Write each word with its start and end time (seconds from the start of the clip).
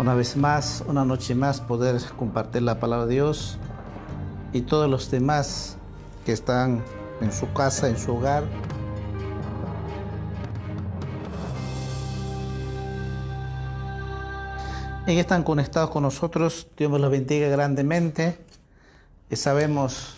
una 0.00 0.14
vez 0.14 0.34
más, 0.34 0.82
una 0.86 1.04
noche 1.04 1.34
más, 1.34 1.60
poder 1.60 2.00
compartir 2.16 2.62
la 2.62 2.80
palabra 2.80 3.04
de 3.04 3.12
Dios 3.16 3.58
y 4.54 4.62
todos 4.62 4.88
los 4.88 5.10
demás 5.10 5.76
que 6.24 6.32
están 6.32 6.82
en 7.20 7.30
su 7.30 7.52
casa, 7.52 7.86
en 7.86 7.98
su 7.98 8.16
hogar. 8.16 8.44
Y 15.06 15.12
que 15.12 15.20
están 15.20 15.42
conectados 15.42 15.90
con 15.90 16.04
nosotros, 16.04 16.66
Dios 16.78 16.98
los 16.98 17.10
bendiga 17.10 17.48
grandemente. 17.48 18.38
Y 19.28 19.36
sabemos 19.36 20.14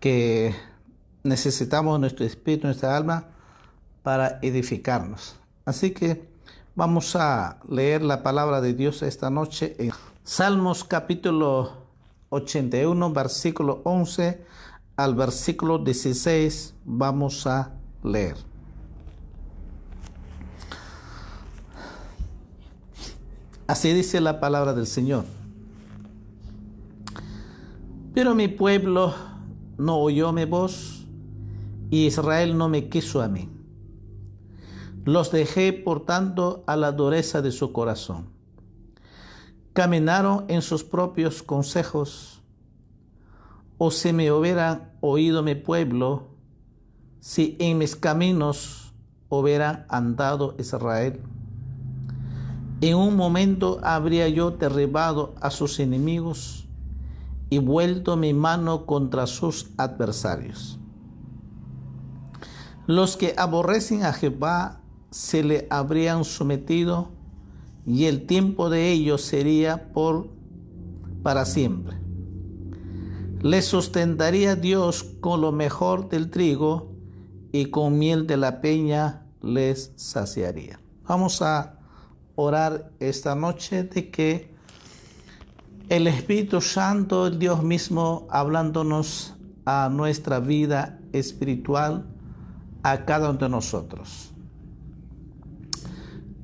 que 0.00 0.56
necesitamos 1.22 2.00
nuestro 2.00 2.26
espíritu, 2.26 2.66
nuestra 2.66 2.96
alma 2.96 3.26
para 4.02 4.40
edificarnos. 4.42 5.36
Así 5.64 5.92
que 5.92 6.26
vamos 6.78 7.16
a 7.16 7.58
leer 7.68 8.02
la 8.02 8.22
palabra 8.22 8.60
de 8.60 8.72
Dios 8.72 9.02
esta 9.02 9.30
noche 9.30 9.74
en 9.80 9.90
Salmos 10.22 10.84
capítulo 10.84 11.72
81, 12.28 13.12
versículo 13.12 13.80
11 13.82 14.44
al 14.94 15.16
versículo 15.16 15.78
16. 15.80 16.74
Vamos 16.84 17.48
a 17.48 17.72
leer. 18.04 18.36
Así 23.66 23.92
dice 23.92 24.20
la 24.20 24.38
palabra 24.38 24.72
del 24.72 24.86
Señor. 24.86 25.24
Pero 28.14 28.36
mi 28.36 28.46
pueblo 28.46 29.16
no 29.78 29.98
oyó 29.98 30.32
mi 30.32 30.44
voz 30.44 31.08
y 31.90 32.06
Israel 32.06 32.56
no 32.56 32.68
me 32.68 32.88
quiso 32.88 33.20
a 33.20 33.26
mí. 33.26 33.57
Los 35.08 35.30
dejé, 35.32 35.72
por 35.72 36.04
tanto, 36.04 36.62
a 36.66 36.76
la 36.76 36.92
dureza 36.92 37.40
de 37.40 37.50
su 37.50 37.72
corazón. 37.72 38.26
Caminaron 39.72 40.44
en 40.48 40.60
sus 40.60 40.84
propios 40.84 41.42
consejos. 41.42 42.42
O 43.78 43.90
si 43.90 44.12
me 44.12 44.30
hubieran 44.30 44.92
oído 45.00 45.42
mi 45.42 45.54
pueblo, 45.54 46.26
si 47.20 47.56
en 47.58 47.78
mis 47.78 47.96
caminos 47.96 48.92
hubiera 49.30 49.86
andado 49.88 50.54
Israel. 50.58 51.22
En 52.82 52.94
un 52.94 53.16
momento 53.16 53.80
habría 53.82 54.28
yo 54.28 54.50
derribado 54.50 55.34
a 55.40 55.50
sus 55.50 55.80
enemigos 55.80 56.68
y 57.48 57.56
vuelto 57.56 58.18
mi 58.18 58.34
mano 58.34 58.84
contra 58.84 59.26
sus 59.26 59.70
adversarios. 59.78 60.78
Los 62.86 63.16
que 63.16 63.34
aborrecen 63.38 64.04
a 64.04 64.12
Jehová 64.12 64.82
se 65.10 65.42
le 65.42 65.66
habrían 65.70 66.24
sometido 66.24 67.10
y 67.86 68.04
el 68.04 68.26
tiempo 68.26 68.68
de 68.70 68.90
ellos 68.90 69.22
sería 69.22 69.92
por 69.92 70.28
para 71.22 71.44
siempre. 71.44 71.96
Les 73.40 73.64
sustentaría 73.64 74.56
Dios 74.56 75.04
con 75.20 75.40
lo 75.40 75.52
mejor 75.52 76.08
del 76.08 76.30
trigo 76.30 76.92
y 77.52 77.66
con 77.66 77.98
miel 77.98 78.26
de 78.26 78.36
la 78.36 78.60
peña 78.60 79.26
les 79.40 79.92
saciaría. 79.96 80.80
Vamos 81.06 81.40
a 81.40 81.78
orar 82.34 82.90
esta 83.00 83.34
noche 83.34 83.84
de 83.84 84.10
que 84.10 84.54
el 85.88 86.06
Espíritu 86.06 86.60
Santo, 86.60 87.26
el 87.28 87.38
Dios 87.38 87.62
mismo, 87.62 88.26
hablándonos 88.30 89.34
a 89.64 89.88
nuestra 89.90 90.40
vida 90.40 90.98
espiritual, 91.12 92.06
a 92.82 93.04
cada 93.04 93.30
uno 93.30 93.38
de 93.38 93.48
nosotros. 93.48 94.32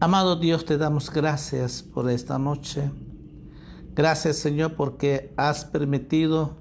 Amado 0.00 0.36
Dios, 0.36 0.64
te 0.64 0.76
damos 0.76 1.08
gracias 1.08 1.82
por 1.82 2.10
esta 2.10 2.36
noche. 2.38 2.90
Gracias 3.94 4.36
Señor 4.36 4.74
porque 4.74 5.32
has 5.36 5.64
permitido 5.64 6.56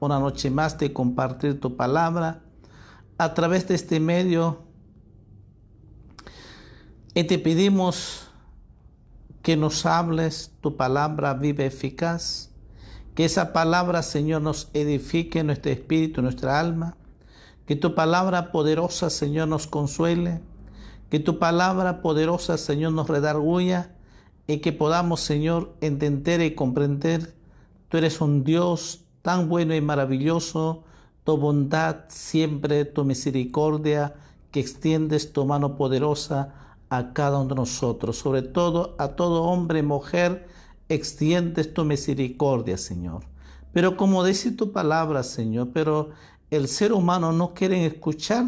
una 0.00 0.18
noche 0.18 0.50
más 0.50 0.78
de 0.78 0.92
compartir 0.92 1.60
tu 1.60 1.76
palabra 1.76 2.40
a 3.18 3.34
través 3.34 3.68
de 3.68 3.74
este 3.74 4.00
medio. 4.00 4.62
Y 7.14 7.24
te 7.24 7.38
pedimos 7.38 8.28
que 9.42 9.56
nos 9.56 9.84
hables 9.84 10.50
tu 10.62 10.76
palabra 10.76 11.34
viva 11.34 11.64
eficaz. 11.64 12.50
Que 13.14 13.26
esa 13.26 13.52
palabra, 13.52 14.02
Señor, 14.02 14.42
nos 14.42 14.70
edifique 14.72 15.44
nuestro 15.44 15.72
espíritu, 15.72 16.22
nuestra 16.22 16.58
alma. 16.58 16.96
Que 17.66 17.76
tu 17.76 17.94
palabra 17.94 18.50
poderosa, 18.50 19.10
Señor, 19.10 19.48
nos 19.48 19.66
consuele 19.66 20.40
que 21.10 21.20
tu 21.20 21.38
palabra 21.38 22.02
poderosa, 22.02 22.58
Señor, 22.58 22.92
nos 22.92 23.08
redarguya 23.08 23.94
y 24.46 24.58
que 24.58 24.72
podamos, 24.72 25.20
Señor, 25.20 25.74
entender 25.80 26.40
y 26.40 26.54
comprender. 26.54 27.34
Tú 27.88 27.96
eres 27.96 28.20
un 28.20 28.44
Dios 28.44 29.04
tan 29.22 29.48
bueno 29.48 29.74
y 29.74 29.80
maravilloso, 29.80 30.84
tu 31.24 31.36
bondad 31.36 32.04
siempre, 32.08 32.84
tu 32.84 33.04
misericordia, 33.04 34.14
que 34.50 34.60
extiendes 34.60 35.32
tu 35.32 35.44
mano 35.44 35.76
poderosa 35.76 36.54
a 36.90 37.12
cada 37.12 37.38
uno 37.38 37.50
de 37.50 37.54
nosotros, 37.56 38.16
sobre 38.16 38.42
todo 38.42 38.94
a 38.98 39.08
todo 39.08 39.42
hombre 39.42 39.80
y 39.80 39.82
mujer, 39.82 40.46
extiendes 40.88 41.74
tu 41.74 41.84
misericordia, 41.84 42.78
Señor. 42.78 43.24
Pero 43.72 43.96
como 43.96 44.24
dice 44.24 44.52
tu 44.52 44.72
palabra, 44.72 45.22
Señor, 45.22 45.68
pero 45.72 46.10
el 46.50 46.68
ser 46.68 46.92
humano 46.92 47.32
no 47.32 47.52
quiere 47.52 47.84
escuchar 47.84 48.46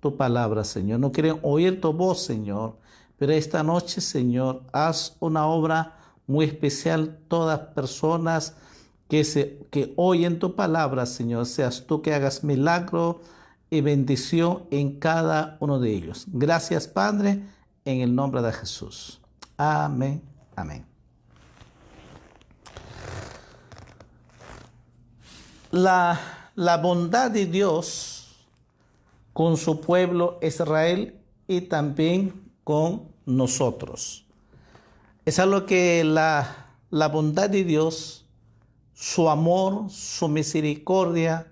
tu 0.00 0.16
palabra, 0.16 0.64
Señor. 0.64 0.98
No 0.98 1.12
quieren 1.12 1.38
oír 1.42 1.80
tu 1.80 1.92
voz, 1.92 2.22
Señor. 2.22 2.76
Pero 3.18 3.32
esta 3.32 3.62
noche, 3.62 4.00
Señor, 4.00 4.62
haz 4.72 5.16
una 5.20 5.46
obra 5.46 5.96
muy 6.26 6.46
especial. 6.46 7.18
Todas 7.28 7.60
personas 7.74 8.54
que, 9.08 9.24
se, 9.24 9.66
que 9.70 9.92
oyen 9.96 10.38
tu 10.38 10.54
palabra, 10.54 11.04
Señor, 11.04 11.46
seas 11.46 11.84
tú 11.86 12.00
que 12.00 12.14
hagas 12.14 12.42
milagro 12.42 13.20
y 13.68 13.82
bendición 13.82 14.64
en 14.70 14.98
cada 14.98 15.56
uno 15.60 15.78
de 15.78 15.92
ellos. 15.92 16.24
Gracias, 16.28 16.88
Padre, 16.88 17.42
en 17.84 18.00
el 18.00 18.14
nombre 18.14 18.40
de 18.42 18.52
Jesús. 18.52 19.20
Amén. 19.56 20.22
Amén. 20.56 20.86
La, 25.70 26.18
la 26.56 26.78
bondad 26.78 27.30
de 27.30 27.46
Dios 27.46 28.19
con 29.40 29.56
su 29.56 29.80
pueblo 29.80 30.38
Israel 30.42 31.18
y 31.48 31.62
también 31.62 32.52
con 32.62 33.08
nosotros. 33.24 34.26
Es 35.24 35.38
algo 35.38 35.64
que 35.64 36.04
la, 36.04 36.76
la 36.90 37.08
bondad 37.08 37.48
de 37.48 37.64
Dios, 37.64 38.26
su 38.92 39.30
amor, 39.30 39.88
su 39.88 40.28
misericordia 40.28 41.50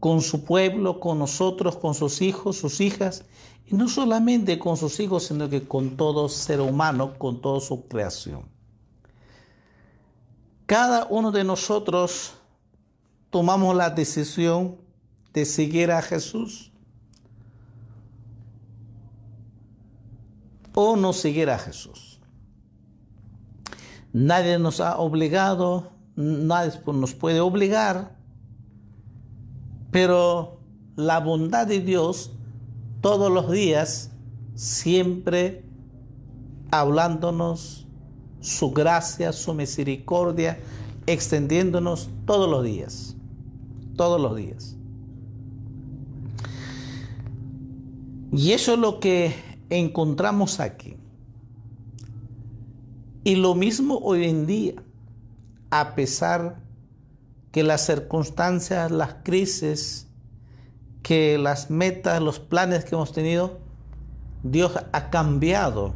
con 0.00 0.22
su 0.22 0.44
pueblo, 0.44 0.98
con 0.98 1.20
nosotros, 1.20 1.76
con 1.76 1.94
sus 1.94 2.20
hijos, 2.20 2.56
sus 2.56 2.80
hijas, 2.80 3.26
y 3.64 3.76
no 3.76 3.88
solamente 3.88 4.58
con 4.58 4.76
sus 4.76 4.98
hijos, 4.98 5.26
sino 5.26 5.48
que 5.48 5.68
con 5.68 5.96
todo 5.96 6.28
ser 6.28 6.60
humano, 6.60 7.16
con 7.16 7.40
toda 7.40 7.60
su 7.60 7.86
creación. 7.86 8.42
Cada 10.66 11.06
uno 11.08 11.30
de 11.30 11.44
nosotros 11.44 12.32
tomamos 13.30 13.76
la 13.76 13.90
decisión 13.90 14.89
de 15.32 15.44
seguir 15.44 15.90
a 15.90 16.02
Jesús 16.02 16.70
o 20.74 20.96
no 20.96 21.12
seguir 21.12 21.50
a 21.50 21.58
Jesús. 21.58 22.20
Nadie 24.12 24.58
nos 24.58 24.80
ha 24.80 24.98
obligado, 24.98 25.92
nadie 26.16 26.72
nos 26.86 27.14
puede 27.14 27.40
obligar, 27.40 28.16
pero 29.90 30.60
la 30.96 31.20
bondad 31.20 31.66
de 31.66 31.80
Dios 31.80 32.32
todos 33.00 33.30
los 33.30 33.50
días, 33.50 34.10
siempre 34.54 35.64
hablándonos 36.70 37.86
su 38.40 38.72
gracia, 38.72 39.32
su 39.32 39.54
misericordia, 39.54 40.58
extendiéndonos 41.06 42.08
todos 42.26 42.50
los 42.50 42.64
días, 42.64 43.16
todos 43.96 44.20
los 44.20 44.36
días. 44.36 44.79
Y 48.32 48.52
eso 48.52 48.74
es 48.74 48.78
lo 48.78 49.00
que 49.00 49.34
encontramos 49.70 50.60
aquí. 50.60 50.96
Y 53.24 53.34
lo 53.34 53.54
mismo 53.54 53.98
hoy 53.98 54.24
en 54.24 54.46
día, 54.46 54.74
a 55.70 55.94
pesar 55.94 56.60
que 57.50 57.64
las 57.64 57.86
circunstancias, 57.86 58.90
las 58.90 59.16
crisis, 59.24 60.06
que 61.02 61.38
las 61.38 61.70
metas, 61.70 62.22
los 62.22 62.38
planes 62.38 62.84
que 62.84 62.94
hemos 62.94 63.12
tenido, 63.12 63.58
Dios 64.44 64.72
ha 64.92 65.10
cambiado 65.10 65.94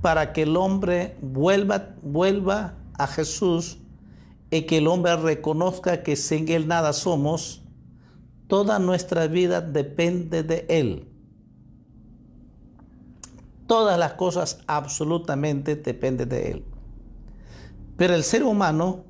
para 0.00 0.32
que 0.32 0.42
el 0.42 0.56
hombre 0.56 1.16
vuelva, 1.20 1.90
vuelva 2.02 2.74
a 2.94 3.06
Jesús 3.06 3.78
y 4.50 4.62
que 4.62 4.78
el 4.78 4.86
hombre 4.86 5.16
reconozca 5.16 6.02
que 6.02 6.16
sin 6.16 6.48
Él 6.48 6.68
nada 6.68 6.94
somos, 6.94 7.62
toda 8.46 8.78
nuestra 8.78 9.26
vida 9.26 9.60
depende 9.60 10.42
de 10.42 10.64
Él. 10.68 11.06
Todas 13.68 13.96
las 13.98 14.14
cosas 14.14 14.64
absolutamente 14.66 15.76
dependen 15.76 16.28
de 16.28 16.50
Él. 16.50 16.64
Pero 17.96 18.14
el 18.14 18.24
ser 18.24 18.42
humano, 18.42 19.04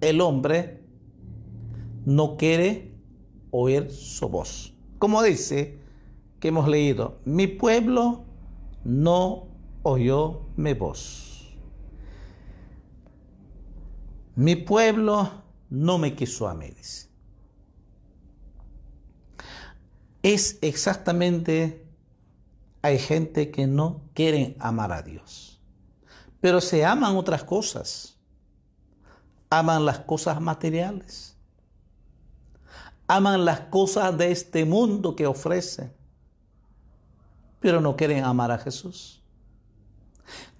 el 0.00 0.22
hombre, 0.22 0.82
no 2.06 2.38
quiere 2.38 2.94
oír 3.50 3.90
su 3.90 4.28
voz. 4.28 4.74
Como 4.98 5.22
dice 5.22 5.78
que 6.40 6.48
hemos 6.48 6.68
leído, 6.68 7.18
mi 7.26 7.46
pueblo 7.46 8.24
no 8.84 9.48
oyó 9.82 10.46
mi 10.56 10.72
voz. 10.72 11.56
Mi 14.36 14.56
pueblo 14.56 15.30
no 15.70 15.98
me 15.98 16.14
quiso 16.14 16.48
a 16.48 16.54
mí. 16.54 16.72
Es 20.22 20.58
exactamente, 20.62 21.83
hay 22.84 22.98
gente 22.98 23.50
que 23.50 23.66
no 23.66 24.02
quiere 24.14 24.56
amar 24.60 24.92
a 24.92 25.02
Dios, 25.02 25.60
pero 26.40 26.60
se 26.60 26.84
aman 26.84 27.16
otras 27.16 27.42
cosas. 27.42 28.16
Aman 29.50 29.84
las 29.84 30.00
cosas 30.00 30.40
materiales. 30.40 31.36
Aman 33.06 33.44
las 33.44 33.60
cosas 33.60 34.16
de 34.18 34.32
este 34.32 34.64
mundo 34.64 35.14
que 35.14 35.26
ofrece, 35.26 35.92
pero 37.60 37.80
no 37.80 37.96
quieren 37.96 38.24
amar 38.24 38.50
a 38.50 38.58
Jesús 38.58 39.24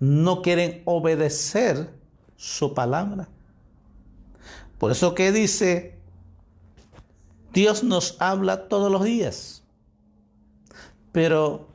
no 0.01 0.43
quieren 0.43 0.83
obedecer 0.85 1.91
su 2.37 2.75
palabra. 2.75 3.29
Por 4.79 4.93
eso 4.93 5.15
que 5.15 5.33
dice, 5.33 5.99
Dios 7.53 7.85
nos 7.85 8.21
habla 8.21 8.69
todos 8.69 8.91
los 8.91 9.05
días, 9.05 9.63
pero 11.13 11.69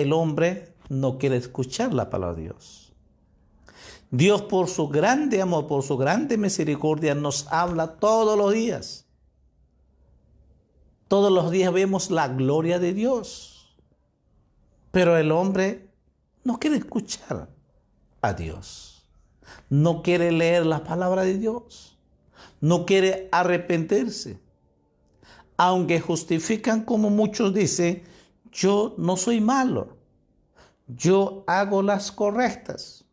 el 0.00 0.12
hombre 0.12 0.74
no 0.88 1.18
quiere 1.18 1.36
escuchar 1.36 1.92
la 1.92 2.10
palabra 2.10 2.36
de 2.36 2.42
Dios. 2.42 2.92
Dios 4.10 4.42
por 4.42 4.68
su 4.68 4.88
grande 4.88 5.42
amor, 5.42 5.66
por 5.66 5.82
su 5.82 5.96
grande 5.96 6.38
misericordia, 6.38 7.14
nos 7.14 7.46
habla 7.48 7.96
todos 7.96 8.38
los 8.38 8.52
días. 8.52 9.06
Todos 11.08 11.32
los 11.32 11.50
días 11.50 11.72
vemos 11.72 12.10
la 12.10 12.28
gloria 12.28 12.78
de 12.78 12.94
Dios. 12.94 13.76
Pero 14.90 15.16
el 15.16 15.30
hombre 15.30 15.90
no 16.44 16.58
quiere 16.58 16.76
escuchar 16.76 17.48
a 18.22 18.32
Dios. 18.32 19.06
No 19.68 20.02
quiere 20.02 20.32
leer 20.32 20.64
la 20.64 20.84
palabra 20.84 21.22
de 21.22 21.36
Dios. 21.36 21.98
No 22.60 22.86
quiere 22.86 23.28
arrepentirse. 23.30 24.40
Aunque 25.56 26.00
justifican 26.00 26.84
como 26.84 27.10
muchos 27.10 27.52
dicen, 27.52 28.04
yo 28.52 28.94
no 28.98 29.16
soy 29.16 29.40
malo. 29.40 29.96
Yo 30.86 31.44
hago 31.46 31.82
las 31.82 32.10
correctas. 32.10 33.04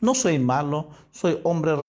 No 0.00 0.14
soy 0.14 0.38
malo, 0.38 0.88
soy 1.10 1.40
hombre 1.44 1.80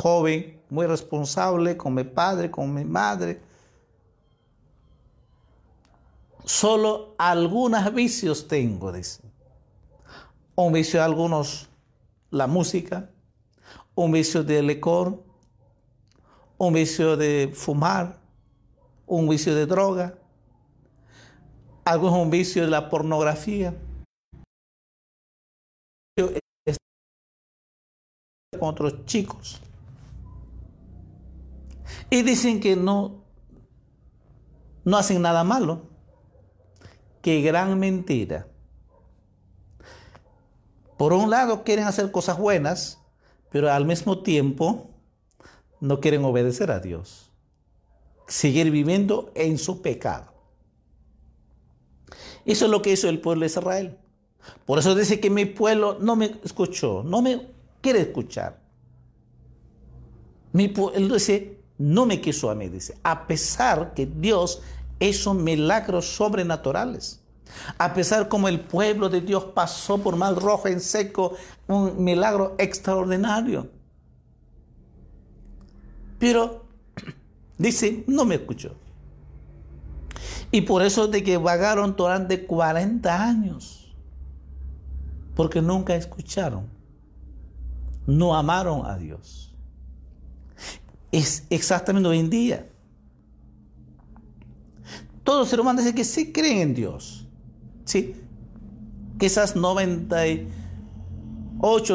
joven, 0.00 0.60
muy 0.68 0.86
responsable 0.86 1.76
con 1.76 1.94
mi 1.94 2.04
padre, 2.04 2.50
con 2.50 2.72
mi 2.72 2.84
madre. 2.84 3.40
Solo 6.44 7.14
algunos 7.16 7.94
vicios 7.94 8.46
tengo, 8.46 8.92
dice 8.92 9.34
un 10.56 10.72
vicio 10.72 11.00
de 11.00 11.04
algunos 11.04 11.68
la 12.30 12.46
música, 12.46 13.10
un 13.94 14.12
vicio 14.12 14.42
de 14.42 14.62
licor, 14.62 15.22
un 16.58 16.72
vicio 16.72 17.16
de 17.16 17.52
fumar, 17.54 18.18
un 19.06 19.28
vicio 19.28 19.54
de 19.54 19.66
droga, 19.66 20.14
algunos 21.84 22.18
un 22.18 22.30
vicio 22.30 22.62
de 22.62 22.70
la 22.70 22.88
pornografía. 22.88 23.74
con 28.58 28.68
otros 28.68 29.04
chicos. 29.04 29.60
Y 32.08 32.22
dicen 32.22 32.60
que 32.60 32.76
no, 32.76 33.24
no 34.84 34.96
hacen 34.96 35.22
nada 35.22 35.42
malo. 35.42 35.88
Qué 37.20 37.42
gran 37.42 37.78
mentira. 37.78 38.46
Por 40.96 41.12
un 41.12 41.30
lado 41.30 41.64
quieren 41.64 41.86
hacer 41.86 42.12
cosas 42.12 42.38
buenas, 42.38 43.00
pero 43.50 43.72
al 43.72 43.84
mismo 43.86 44.22
tiempo 44.22 44.90
no 45.80 46.00
quieren 46.00 46.24
obedecer 46.24 46.70
a 46.70 46.78
Dios. 46.78 47.32
Seguir 48.28 48.70
viviendo 48.70 49.32
en 49.34 49.58
su 49.58 49.82
pecado. 49.82 50.33
Eso 52.44 52.64
es 52.66 52.70
lo 52.70 52.82
que 52.82 52.92
hizo 52.92 53.08
el 53.08 53.20
pueblo 53.20 53.40
de 53.40 53.46
Israel. 53.46 53.98
Por 54.66 54.78
eso 54.78 54.94
dice 54.94 55.20
que 55.20 55.30
mi 55.30 55.46
pueblo 55.46 55.98
no 56.00 56.16
me 56.16 56.36
escuchó, 56.44 57.02
no 57.02 57.22
me 57.22 57.46
quiere 57.80 58.00
escuchar. 58.00 58.60
Mi 60.52 60.68
pueblo 60.68 61.14
dice, 61.14 61.58
no 61.78 62.06
me 62.06 62.20
quiso 62.20 62.50
a 62.50 62.54
mí, 62.54 62.68
dice, 62.68 62.96
a 63.02 63.26
pesar 63.26 63.94
que 63.94 64.06
Dios 64.06 64.62
hizo 65.00 65.34
milagros 65.34 66.06
sobrenaturales. 66.06 67.20
A 67.78 67.94
pesar 67.94 68.28
como 68.28 68.48
el 68.48 68.60
pueblo 68.60 69.08
de 69.08 69.20
Dios 69.20 69.44
pasó 69.44 69.98
por 69.98 70.16
mal 70.16 70.36
rojo 70.36 70.68
en 70.68 70.80
seco, 70.80 71.36
un 71.66 72.02
milagro 72.02 72.54
extraordinario. 72.58 73.68
Pero 76.18 76.64
dice, 77.58 78.04
no 78.06 78.24
me 78.24 78.36
escuchó. 78.36 78.74
Y 80.54 80.60
por 80.60 80.82
eso 80.82 81.08
de 81.08 81.24
que 81.24 81.36
vagaron 81.36 81.96
durante 81.96 82.46
40 82.46 83.24
años. 83.24 83.92
Porque 85.34 85.60
nunca 85.60 85.96
escucharon. 85.96 86.68
No 88.06 88.36
amaron 88.36 88.86
a 88.86 88.96
Dios. 88.96 89.52
Es 91.10 91.44
exactamente 91.50 92.08
hoy 92.08 92.20
en 92.20 92.30
día. 92.30 92.68
Todo 95.24 95.44
ser 95.44 95.58
humano 95.58 95.80
dice 95.80 95.92
que 95.92 96.04
sí 96.04 96.30
creen 96.30 96.58
en 96.58 96.72
Dios. 96.74 97.26
Sí, 97.84 98.14
quizás 99.18 99.56
98, 99.56 100.52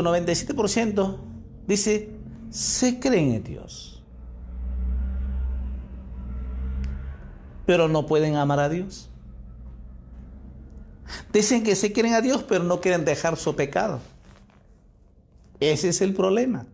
97% 0.03 1.17
dice, 1.65 2.09
se 2.49 2.99
creen 2.99 3.35
en 3.35 3.43
Dios. 3.45 3.88
Pero 7.69 7.87
no 7.87 8.07
pueden 8.07 8.35
amar 8.35 8.59
a 8.59 8.67
Dios. 8.67 9.11
Dicen 11.31 11.63
que 11.63 11.75
se 11.75 11.93
creen 11.93 12.15
a 12.15 12.21
Dios, 12.21 12.41
pero 12.41 12.63
no 12.63 12.81
quieren 12.81 13.05
dejar 13.05 13.37
su 13.37 13.55
pecado. 13.55 13.99
Ese 15.59 15.89
es 15.89 16.01
el 16.01 16.15
problema. 16.15 16.65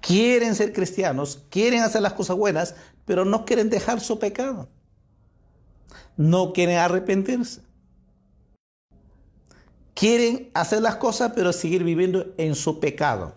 Quieren 0.00 0.54
ser 0.54 0.72
cristianos, 0.72 1.42
quieren 1.50 1.82
hacer 1.82 2.00
las 2.00 2.14
cosas 2.14 2.38
buenas, 2.38 2.74
pero 3.04 3.26
no 3.26 3.44
quieren 3.44 3.68
dejar 3.68 4.00
su 4.00 4.18
pecado 4.18 4.70
no 6.16 6.52
quieren 6.52 6.78
arrepentirse. 6.78 7.62
Quieren 9.94 10.50
hacer 10.54 10.82
las 10.82 10.96
cosas 10.96 11.32
pero 11.34 11.52
seguir 11.52 11.84
viviendo 11.84 12.34
en 12.36 12.54
su 12.54 12.80
pecado. 12.80 13.34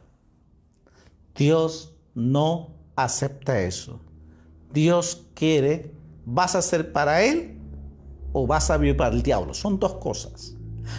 Dios 1.35 1.93
no 2.15 2.75
acepta 2.95 3.61
eso. 3.61 3.99
Dios 4.77 5.25
quiere, 5.33 5.91
vas 6.23 6.53
a 6.53 6.61
ser 6.61 6.91
para 6.91 7.23
Él 7.23 7.57
o 8.31 8.45
vas 8.45 8.69
a 8.69 8.77
vivir 8.77 8.95
para 8.95 9.15
el 9.15 9.23
diablo. 9.23 9.55
Son 9.55 9.79
dos 9.79 9.95
cosas. 9.95 10.53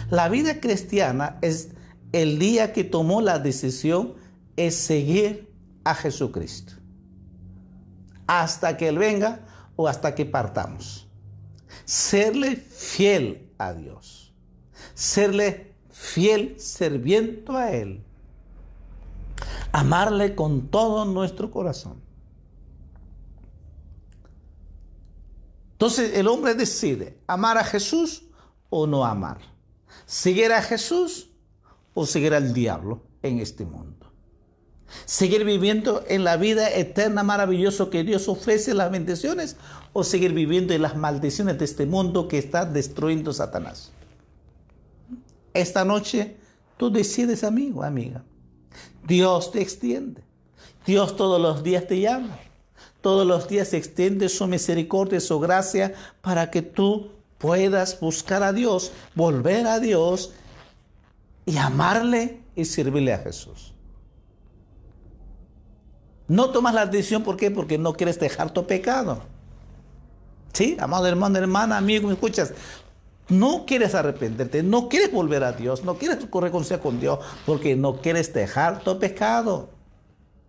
La 0.09 0.27
vida 0.27 0.59
cristiana 0.59 1.39
es 1.41 1.69
el 2.11 2.39
día 2.39 2.73
que 2.73 2.83
tomó 2.83 3.21
la 3.21 3.39
decisión 3.39 4.15
es 4.57 4.75
seguir 4.75 5.49
a 5.85 5.95
Jesucristo. 5.95 6.73
Hasta 8.27 8.75
que 8.75 8.89
Él 8.89 8.97
venga 8.97 9.45
o 9.77 9.87
hasta 9.87 10.13
que 10.13 10.25
partamos 10.25 11.07
serle 11.85 12.57
fiel 12.57 13.49
a 13.57 13.73
Dios, 13.73 14.33
serle 14.93 15.73
fiel 15.89 16.59
serviendo 16.59 17.55
a 17.55 17.71
Él, 17.71 18.03
amarle 19.71 20.35
con 20.35 20.67
todo 20.67 21.05
nuestro 21.05 21.49
corazón. 21.49 22.08
Entonces 25.79 26.17
el 26.17 26.27
hombre 26.27 26.55
decide 26.55 27.17
amar 27.25 27.57
a 27.57 27.63
Jesús 27.63 28.23
o 28.69 28.85
no 28.85 29.05
amar, 29.05 29.37
seguir 30.05 30.51
a 30.51 30.61
Jesús 30.61 31.29
o 31.93 32.05
seguir 32.05 32.33
al 32.33 32.51
diablo 32.53 33.01
en 33.23 33.39
este 33.39 33.63
mundo. 33.63 34.11
Seguir 35.05 35.45
viviendo 35.45 36.03
en 36.09 36.25
la 36.25 36.35
vida 36.35 36.69
eterna 36.69 37.23
maravillosa 37.23 37.89
que 37.89 38.03
Dios 38.03 38.27
ofrece, 38.27 38.73
las 38.73 38.91
bendiciones, 38.91 39.55
o 39.93 40.03
seguir 40.03 40.33
viviendo 40.33 40.73
en 40.73 40.81
las 40.81 40.97
maldiciones 40.97 41.57
de 41.57 41.63
este 41.63 41.85
mundo 41.85 42.27
que 42.27 42.39
está 42.39 42.65
destruyendo 42.65 43.31
Satanás. 43.31 43.93
Esta 45.53 45.85
noche 45.85 46.35
tú 46.75 46.91
decides, 46.91 47.45
amigo, 47.45 47.83
amiga. 47.83 48.25
Dios 49.07 49.53
te 49.53 49.61
extiende. 49.61 50.23
Dios 50.85 51.15
todos 51.15 51.39
los 51.39 51.63
días 51.63 51.87
te 51.87 52.01
llama. 52.01 52.37
Todos 53.01 53.25
los 53.25 53.47
días 53.47 53.73
extiende 53.73 54.27
su 54.29 54.45
misericordia, 54.47 55.19
su 55.19 55.39
gracia 55.39 55.93
para 56.21 56.51
que 56.51 56.61
tú 56.61 57.11
puedas 57.37 57.99
buscar 57.99 58.43
a 58.43 58.51
Dios, 58.51 58.91
volver 59.15 59.67
a 59.67 59.79
Dios 59.79 60.33
y 61.45 61.57
amarle 61.57 62.41
y 62.55 62.65
servirle 62.65 63.13
a 63.13 63.19
Jesús. 63.19 63.73
No 66.27 66.51
tomas 66.51 66.75
la 66.75 66.85
decisión, 66.85 67.23
¿por 67.23 67.37
qué? 67.37 67.49
Porque 67.49 67.77
no 67.77 67.93
quieres 67.93 68.19
dejar 68.19 68.51
tu 68.51 68.67
pecado. 68.67 69.23
¿Sí? 70.53 70.77
Amado 70.79 71.07
hermano, 71.07 71.37
hermana, 71.39 71.77
amigo, 71.77 72.07
¿me 72.07 72.13
escuchas? 72.13 72.53
No 73.29 73.65
quieres 73.65 73.95
arrepenterte, 73.95 74.61
no 74.61 74.89
quieres 74.89 75.11
volver 75.11 75.43
a 75.43 75.53
Dios, 75.53 75.83
no 75.83 75.97
quieres 75.97 76.19
reconciliar 76.31 76.81
con 76.81 76.99
Dios, 76.99 77.19
porque 77.45 77.75
no 77.75 78.01
quieres 78.01 78.33
dejar 78.33 78.83
tu 78.83 78.99
pecado. 78.99 79.69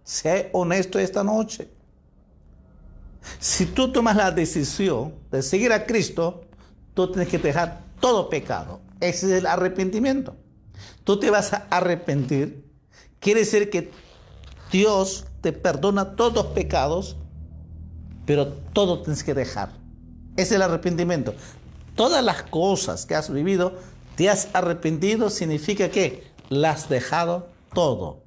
Sé 0.02 0.50
honesto 0.52 0.98
esta 0.98 1.22
noche. 1.22 1.68
Si 3.38 3.66
tú 3.66 3.92
tomas 3.92 4.16
la 4.16 4.30
decisión 4.30 5.14
de 5.30 5.42
seguir 5.42 5.72
a 5.72 5.86
Cristo, 5.86 6.44
tú 6.94 7.10
tienes 7.10 7.28
que 7.28 7.38
dejar 7.38 7.82
todo 8.00 8.28
pecado. 8.28 8.80
Ese 9.00 9.26
es 9.26 9.32
el 9.40 9.46
arrepentimiento. 9.46 10.36
Tú 11.04 11.18
te 11.18 11.30
vas 11.30 11.52
a 11.52 11.66
arrepentir. 11.70 12.64
Quiere 13.18 13.40
decir 13.40 13.70
que 13.70 13.90
Dios 14.70 15.26
te 15.40 15.52
perdona 15.52 16.16
todos 16.16 16.34
los 16.34 16.46
pecados, 16.46 17.16
pero 18.26 18.48
todo 18.48 19.02
tienes 19.02 19.24
que 19.24 19.34
dejar. 19.34 19.70
Es 20.36 20.52
el 20.52 20.62
arrepentimiento. 20.62 21.34
Todas 21.96 22.24
las 22.24 22.42
cosas 22.44 23.04
que 23.06 23.14
has 23.14 23.30
vivido, 23.32 23.74
te 24.16 24.30
has 24.30 24.48
arrepentido, 24.52 25.30
significa 25.30 25.90
que 25.90 26.24
las 26.48 26.84
has 26.84 26.88
dejado 26.88 27.48
todo. 27.74 28.22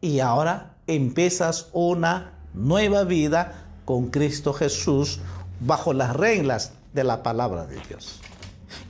Y 0.00 0.20
ahora 0.20 0.76
empiezas 0.86 1.68
una 1.72 2.38
nueva 2.54 3.04
vida 3.04 3.63
con 3.84 4.08
Cristo 4.08 4.52
Jesús 4.52 5.20
bajo 5.60 5.92
las 5.92 6.14
reglas 6.14 6.72
de 6.92 7.04
la 7.04 7.22
palabra 7.22 7.66
de 7.66 7.80
Dios. 7.88 8.20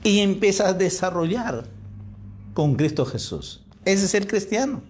Y 0.03 0.19
empiezas 0.19 0.67
a 0.67 0.73
desarrollar 0.73 1.65
con 2.53 2.75
Cristo 2.75 3.05
Jesús. 3.05 3.63
Ese 3.83 4.05
es 4.05 4.13
el 4.13 4.27
cristiano. 4.27 4.81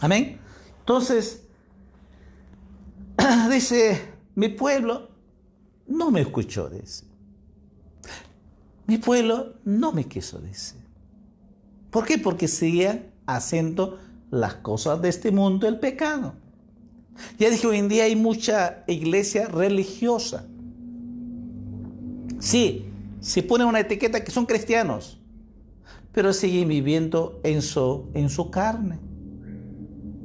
Amén. 0.00 0.38
Entonces, 0.80 1.42
dice, 3.50 4.02
mi 4.34 4.48
pueblo 4.48 5.08
no 5.86 6.10
me 6.10 6.22
escuchó, 6.22 6.68
dice. 6.68 7.04
Mi 8.86 8.98
pueblo 8.98 9.54
no 9.64 9.92
me 9.92 10.04
quiso, 10.04 10.38
dice. 10.38 10.74
¿Por 11.90 12.04
qué? 12.04 12.18
Porque 12.18 12.48
seguía 12.48 13.10
haciendo 13.26 13.98
las 14.30 14.54
cosas 14.54 15.00
de 15.02 15.08
este 15.08 15.30
mundo, 15.30 15.68
el 15.68 15.78
pecado. 15.78 16.34
Ya 17.38 17.50
dije, 17.50 17.66
hoy 17.66 17.78
en 17.78 17.88
día 17.88 18.04
hay 18.04 18.16
mucha 18.16 18.84
iglesia 18.86 19.46
religiosa. 19.46 20.46
Sí, 22.40 22.86
se 23.20 23.42
pone 23.42 23.64
una 23.64 23.80
etiqueta 23.80 24.24
que 24.24 24.32
son 24.32 24.46
cristianos, 24.46 25.20
pero 26.12 26.32
siguen 26.32 26.68
viviendo 26.68 27.40
en 27.44 27.62
su, 27.62 28.10
en 28.14 28.28
su 28.28 28.50
carne. 28.50 28.98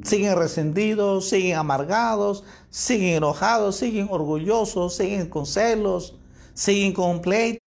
Siguen 0.03 0.35
resentidos, 0.37 1.29
siguen 1.29 1.57
amargados, 1.57 2.43
siguen 2.69 3.15
enojados, 3.17 3.75
siguen 3.75 4.07
orgullosos, 4.09 4.95
siguen 4.95 5.29
con 5.29 5.45
celos, 5.45 6.17
siguen 6.53 6.93
con 6.93 7.21
pleitos, 7.21 7.61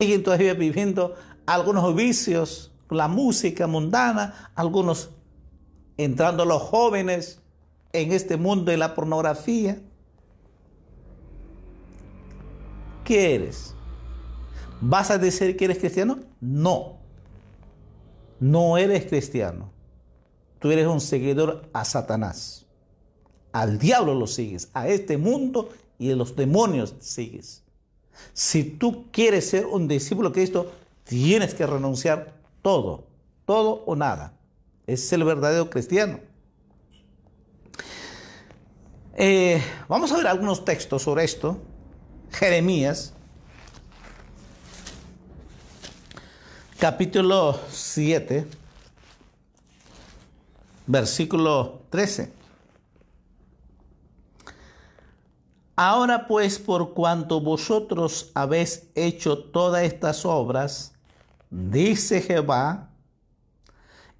siguen 0.00 0.22
todavía 0.22 0.54
viviendo 0.54 1.14
algunos 1.46 1.94
vicios, 1.94 2.72
la 2.88 3.08
música 3.08 3.66
mundana, 3.66 4.52
algunos 4.54 5.10
entrando 5.96 6.44
los 6.44 6.62
jóvenes 6.62 7.40
en 7.92 8.12
este 8.12 8.36
mundo 8.36 8.70
de 8.70 8.76
la 8.76 8.94
pornografía. 8.94 9.80
¿Qué 13.04 13.34
eres? 13.34 13.74
¿Vas 14.80 15.10
a 15.10 15.18
decir 15.18 15.56
que 15.56 15.66
eres 15.66 15.78
cristiano? 15.78 16.18
No. 16.40 16.98
No 18.40 18.76
eres 18.76 19.06
cristiano. 19.06 19.70
Tú 20.58 20.70
eres 20.70 20.86
un 20.86 21.00
seguidor 21.00 21.68
a 21.72 21.84
Satanás. 21.84 22.66
Al 23.52 23.78
diablo 23.78 24.14
lo 24.14 24.26
sigues, 24.26 24.70
a 24.74 24.88
este 24.88 25.16
mundo 25.16 25.68
y 25.98 26.10
a 26.10 26.16
los 26.16 26.34
demonios 26.34 26.94
sigues. 27.00 27.62
Si 28.32 28.64
tú 28.64 29.10
quieres 29.12 29.48
ser 29.48 29.66
un 29.66 29.86
discípulo 29.86 30.30
de 30.30 30.34
Cristo, 30.34 30.72
tienes 31.04 31.54
que 31.54 31.66
renunciar 31.66 32.32
todo, 32.62 33.04
todo 33.44 33.84
o 33.86 33.94
nada. 33.94 34.32
Es 34.86 35.12
el 35.12 35.24
verdadero 35.24 35.70
cristiano. 35.70 36.20
Eh, 39.16 39.62
vamos 39.88 40.12
a 40.12 40.16
ver 40.16 40.26
algunos 40.26 40.64
textos 40.64 41.02
sobre 41.02 41.24
esto. 41.24 41.58
Jeremías, 42.32 43.14
capítulo 46.78 47.58
7, 47.70 48.46
versículo 50.86 51.82
13. 51.90 52.32
Ahora 55.76 56.26
pues, 56.26 56.58
por 56.58 56.92
cuanto 56.92 57.40
vosotros 57.40 58.30
habéis 58.34 58.88
hecho 58.94 59.38
todas 59.38 59.84
estas 59.84 60.24
obras, 60.24 60.92
dice 61.50 62.20
Jehová, 62.20 62.90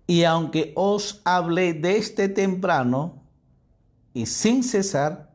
y 0.07 0.25
aunque 0.25 0.73
os 0.77 1.21
hablé 1.25 1.73
de 1.73 1.97
este 1.97 2.29
temprano 2.29 3.23
y 4.13 4.27
sin 4.27 4.63
cesar, 4.63 5.33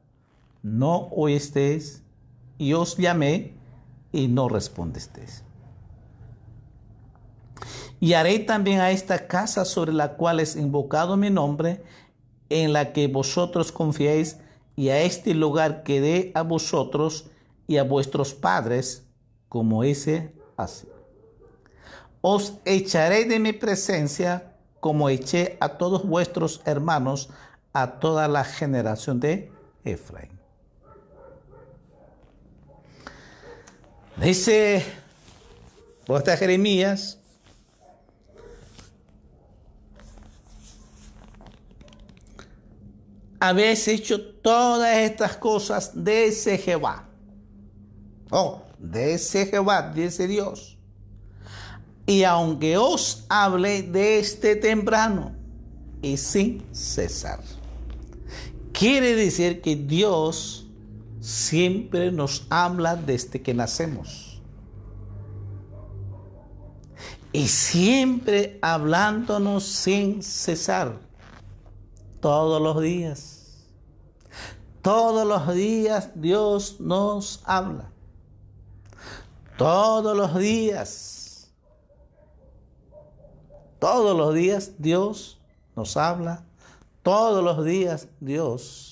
no 0.61 1.07
oísteis, 1.11 2.03
y 2.57 2.73
os 2.73 2.97
llamé 2.97 3.53
y 4.11 4.27
no 4.27 4.49
respondisteis. 4.49 5.43
Y 7.99 8.13
haré 8.13 8.39
también 8.39 8.79
a 8.79 8.91
esta 8.91 9.27
casa 9.27 9.65
sobre 9.65 9.93
la 9.93 10.15
cual 10.15 10.39
es 10.39 10.55
invocado 10.55 11.17
mi 11.17 11.29
nombre, 11.29 11.83
en 12.49 12.73
la 12.73 12.93
que 12.93 13.07
vosotros 13.07 13.71
confiéis, 13.71 14.38
y 14.75 14.89
a 14.89 15.01
este 15.01 15.33
lugar 15.33 15.83
que 15.83 15.99
dé 15.99 16.31
a 16.35 16.41
vosotros 16.41 17.29
y 17.67 17.77
a 17.77 17.83
vuestros 17.83 18.33
padres, 18.33 19.05
como 19.49 19.83
ese 19.83 20.33
así. 20.55 20.88
Os 22.21 22.53
echaré 22.65 23.25
de 23.25 23.39
mi 23.39 23.53
presencia 23.53 24.49
como 24.79 25.09
eché 25.09 25.57
a 25.59 25.69
todos 25.69 26.05
vuestros 26.05 26.62
hermanos, 26.65 27.29
a 27.74 28.00
toda 28.00 28.27
la 28.27 28.43
generación 28.43 29.19
de 29.19 29.51
Efraín. 29.83 30.38
Dice 34.17 34.83
vuestra 36.07 36.36
Jeremías, 36.36 37.17
habéis 43.39 43.88
hecho 43.88 44.33
todas 44.41 44.98
estas 44.98 45.38
cosas 45.38 45.91
de 45.93 46.27
ese 46.27 46.57
Jehová. 46.57 47.07
Oh, 48.29 48.63
de 48.77 49.13
ese 49.13 49.45
Jehová, 49.45 49.91
dice 49.93 50.27
Dios 50.27 50.78
y 52.10 52.24
aunque 52.24 52.75
os 52.75 53.24
hable 53.30 53.84
de 53.84 54.18
este 54.18 54.56
temprano 54.56 55.32
y 56.01 56.18
sin 56.18 56.66
cesar. 56.74 57.39
Quiere 58.74 59.13
decir 59.13 59.62
que 59.62 59.75
Dios 59.75 60.66
siempre 61.20 62.12
nos 62.12 62.48
habla 62.50 62.96
desde 62.96 63.44
que 63.44 63.54
nacemos. 63.54 64.42
Y 67.32 67.48
siempre 67.48 68.58
hablándonos 68.63 69.66
sin 69.66 70.24
cesar. 70.24 70.98
Todos 72.22 72.60
los 72.60 72.82
días. 72.82 73.68
Todos 74.82 75.28
los 75.28 75.54
días 75.54 76.10
Dios 76.16 76.78
nos 76.80 77.42
habla. 77.46 77.92
Todos 79.60 80.18
los 80.18 80.36
días 80.39 81.18
todos 83.79 84.15
los 84.17 84.33
días 84.36 84.74
Dios 84.77 85.39
nos 85.75 85.98
habla, 85.98 86.43
todos 87.03 87.43
los 87.43 87.65
días 87.65 88.07
Dios 88.19 88.89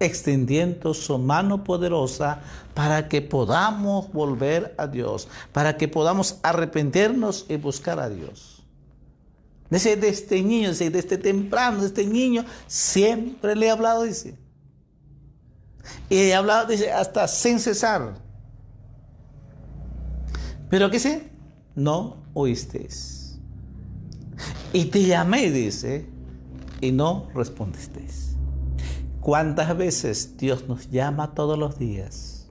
extendiendo 0.00 0.94
su 0.94 1.18
mano 1.18 1.64
poderosa 1.64 2.40
para 2.74 3.08
que 3.08 3.20
podamos 3.20 4.12
volver 4.12 4.74
a 4.78 4.86
Dios, 4.86 5.28
para 5.52 5.76
que 5.76 5.88
podamos 5.88 6.38
arrepentirnos 6.42 7.46
y 7.48 7.56
buscar 7.56 7.98
a 7.98 8.08
Dios. 8.08 8.62
Desde 9.70 10.08
este 10.08 10.42
niño, 10.42 10.68
desde 10.68 10.98
este 10.98 11.18
temprano, 11.18 11.84
este 11.84 12.06
niño, 12.06 12.44
siempre 12.66 13.54
le 13.54 13.66
he 13.66 13.70
hablado, 13.70 14.04
dice. 14.04 14.38
Y 16.08 16.16
he 16.16 16.34
hablado, 16.34 16.68
dice, 16.68 16.92
hasta 16.92 17.28
sin 17.28 17.58
cesar. 17.58 18.14
Pero 20.70 20.90
¿qué 20.90 20.98
sé? 20.98 21.30
No 21.74 22.16
oísteis. 22.40 23.38
Y 24.72 24.86
te 24.86 25.02
llamé, 25.04 25.50
dice, 25.50 26.06
y 26.80 26.92
no 26.92 27.28
respondisteis. 27.34 28.36
¿Cuántas 29.20 29.76
veces 29.76 30.36
Dios 30.36 30.68
nos 30.68 30.90
llama 30.90 31.34
todos 31.34 31.58
los 31.58 31.78
días? 31.78 32.46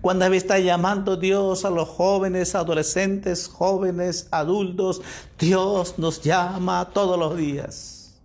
¿Cuántas 0.00 0.30
veces 0.30 0.44
está 0.44 0.58
llamando 0.58 1.16
Dios 1.16 1.64
a 1.64 1.70
los 1.70 1.88
jóvenes, 1.88 2.54
adolescentes, 2.54 3.48
jóvenes, 3.48 4.28
adultos? 4.30 5.00
Dios 5.38 5.98
nos 5.98 6.22
llama 6.22 6.90
todos 6.92 7.18
los 7.18 7.36
días. 7.36 8.20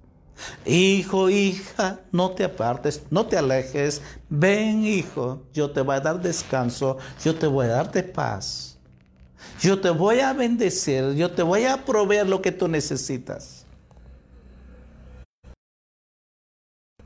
Hijo, 0.65 1.29
hija, 1.29 2.01
no 2.11 2.31
te 2.31 2.43
apartes, 2.43 3.03
no 3.09 3.25
te 3.25 3.37
alejes. 3.37 4.01
Ven, 4.29 4.85
hijo, 4.85 5.43
yo 5.53 5.71
te 5.71 5.81
voy 5.81 5.95
a 5.95 5.99
dar 6.01 6.21
descanso, 6.21 6.97
yo 7.23 7.35
te 7.35 7.47
voy 7.47 7.67
a 7.67 7.69
darte 7.69 8.03
paz. 8.03 8.72
Yo 9.63 9.79
te 9.79 9.89
voy 9.89 10.19
a 10.19 10.33
bendecir, 10.33 11.13
yo 11.15 11.31
te 11.31 11.41
voy 11.41 11.63
a 11.65 11.85
proveer 11.85 12.27
lo 12.27 12.41
que 12.41 12.51
tú 12.51 12.67
necesitas. 12.67 13.65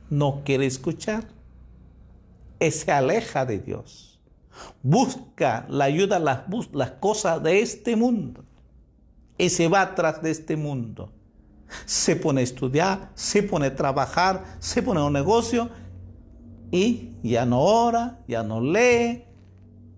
No 0.10 0.41
quiere 0.44 0.65
escuchar. 0.65 1.25
Se 2.60 2.91
aleja 2.91 3.46
de 3.46 3.60
Dios. 3.60 4.20
Busca 4.82 5.67
la 5.70 5.86
ayuda, 5.86 6.17
las, 6.17 6.46
las 6.74 6.91
cosas 6.91 7.44
de 7.44 7.62
este 7.62 7.96
mundo. 7.96 8.44
Y 9.38 9.50
se 9.50 9.67
va 9.67 9.82
atrás 9.82 10.24
de 10.24 10.32
este 10.32 10.56
mundo. 10.56 11.12
Se 11.86 12.15
pone 12.15 12.41
a 12.41 12.44
estudiar, 12.44 13.12
se 13.13 13.44
pone 13.44 13.67
a 13.67 13.75
trabajar, 13.75 14.44
se 14.60 14.82
pone 14.82 15.01
a 15.01 15.03
un 15.03 15.13
negocio 15.13 15.70
y 16.72 17.12
ya 17.22 17.46
no 17.46 17.62
ora, 17.62 18.20
ya 18.27 18.41
no 18.41 18.62
lee, 18.62 19.25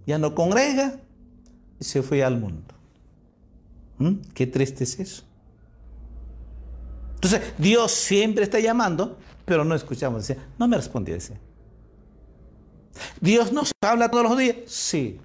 ya 0.05 0.17
no 0.17 0.35
congrega 0.35 0.99
se 1.79 2.01
fue 2.01 2.23
al 2.23 2.37
mundo. 2.37 2.73
¿Mm? 3.97 4.15
Qué 4.33 4.47
triste 4.47 4.83
es 4.83 4.99
eso. 4.99 5.23
Entonces, 7.15 7.41
Dios 7.57 7.91
siempre 7.91 8.43
está 8.43 8.59
llamando, 8.59 9.17
pero 9.45 9.65
no 9.65 9.75
escuchamos. 9.75 10.25
Decía, 10.25 10.47
no 10.57 10.67
me 10.67 10.77
respondió. 10.77 11.15
Decía. 11.15 11.37
Dios 13.19 13.51
nos 13.51 13.71
habla 13.81 14.09
todos 14.09 14.29
los 14.29 14.37
días. 14.37 14.55
Sí. 14.67 15.19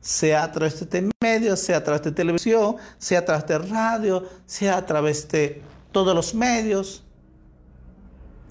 Sea 0.00 0.44
a 0.44 0.52
través 0.52 0.78
de 0.80 0.84
este 0.84 1.10
medio, 1.22 1.56
sea 1.56 1.78
a 1.78 1.84
través 1.84 2.02
de 2.02 2.12
televisión, 2.12 2.76
sea 2.98 3.20
a 3.20 3.24
través 3.24 3.46
de 3.46 3.58
radio, 3.58 4.28
sea 4.44 4.76
a 4.76 4.86
través 4.86 5.28
de 5.28 5.62
todos 5.92 6.14
los 6.14 6.34
medios, 6.34 7.04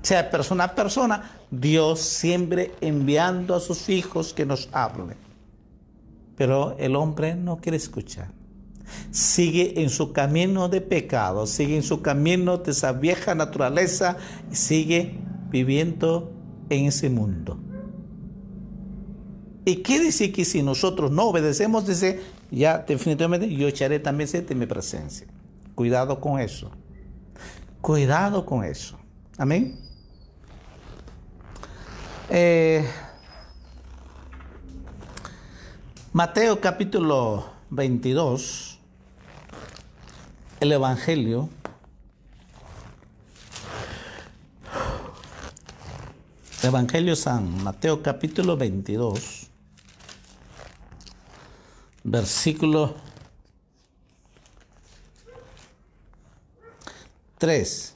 sea 0.01 0.31
persona 0.31 0.63
a 0.63 0.75
persona. 0.75 1.39
Dios 1.51 1.99
siempre 1.99 2.73
enviando 2.81 3.55
a 3.55 3.59
sus 3.59 3.89
hijos 3.89 4.33
que 4.33 4.45
nos 4.45 4.69
hablen. 4.71 5.22
Pero 6.35 6.75
el 6.79 6.95
hombre 6.95 7.35
no 7.35 7.57
quiere 7.57 7.77
escuchar. 7.77 8.31
Sigue 9.11 9.81
en 9.81 9.89
su 9.89 10.11
camino 10.11 10.69
de 10.69 10.81
pecado, 10.81 11.47
sigue 11.47 11.75
en 11.75 11.83
su 11.83 12.01
camino 12.01 12.57
de 12.57 12.71
esa 12.71 12.91
vieja 12.91 13.33
naturaleza 13.33 14.17
sigue 14.51 15.19
viviendo 15.49 16.31
en 16.69 16.85
ese 16.85 17.09
mundo. 17.09 17.59
¿Y 19.65 19.81
quiere 19.81 20.05
decir 20.05 20.33
que 20.33 20.43
si 20.43 20.61
nosotros 20.61 21.11
no 21.11 21.23
obedecemos, 21.23 21.87
dice, 21.87 22.19
ya 22.51 22.79
definitivamente 22.79 23.49
yo 23.53 23.67
echaré 23.67 23.99
también 23.99 24.29
de 24.29 24.55
mi 24.55 24.65
presencia? 24.65 25.27
Cuidado 25.73 26.19
con 26.19 26.39
eso. 26.39 26.71
Cuidado 27.79 28.45
con 28.45 28.63
eso. 28.63 28.97
Amén. 29.37 29.79
Eh, 32.29 32.85
Mateo 36.15 36.61
capítulo 36.61 37.43
22, 37.71 38.77
el 40.59 40.71
Evangelio. 40.71 41.49
Evangelio 46.61 47.15
San 47.15 47.63
Mateo 47.63 48.03
capítulo 48.03 48.55
22, 48.55 49.47
versículo 52.03 52.93
3. 57.39 57.95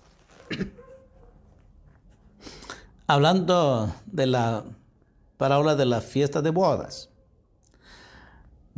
Hablando 3.06 3.94
de 4.08 4.26
la 4.26 4.64
parábola 5.38 5.76
de 5.76 5.86
la 5.86 6.02
fiesta 6.02 6.42
de 6.42 6.50
bodas. 6.50 7.12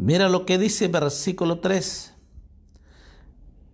Mira 0.01 0.29
lo 0.29 0.45
que 0.45 0.57
dice 0.57 0.87
versículo 0.87 1.59
3. 1.59 2.13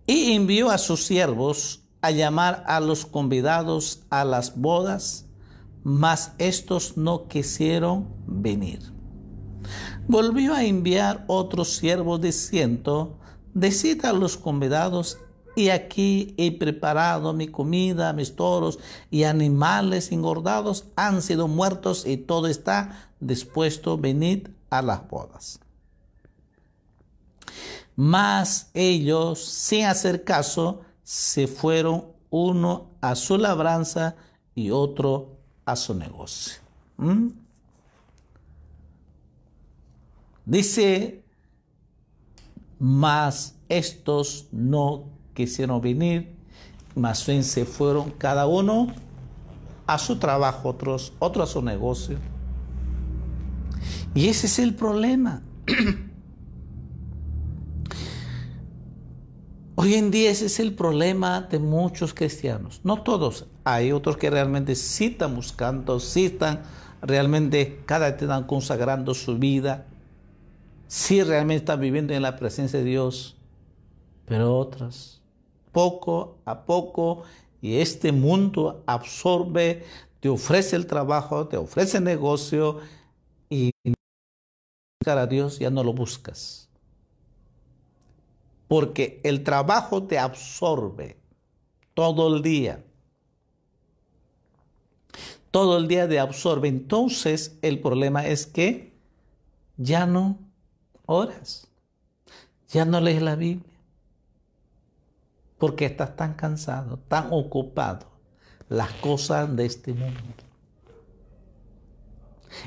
Y 0.08 0.32
envió 0.32 0.70
a 0.70 0.78
sus 0.78 1.04
siervos 1.04 1.84
a 2.00 2.10
llamar 2.10 2.64
a 2.66 2.80
los 2.80 3.06
convidados 3.06 4.02
a 4.10 4.24
las 4.24 4.56
bodas, 4.56 5.26
mas 5.84 6.32
estos 6.38 6.96
no 6.96 7.28
quisieron 7.28 8.08
venir. 8.26 8.80
Volvió 10.08 10.52
a 10.52 10.64
enviar 10.64 11.24
otros 11.28 11.76
siervos 11.76 12.20
diciendo, 12.20 13.20
decid 13.54 14.04
a 14.04 14.12
los 14.12 14.36
convidados, 14.36 15.18
y 15.54 15.68
aquí 15.68 16.34
he 16.38 16.58
preparado 16.58 17.34
mi 17.34 17.46
comida, 17.46 18.12
mis 18.12 18.34
toros 18.34 18.80
y 19.12 19.22
animales 19.22 20.10
engordados 20.10 20.86
han 20.96 21.22
sido 21.22 21.46
muertos 21.46 22.04
y 22.04 22.16
todo 22.16 22.48
está 22.48 23.12
dispuesto, 23.20 23.96
venid 23.96 24.48
a 24.70 24.82
las 24.82 25.08
bodas. 25.08 25.60
Mas 27.96 28.70
ellos, 28.74 29.44
sin 29.44 29.86
hacer 29.86 30.24
caso, 30.24 30.82
se 31.02 31.46
fueron 31.46 32.06
uno 32.30 32.90
a 33.00 33.14
su 33.14 33.38
labranza 33.38 34.16
y 34.54 34.70
otro 34.70 35.38
a 35.64 35.76
su 35.76 35.94
negocio. 35.94 36.60
¿Mm? 36.98 37.28
Dice, 40.44 41.24
mas 42.78 43.54
estos 43.68 44.46
no 44.52 45.10
quisieron 45.34 45.80
venir, 45.80 46.36
más 46.94 47.26
bien 47.26 47.42
se 47.42 47.64
fueron 47.64 48.10
cada 48.12 48.46
uno 48.46 48.88
a 49.86 49.98
su 49.98 50.18
trabajo, 50.18 50.68
otros, 50.68 51.12
otro 51.18 51.42
a 51.42 51.46
su 51.46 51.62
negocio. 51.62 52.18
Y 54.14 54.28
ese 54.28 54.46
es 54.46 54.58
el 54.58 54.74
problema. 54.74 55.42
Hoy 59.78 59.92
en 59.92 60.10
día 60.10 60.30
ese 60.30 60.46
es 60.46 60.58
el 60.58 60.74
problema 60.74 61.42
de 61.42 61.58
muchos 61.58 62.14
cristianos. 62.14 62.80
No 62.82 63.02
todos. 63.02 63.44
Hay 63.62 63.92
otros 63.92 64.16
que 64.16 64.30
realmente 64.30 64.74
sí 64.74 65.08
están 65.08 65.36
buscando, 65.36 66.00
sí 66.00 66.24
están 66.24 66.62
realmente 67.02 67.82
cada 67.84 68.10
vez 68.10 68.22
están 68.22 68.44
consagrando 68.44 69.12
su 69.12 69.36
vida. 69.36 69.84
Sí 70.86 71.22
realmente 71.22 71.56
están 71.56 71.80
viviendo 71.80 72.14
en 72.14 72.22
la 72.22 72.36
presencia 72.36 72.78
de 72.78 72.86
Dios. 72.86 73.36
Pero 74.24 74.58
otras, 74.58 75.20
poco 75.72 76.38
a 76.46 76.64
poco, 76.64 77.24
y 77.60 77.76
este 77.76 78.12
mundo 78.12 78.82
absorbe, 78.86 79.84
te 80.20 80.30
ofrece 80.30 80.76
el 80.76 80.86
trabajo, 80.86 81.48
te 81.48 81.58
ofrece 81.58 81.98
el 81.98 82.04
negocio, 82.04 82.78
y 83.50 83.72
buscar 83.84 85.18
a 85.18 85.26
Dios 85.26 85.58
ya 85.58 85.68
no 85.68 85.84
lo 85.84 85.92
buscas 85.92 86.65
porque 88.68 89.20
el 89.24 89.44
trabajo 89.44 90.04
te 90.04 90.18
absorbe 90.18 91.16
todo 91.94 92.34
el 92.34 92.42
día. 92.42 92.84
Todo 95.50 95.78
el 95.78 95.88
día 95.88 96.08
te 96.08 96.18
absorbe. 96.18 96.68
Entonces 96.68 97.58
el 97.62 97.80
problema 97.80 98.26
es 98.26 98.46
que 98.46 98.92
ya 99.76 100.06
no 100.06 100.38
oras, 101.06 101.68
ya 102.68 102.84
no 102.84 103.00
lees 103.00 103.22
la 103.22 103.36
Biblia, 103.36 103.72
porque 105.58 105.86
estás 105.86 106.16
tan 106.16 106.34
cansado, 106.34 106.98
tan 107.08 107.28
ocupado, 107.30 108.06
las 108.68 108.92
cosas 108.94 109.54
de 109.54 109.66
este 109.66 109.92
mundo. 109.92 110.20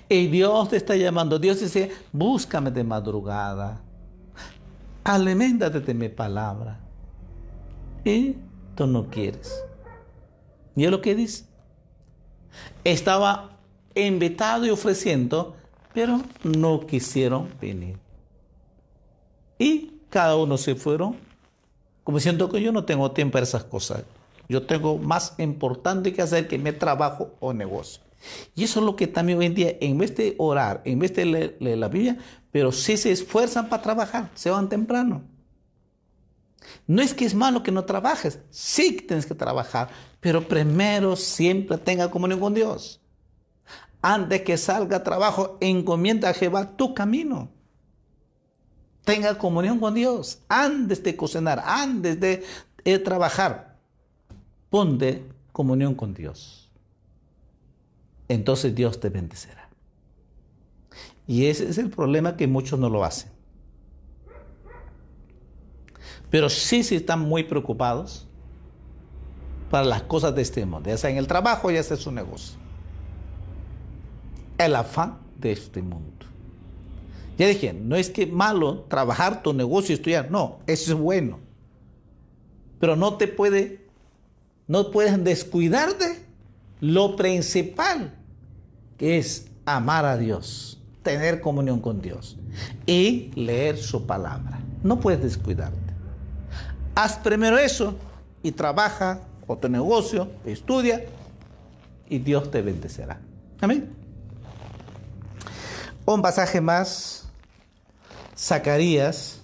Y 0.08 0.28
Dios 0.28 0.70
te 0.70 0.78
está 0.78 0.96
llamando. 0.96 1.40
Dios 1.40 1.60
dice, 1.60 1.92
búscame 2.12 2.72
de 2.72 2.84
madrugada 2.84 3.82
aliméntate 5.14 5.80
de 5.80 5.94
mi 5.94 6.08
palabra. 6.10 6.80
Y 8.06 8.36
tú 8.76 8.86
no 8.86 9.10
quieres. 9.10 9.64
¿Y 10.76 10.86
es 10.86 10.92
lo 10.92 11.02
que 11.02 11.16
dice? 11.16 11.46
Estaba 12.84 13.58
invitado 13.96 14.66
y 14.66 14.70
ofreciendo, 14.70 15.56
pero 15.94 16.22
no 16.44 16.86
quisieron 16.86 17.50
venir. 17.60 17.98
Y 19.58 20.00
cada 20.10 20.36
uno 20.36 20.58
se 20.58 20.76
fueron, 20.76 21.18
como 22.04 22.20
siento 22.20 22.50
que 22.50 22.62
yo 22.62 22.72
no 22.72 22.86
tengo 22.86 23.12
tiempo 23.12 23.34
para 23.34 23.44
esas 23.44 23.64
cosas. 23.64 24.04
Yo 24.48 24.66
tengo 24.66 24.98
más 24.98 25.36
importante 25.40 26.14
que 26.14 26.22
hacer 26.22 26.48
que 26.48 26.58
mi 26.58 26.72
trabajo 26.72 27.32
o 27.40 27.52
negocio. 27.52 28.02
Y 28.56 28.64
eso 28.64 28.80
es 28.80 28.86
lo 28.86 28.96
que 28.96 29.08
también 29.08 29.40
hoy 29.40 29.46
en 29.46 29.56
día, 29.56 29.78
en 29.80 29.98
vez 29.98 30.16
de 30.16 30.36
orar, 30.38 30.82
en 30.86 31.00
vez 31.00 31.14
de 31.16 31.26
leer, 31.26 31.58
la 31.60 31.88
Biblia, 31.88 32.18
pero 32.52 32.72
sí 32.72 32.98
se 32.98 33.12
esfuerzan 33.12 33.70
para 33.70 33.82
trabajar, 33.82 34.30
se 34.36 34.50
van 34.50 34.70
temprano. 34.70 35.22
No 36.86 37.02
es 37.02 37.14
que 37.14 37.26
es 37.26 37.34
malo 37.34 37.64
que 37.64 37.72
no 37.72 37.86
trabajes, 37.86 38.40
sí 38.50 38.98
que 38.98 39.02
tienes 39.04 39.26
que 39.26 39.36
trabajar, 39.36 39.90
Pero 40.20 40.46
primero 40.46 41.16
siempre 41.16 41.78
tenga 41.78 42.12
comunión 42.12 42.42
con 42.42 42.54
Dios. 42.54 43.00
Antes 44.02 44.42
que 44.42 44.58
salga 44.58 44.98
a 44.98 45.04
trabajo, 45.04 45.58
encomienda 45.62 46.30
a 46.30 46.34
Jehová 46.34 46.76
tu 46.76 46.94
camino. 46.94 47.50
Tenga 49.06 49.38
comunión 49.38 49.80
con 49.80 49.94
Dios 49.94 50.40
antes 50.50 51.02
de 51.02 51.16
cocinar, 51.16 51.64
antes 51.66 52.20
de, 52.20 52.44
de 52.84 53.00
trabajar. 53.00 53.78
Ponte 54.70 55.24
comunión 55.54 55.96
con 55.96 56.14
Dios. 56.14 56.69
Entonces 58.30 58.74
Dios 58.74 59.00
te 59.00 59.10
bendecirá. 59.10 59.68
Y 61.28 61.48
ese 61.48 61.68
es 61.70 61.78
el 61.78 61.90
problema 61.90 62.38
que 62.38 62.48
muchos 62.48 62.80
no 62.80 62.90
lo 62.90 63.04
hacen. 63.04 63.30
Pero 66.30 66.50
sí, 66.50 66.84
sí 66.84 66.96
están 66.96 67.20
muy 67.20 67.44
preocupados 67.44 68.28
para 69.70 69.86
las 69.86 70.04
cosas 70.04 70.34
de 70.36 70.42
este 70.42 70.66
mundo, 70.66 70.90
ya 70.90 70.98
sea 70.98 71.10
en 71.10 71.18
el 71.18 71.28
trabajo, 71.28 71.70
ya 71.70 71.84
sea 71.84 71.98
en 71.98 72.04
su 72.04 72.12
negocio. 72.12 72.58
El 74.58 74.76
afán 74.76 75.20
de 75.38 75.52
este 75.52 75.82
mundo. 75.82 76.26
Ya 77.38 77.48
dije, 77.48 77.74
no 77.74 77.96
es 77.96 78.10
que 78.10 78.28
malo 78.28 78.82
trabajar 78.90 79.42
tu 79.42 79.54
negocio 79.54 79.94
y 79.94 79.96
estudiar, 79.96 80.30
no, 80.30 80.60
eso 80.68 80.92
es 80.92 81.00
bueno. 81.00 81.40
Pero 82.80 82.96
no 82.96 83.16
te 83.18 83.28
puede, 83.28 83.88
no 84.68 84.92
puedes 84.92 85.24
descuidar 85.24 85.98
de 85.98 86.26
lo 86.82 87.16
principal, 87.16 88.19
que 89.00 89.18
es 89.18 89.48
amar 89.66 90.06
a 90.06 90.18
Dios, 90.18 90.78
tener 91.02 91.40
comunión 91.42 91.80
con 91.80 92.02
Dios 92.02 92.38
y 92.86 93.32
leer 93.34 93.78
su 93.78 94.06
palabra. 94.06 94.60
No 94.84 95.00
puedes 95.00 95.24
descuidarte. 95.24 95.80
Haz 96.94 97.18
primero 97.18 97.58
eso 97.58 97.96
y 98.44 98.52
trabaja 98.52 99.22
o 99.48 99.58
tu 99.58 99.70
negocio, 99.70 100.30
estudia 100.46 101.06
y 102.10 102.20
Dios 102.20 102.52
te 102.52 102.62
bendecirá. 102.62 103.20
Amén. 103.62 103.90
Un 106.06 106.22
pasaje 106.22 106.60
más, 106.60 107.26
Zacarías. 108.38 109.40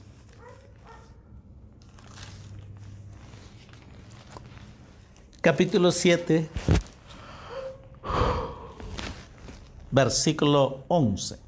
Capítulo 5.41 5.91
7, 5.91 6.49
versículo 9.95 10.83
11. 10.89 11.39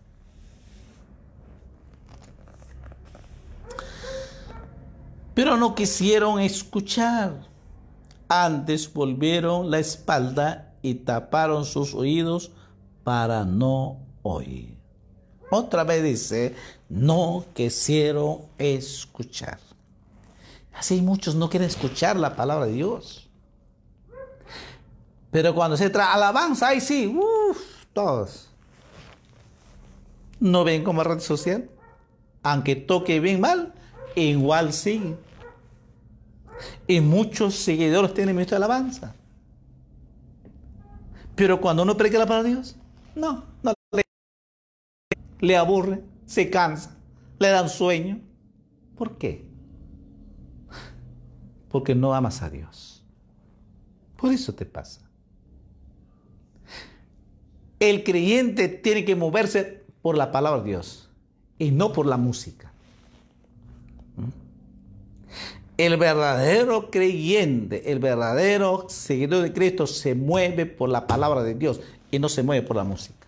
Pero 5.34 5.58
no 5.58 5.76
quisieron 5.76 6.40
escuchar. 6.40 7.46
Antes 8.30 8.92
volvieron 8.92 9.70
la 9.70 9.80
espalda 9.80 10.74
y 10.82 10.96
taparon 10.96 11.66
sus 11.66 11.94
oídos 11.94 12.52
para 13.04 13.44
no 13.44 14.00
oír. 14.24 14.78
Otra 15.52 15.84
vez 15.84 16.04
dice, 16.04 16.56
no 16.90 17.46
quisieron 17.54 18.48
escuchar. 18.58 19.60
Así 20.74 21.02
muchos 21.02 21.36
no 21.36 21.50
quieren 21.50 21.68
escuchar 21.68 22.16
la 22.16 22.36
palabra 22.36 22.66
de 22.66 22.74
Dios. 22.74 23.30
Pero 25.32 25.54
cuando 25.54 25.76
se 25.76 25.90
trae 25.90 26.14
alabanza, 26.14 26.70
ahí 26.70 26.82
sí, 26.82 27.08
uff, 27.08 27.77
todos. 27.98 28.48
¿No 30.40 30.64
ven 30.64 30.84
como 30.84 31.04
red 31.04 31.20
social? 31.20 31.68
Aunque 32.44 32.76
toque 32.76 33.20
bien 33.20 33.42
mal, 33.42 33.74
igual 34.16 34.72
sí. 34.72 35.16
Y 36.86 37.02
muchos 37.02 37.56
seguidores 37.56 38.14
tienen 38.14 38.36
de 38.36 38.56
alabanza. 38.56 39.16
Pero 41.36 41.60
cuando 41.60 41.82
uno 41.82 41.98
predica 41.98 42.20
la 42.20 42.28
palabra 42.28 42.48
de 42.48 42.56
Dios, 42.56 42.76
no, 43.16 43.46
no 43.64 43.74
le, 43.92 44.04
le 45.40 45.58
aburre, 45.58 46.04
se 46.28 46.52
cansa, 46.52 46.96
le 47.40 47.48
dan 47.48 47.68
sueño. 47.68 48.22
¿Por 48.96 49.18
qué? 49.18 49.50
Porque 51.70 51.96
no 51.96 52.14
amas 52.14 52.44
a 52.44 52.52
Dios. 52.52 53.04
Por 54.18 54.32
eso 54.32 54.54
te 54.54 54.68
pasa. 54.68 55.07
El 57.80 58.04
creyente 58.04 58.70
tiene 58.70 59.06
que 59.06 59.16
moverse 59.16 59.84
por 60.02 60.18
la 60.18 60.32
palabra 60.32 60.62
de 60.62 60.70
Dios 60.70 61.10
y 61.60 61.72
no 61.72 61.94
por 61.94 62.06
la 62.06 62.18
música. 62.18 62.72
El 65.78 65.98
verdadero 65.98 66.90
creyente, 66.90 67.92
el 67.92 68.00
verdadero 68.00 68.88
seguidor 68.90 69.44
de 69.44 69.54
Cristo 69.54 69.86
se 69.86 70.16
mueve 70.16 70.66
por 70.66 70.90
la 70.90 71.06
palabra 71.06 71.44
de 71.44 71.54
Dios 71.54 71.80
y 72.10 72.18
no 72.18 72.30
se 72.30 72.42
mueve 72.42 72.66
por 72.66 72.78
la 72.78 72.84
música. 72.84 73.28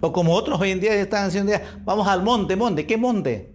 O 0.00 0.12
como 0.12 0.34
otros 0.34 0.58
hoy 0.58 0.70
en 0.70 0.80
día 0.80 0.94
están 0.94 1.26
haciendo, 1.26 1.52
vamos 1.84 2.08
al 2.08 2.22
monte, 2.22 2.56
monte, 2.56 2.86
¿qué 2.86 2.96
monte? 2.96 3.52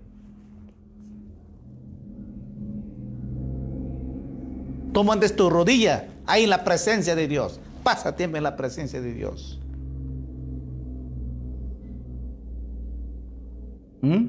Toma 4.94 5.14
antes 5.14 5.36
tu 5.36 5.50
rodilla, 5.50 6.08
ahí 6.28 6.46
la 6.46 6.64
presencia 6.64 7.16
de 7.16 7.28
Dios. 7.28 7.60
Pasa 7.84 8.16
tiempo 8.16 8.38
en 8.38 8.44
la 8.44 8.56
presencia 8.56 9.02
de 9.02 9.14
Dios. 9.14 9.60
¿Mm? 14.02 14.28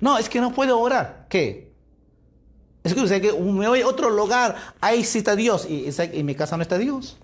No, 0.00 0.18
es 0.18 0.28
que 0.28 0.40
no 0.40 0.52
puedo 0.52 0.78
orar. 0.78 1.26
¿Qué? 1.28 1.72
Es 2.84 2.94
que, 2.94 3.20
que 3.20 3.32
me 3.32 3.68
voy 3.68 3.82
a 3.82 3.86
otro 3.86 4.10
lugar, 4.10 4.56
ahí 4.80 5.04
sí 5.04 5.18
está 5.18 5.36
Dios 5.36 5.66
y 5.68 5.88
en 5.96 6.26
mi 6.26 6.34
casa 6.34 6.56
no 6.56 6.62
está 6.62 6.78
Dios. 6.78 7.16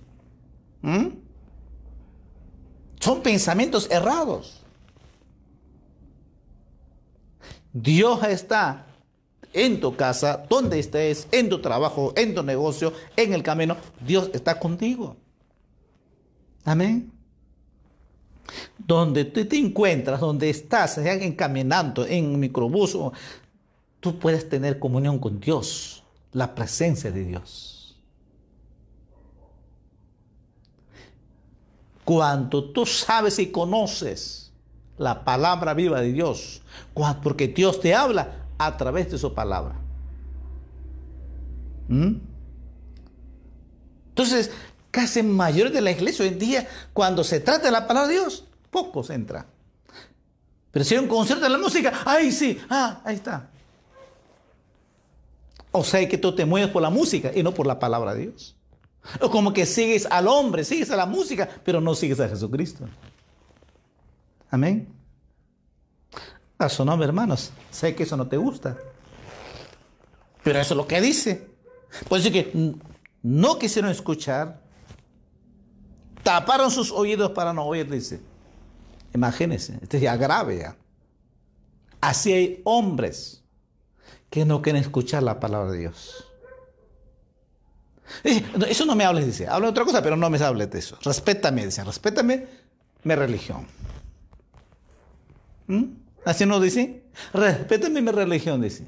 ¿Mm? 0.83 1.09
Son 3.01 3.23
pensamientos 3.23 3.89
errados. 3.91 4.63
Dios 7.73 8.23
está 8.25 8.87
en 9.53 9.81
tu 9.81 9.97
casa, 9.97 10.45
donde 10.49 10.79
estés, 10.79 11.29
en 11.33 11.49
tu 11.49 11.61
trabajo, 11.61 12.13
en 12.17 12.35
tu 12.35 12.43
negocio, 12.43 12.93
en 13.17 13.33
el 13.33 13.43
camino. 13.43 13.77
Dios 14.05 14.31
está 14.33 14.59
contigo. 14.59 15.17
Amén 16.65 17.13
donde 18.79 19.25
tú 19.25 19.45
te 19.45 19.59
encuentras, 19.59 20.21
donde 20.21 20.51
estás, 20.51 20.99
encaminando 20.99 22.07
en 22.07 22.27
un 22.27 22.41
microbús, 22.41 22.97
tú 24.01 24.19
puedes 24.19 24.49
tener 24.49 24.79
comunión 24.79 25.19
con 25.19 25.41
Dios, 25.41 26.03
la 26.33 26.55
presencia 26.55 27.11
de 27.11 27.25
Dios. 27.25 27.97
Cuando 32.05 32.71
tú 32.71 32.87
sabes 32.87 33.39
y 33.39 33.51
conoces 33.51 34.53
la 34.97 35.25
palabra 35.25 35.75
viva 35.75 36.01
de 36.01 36.13
Dios, 36.13 36.63
porque 37.23 37.49
Dios 37.49 37.81
te 37.81 37.95
habla 37.95 38.47
a 38.59 38.77
través 38.77 39.11
de 39.11 39.18
su 39.18 39.33
palabra. 39.33 39.77
¿Mm? 41.88 42.16
Entonces, 44.11 44.51
casi 44.90 45.23
mayores 45.23 45.73
de 45.73 45.81
la 45.81 45.92
iglesia 45.92 46.25
hoy 46.25 46.33
en 46.33 46.38
día, 46.38 46.68
cuando 46.92 47.23
se 47.23 47.40
trata 47.40 47.66
de 47.66 47.71
la 47.71 47.87
palabra 47.87 48.09
de 48.09 48.14
Dios, 48.14 48.44
pocos 48.71 49.11
entran. 49.11 49.47
Pero 50.71 50.85
si 50.85 50.94
hay 50.94 51.01
un 51.01 51.09
concierto 51.09 51.44
de 51.44 51.51
la 51.51 51.59
música, 51.59 52.03
ahí 52.05 52.31
sí, 52.33 52.59
ah, 52.68 53.01
ahí 53.05 53.14
está. 53.14 53.49
O 55.71 55.85
sea 55.85 56.07
que 56.09 56.18
tú 56.18 56.35
te 56.35 56.44
mueves 56.44 56.71
por 56.71 56.83
la 56.83 56.90
música 56.90 57.31
y 57.35 57.42
no 57.42 57.55
por 57.55 57.66
la 57.66 57.79
palabra 57.79 58.14
de 58.14 58.23
Dios. 58.23 58.57
O 59.21 59.31
como 59.31 59.53
que 59.53 59.64
sigues 59.64 60.07
al 60.07 60.29
hombre, 60.29 60.64
sigues 60.64 60.90
a 60.90 60.97
la 60.97 61.07
música, 61.07 61.49
pero 61.64 61.81
no 61.81 61.94
sigues 61.94 62.21
a 62.21 62.29
Jesucristo. 62.29 62.87
Amén. 64.51 64.98
Su 66.68 66.85
nombre, 66.85 67.07
hermanos. 67.07 67.53
Sé 67.71 67.94
que 67.94 68.03
eso 68.03 68.16
no 68.16 68.27
te 68.27 68.37
gusta. 68.37 68.77
Pero 70.42 70.59
eso 70.59 70.75
es 70.75 70.77
lo 70.77 70.87
que 70.87 71.01
dice. 71.01 71.49
Puede 72.09 72.23
decir 72.23 72.44
que 72.44 72.75
no 73.23 73.59
quisieron 73.59 73.90
escuchar, 73.90 74.61
taparon 76.23 76.71
sus 76.71 76.90
oídos 76.90 77.31
para 77.31 77.53
no 77.53 77.64
oír, 77.64 77.88
dice. 77.88 78.21
Imagínense, 79.14 79.79
esto 79.81 79.97
es 79.97 80.03
ya 80.03 80.16
grave 80.16 80.59
ya. 80.59 80.77
Así 82.01 82.33
hay 82.33 82.61
hombres 82.64 83.42
que 84.31 84.44
no 84.44 84.61
quieren 84.61 84.83
escuchar 84.83 85.23
la 85.23 85.40
palabra 85.40 85.73
de 85.73 85.79
Dios. 85.79 86.25
eso 88.25 88.85
no 88.85 88.94
me 88.94 89.05
hables, 89.05 89.27
dice. 89.27 89.47
Habla 89.47 89.66
de 89.66 89.71
otra 89.71 89.85
cosa, 89.85 90.03
pero 90.03 90.16
no 90.16 90.29
me 90.29 90.38
hables 90.38 90.71
de 90.71 90.79
eso. 90.79 90.99
Respétame, 91.03 91.64
dice. 91.64 91.85
Respétame 91.85 92.47
mi 93.05 93.14
religión. 93.14 93.66
¿Mm? 95.66 96.08
Así 96.29 96.45
no 96.45 96.61
dice. 96.61 97.03
Respétame 97.33 98.03
mi 98.03 98.11
religión, 98.11 98.61
dice. 98.61 98.85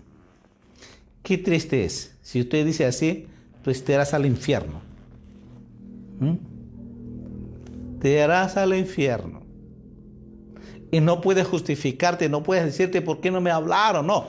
Qué 1.23 1.39
triste 1.39 1.85
es. 1.87 2.15
Si 2.21 2.41
usted 2.41 2.67
dice 2.67 2.85
así, 2.85 3.29
pues 3.65 3.83
te 3.83 3.95
irás 3.95 4.13
al 4.13 4.27
infierno. 4.27 4.83
¿Mm? 6.19 6.35
te 8.01 8.23
harás 8.23 8.59
al 8.59 8.75
infierno. 8.75 9.43
Y 10.91 11.01
no 11.01 11.23
puedes 11.23 11.47
justificarte, 11.47 12.29
no 12.29 12.43
puedes 12.43 12.65
decirte 12.65 13.01
por 13.01 13.23
qué 13.23 13.31
no 13.31 13.41
me 13.41 13.51
hablaron. 13.51 14.07
No, 14.07 14.29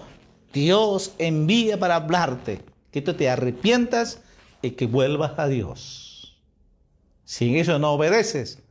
Dios 0.53 1.13
envía 1.17 1.77
para 1.77 1.97
hablarte 1.97 2.61
que 2.91 3.01
tú 3.01 3.13
te 3.13 3.29
arrepientas 3.29 4.21
y 4.61 4.71
que 4.71 4.85
vuelvas 4.85 5.37
a 5.37 5.47
Dios. 5.47 6.41
Si 7.25 7.49
en 7.49 7.55
eso 7.55 7.77
no 7.77 7.91
obedeces, 7.91 8.61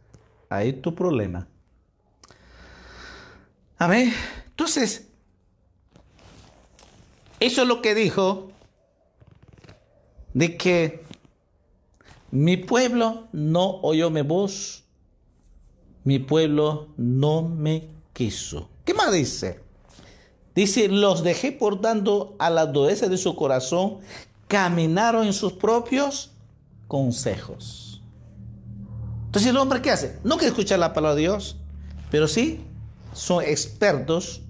ahí 0.48 0.72
tu 0.72 0.94
problema. 0.94 1.46
Amén. 3.80 4.12
Entonces, 4.50 5.06
eso 7.40 7.62
es 7.62 7.66
lo 7.66 7.80
que 7.80 7.94
dijo 7.94 8.52
de 10.34 10.58
que 10.58 11.02
mi 12.30 12.58
pueblo 12.58 13.28
no 13.32 13.80
oyó 13.80 14.10
mi 14.10 14.20
voz, 14.20 14.84
mi 16.04 16.18
pueblo 16.18 16.88
no 16.98 17.40
me 17.40 17.88
quiso. 18.12 18.68
¿Qué 18.84 18.92
más 18.92 19.12
dice? 19.12 19.60
Dice, 20.54 20.88
los 20.88 21.24
dejé 21.24 21.50
por 21.50 21.80
dando 21.80 22.36
a 22.38 22.50
la 22.50 22.66
dureza 22.66 23.08
de 23.08 23.16
su 23.16 23.34
corazón, 23.34 24.00
caminaron 24.46 25.26
en 25.26 25.32
sus 25.32 25.54
propios 25.54 26.32
consejos. 26.86 28.02
Entonces 29.24 29.48
el 29.48 29.56
hombre 29.56 29.80
¿qué 29.80 29.90
hace? 29.90 30.18
No 30.22 30.36
quiere 30.36 30.48
escuchar 30.48 30.78
la 30.78 30.92
palabra 30.92 31.14
de 31.14 31.22
Dios, 31.22 31.56
pero 32.10 32.28
sí 32.28 32.66
son 33.12 33.44
expertos 33.44 34.42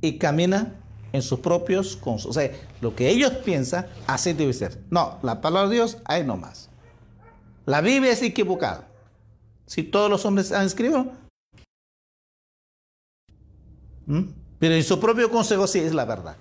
y 0.00 0.18
caminan 0.18 0.76
en 1.12 1.22
sus 1.22 1.40
propios 1.40 1.96
consejos. 1.96 2.36
O 2.36 2.40
sea, 2.40 2.50
lo 2.80 2.94
que 2.94 3.08
ellos 3.08 3.32
piensan, 3.44 3.86
así 4.06 4.32
debe 4.32 4.52
ser. 4.52 4.82
No, 4.90 5.18
la 5.22 5.40
palabra 5.40 5.68
de 5.68 5.76
Dios, 5.76 5.98
ahí 6.04 6.24
nomás. 6.24 6.70
La 7.66 7.80
Biblia 7.80 8.12
es 8.12 8.22
equivocada. 8.22 8.88
Si 9.66 9.82
todos 9.82 10.10
los 10.10 10.24
hombres 10.26 10.52
han 10.52 10.66
escrito, 10.66 11.12
pero 14.58 14.74
en 14.74 14.84
su 14.84 15.00
propio 15.00 15.30
consejo 15.30 15.66
sí 15.66 15.78
es 15.78 15.94
la 15.94 16.04
verdad. 16.04 16.36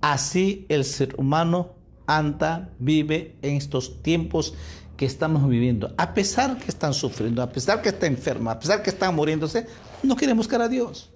Así 0.00 0.66
el 0.68 0.84
ser 0.84 1.14
humano 1.18 1.74
anda, 2.06 2.70
vive 2.78 3.36
en 3.42 3.56
estos 3.56 4.02
tiempos 4.02 4.54
estamos 5.04 5.48
viviendo. 5.48 5.92
A 5.96 6.14
pesar 6.14 6.56
que 6.58 6.68
están 6.68 6.94
sufriendo, 6.94 7.42
a 7.42 7.50
pesar 7.50 7.82
que 7.82 7.88
está 7.88 8.06
enferma, 8.06 8.52
a 8.52 8.58
pesar 8.58 8.82
que 8.82 8.90
están 8.90 9.14
muriéndose, 9.14 9.66
no 10.02 10.16
quieren 10.16 10.36
buscar 10.36 10.60
a 10.60 10.68
Dios. 10.68 11.10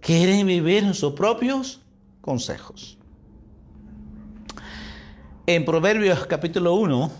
Quieren 0.00 0.46
vivir 0.46 0.84
en 0.84 0.94
sus 0.94 1.14
propios 1.14 1.80
consejos. 2.20 2.98
En 5.46 5.64
Proverbios 5.64 6.26
capítulo 6.26 6.74
1, 6.74 7.10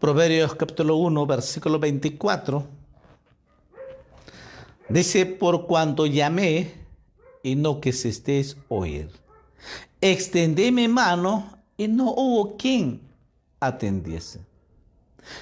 Proverbios 0.00 0.54
capítulo 0.54 0.96
1, 0.96 1.26
versículo 1.26 1.78
24, 1.78 2.79
dice, 4.90 5.26
por 5.26 5.66
cuanto 5.66 6.06
llamé 6.06 6.72
y 7.42 7.54
no 7.54 7.80
quisisteis 7.80 8.56
oír, 8.68 9.10
extendí 10.00 10.70
mi 10.72 10.88
mano 10.88 11.58
y 11.76 11.88
no 11.88 12.12
hubo 12.12 12.56
quien 12.56 13.00
atendiese, 13.60 14.40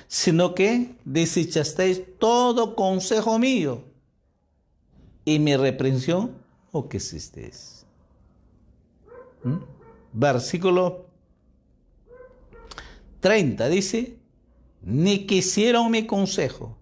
sino 0.07 0.55
que 0.55 0.95
desechasteis 1.05 2.03
todo 2.19 2.77
consejo 2.77 3.39
mío 3.39 3.83
y 5.25 5.39
mi 5.39 5.57
reprensión 5.57 6.37
o 6.73 6.89
quisisteis. 6.89 7.85
¿Mm? 9.43 9.57
Versículo 10.13 11.07
30 13.21 13.69
dice, 13.69 14.17
ni 14.83 15.27
quisieron 15.27 15.91
mi 15.91 16.07
consejo 16.07 16.77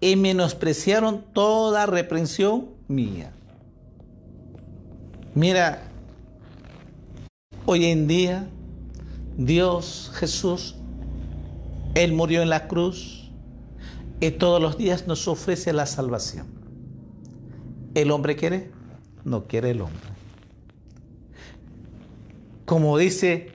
y 0.00 0.16
menospreciaron 0.16 1.24
toda 1.32 1.86
reprensión 1.86 2.70
mía. 2.88 3.32
Mira, 5.34 5.82
hoy 7.66 7.86
en 7.86 8.06
día 8.08 8.48
Dios, 9.36 10.10
Jesús, 10.14 10.76
Él 11.94 12.12
murió 12.12 12.42
en 12.42 12.50
la 12.50 12.66
cruz 12.68 13.30
y 14.20 14.30
todos 14.32 14.60
los 14.60 14.76
días 14.76 15.06
nos 15.06 15.28
ofrece 15.28 15.72
la 15.72 15.86
salvación. 15.86 16.46
¿El 17.94 18.10
hombre 18.10 18.36
quiere? 18.36 18.70
No 19.24 19.44
quiere 19.44 19.70
el 19.70 19.80
hombre. 19.80 20.00
Como 22.64 22.96
dice, 22.98 23.52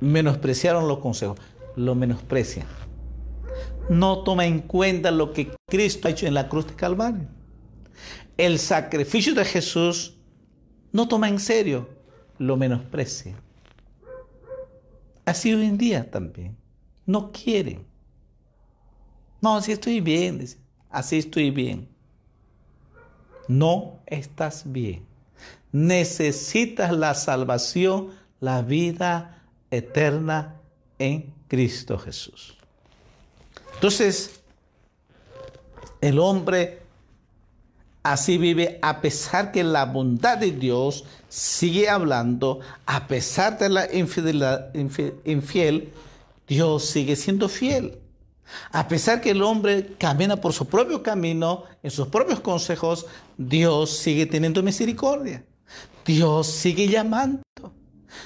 menospreciaron 0.00 0.88
los 0.88 0.98
consejos 0.98 1.38
lo 1.76 1.94
menosprecia. 1.94 2.66
No 3.88 4.22
toma 4.22 4.46
en 4.46 4.60
cuenta 4.60 5.10
lo 5.10 5.32
que 5.32 5.50
Cristo 5.66 6.08
ha 6.08 6.10
hecho 6.10 6.26
en 6.26 6.34
la 6.34 6.48
cruz 6.48 6.66
de 6.66 6.74
Calvario. 6.74 7.26
El 8.36 8.58
sacrificio 8.58 9.34
de 9.34 9.44
Jesús 9.44 10.14
no 10.92 11.08
toma 11.08 11.28
en 11.28 11.40
serio, 11.40 11.88
lo 12.38 12.56
menosprecia. 12.56 13.36
Así 15.24 15.52
hoy 15.52 15.66
en 15.66 15.78
día 15.78 16.10
también. 16.10 16.56
No 17.06 17.32
quieren. 17.32 17.86
No, 19.40 19.56
así 19.56 19.72
estoy 19.72 20.00
bien, 20.00 20.44
así 20.90 21.18
estoy 21.18 21.50
bien. 21.50 21.88
No 23.46 24.00
estás 24.06 24.70
bien. 24.70 25.06
Necesitas 25.72 26.92
la 26.92 27.14
salvación, 27.14 28.10
la 28.40 28.62
vida 28.62 29.42
eterna 29.70 30.60
en 30.98 31.32
Cristo 31.48 31.98
Jesús. 31.98 32.57
Entonces, 33.78 34.40
el 36.00 36.18
hombre 36.18 36.80
así 38.02 38.36
vive 38.36 38.80
a 38.82 39.00
pesar 39.00 39.52
que 39.52 39.62
la 39.62 39.84
bondad 39.84 40.36
de 40.38 40.50
Dios 40.50 41.04
sigue 41.28 41.88
hablando, 41.88 42.58
a 42.86 43.06
pesar 43.06 43.56
de 43.56 43.68
la 43.68 43.94
infidelidad 43.94 44.74
infiel, 44.74 45.92
Dios 46.48 46.86
sigue 46.86 47.14
siendo 47.14 47.48
fiel. 47.48 48.00
A 48.72 48.88
pesar 48.88 49.20
que 49.20 49.30
el 49.30 49.42
hombre 49.42 49.94
camina 49.96 50.40
por 50.40 50.52
su 50.52 50.66
propio 50.66 51.00
camino, 51.00 51.62
en 51.80 51.92
sus 51.92 52.08
propios 52.08 52.40
consejos, 52.40 53.06
Dios 53.36 53.90
sigue 53.90 54.26
teniendo 54.26 54.60
misericordia. 54.60 55.44
Dios 56.04 56.48
sigue 56.48 56.88
llamando. 56.88 57.42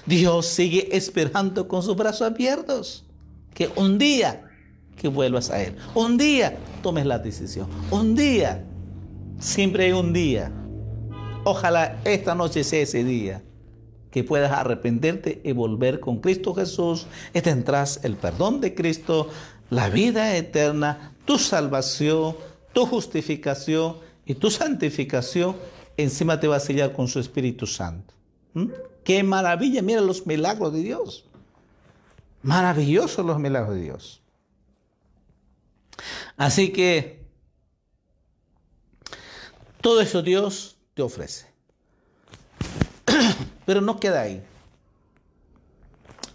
Dios 0.07 0.47
sigue 0.47 0.97
esperando 0.97 1.69
con 1.69 1.83
sus 1.83 1.95
brazos 1.95 2.23
abiertos 2.23 3.05
que 3.53 3.71
un 3.77 3.99
día 3.99 4.49
que 5.03 5.09
vuelvas 5.09 5.51
a 5.51 5.61
Él, 5.61 5.75
un 5.97 6.17
día 6.17 6.57
tomes 6.81 7.05
la 7.05 7.19
decisión, 7.19 7.67
un 7.91 8.15
día, 8.15 8.65
siempre 9.41 9.87
hay 9.87 9.93
un 9.93 10.13
día. 10.13 10.53
Ojalá 11.43 12.01
esta 12.05 12.37
noche 12.37 12.63
sea 12.63 12.83
ese 12.83 13.03
día 13.03 13.43
que 14.13 14.23
puedas 14.23 14.53
arrepenterte 14.53 15.41
y 15.43 15.51
volver 15.51 15.99
con 15.99 16.21
Cristo 16.21 16.55
Jesús 16.55 17.07
y 17.35 17.41
tendrás 17.41 18.05
el 18.05 18.15
perdón 18.15 18.61
de 18.61 18.77
Cristo, 18.77 19.29
la 19.71 19.89
vida 19.89 20.37
eterna, 20.37 21.17
tu 21.25 21.37
salvación, 21.37 22.37
tu 22.73 22.87
justificación 22.87 23.97
y 24.25 24.35
tu 24.35 24.51
santificación. 24.53 25.57
Encima 25.97 26.39
te 26.39 26.47
va 26.47 26.57
a 26.57 26.61
sellar 26.61 26.93
con 26.93 27.09
su 27.09 27.19
Espíritu 27.19 27.67
Santo. 27.67 28.15
¿Mm? 28.55 28.67
Qué 29.03 29.25
maravilla, 29.25 29.83
mira 29.83 30.01
los 30.01 30.29
milagros 30.29 30.73
de 30.73 30.83
Dios. 30.83 31.25
Maravillosos 32.43 33.27
los 33.27 33.41
milagros 33.41 33.75
de 33.75 33.83
Dios. 33.83 34.22
Así 36.37 36.73
que 36.73 37.25
todo 39.81 40.01
eso 40.01 40.23
Dios 40.23 40.77
te 40.95 41.03
ofrece. 41.03 41.47
Pero 43.67 43.81
no 43.81 43.99
queda 43.99 44.23
ahí. 44.23 44.43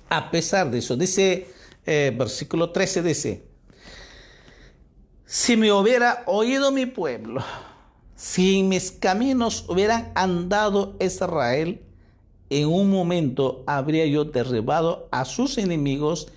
A 0.10 0.32
pesar 0.32 0.72
de 0.72 0.80
eso, 0.80 0.96
dice 0.96 1.48
eh, 1.90 2.14
versículo 2.14 2.72
13, 2.72 3.02
dice, 3.02 3.48
si 5.26 5.56
me 5.56 5.72
hubiera 5.72 6.24
oído 6.26 6.72
mi 6.72 6.86
pueblo, 6.86 7.42
si 8.14 8.60
en 8.60 8.68
mis 8.68 8.92
caminos 8.92 9.66
hubieran 9.70 10.12
andado 10.14 10.98
Israel, 11.00 11.82
en 12.50 12.68
un 12.68 12.90
momento 12.90 13.64
habría 13.68 14.06
yo 14.06 14.26
derribado 14.26 15.08
a 15.12 15.24
sus 15.24 15.58
enemigos 15.58 16.28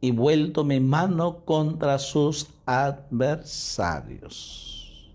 y 0.00 0.10
vuelto 0.10 0.64
mi 0.64 0.80
mano 0.80 1.44
contra 1.44 1.98
sus 1.98 2.48
adversarios. 2.66 5.10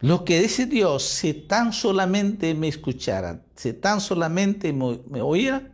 Lo 0.00 0.24
que 0.24 0.40
dice 0.40 0.66
Dios, 0.66 1.04
si 1.04 1.32
tan 1.32 1.72
solamente 1.72 2.54
me 2.54 2.68
escucharan, 2.68 3.42
si 3.54 3.72
tan 3.72 4.00
solamente 4.00 4.72
me, 4.72 5.00
me 5.08 5.22
oyeran, 5.22 5.72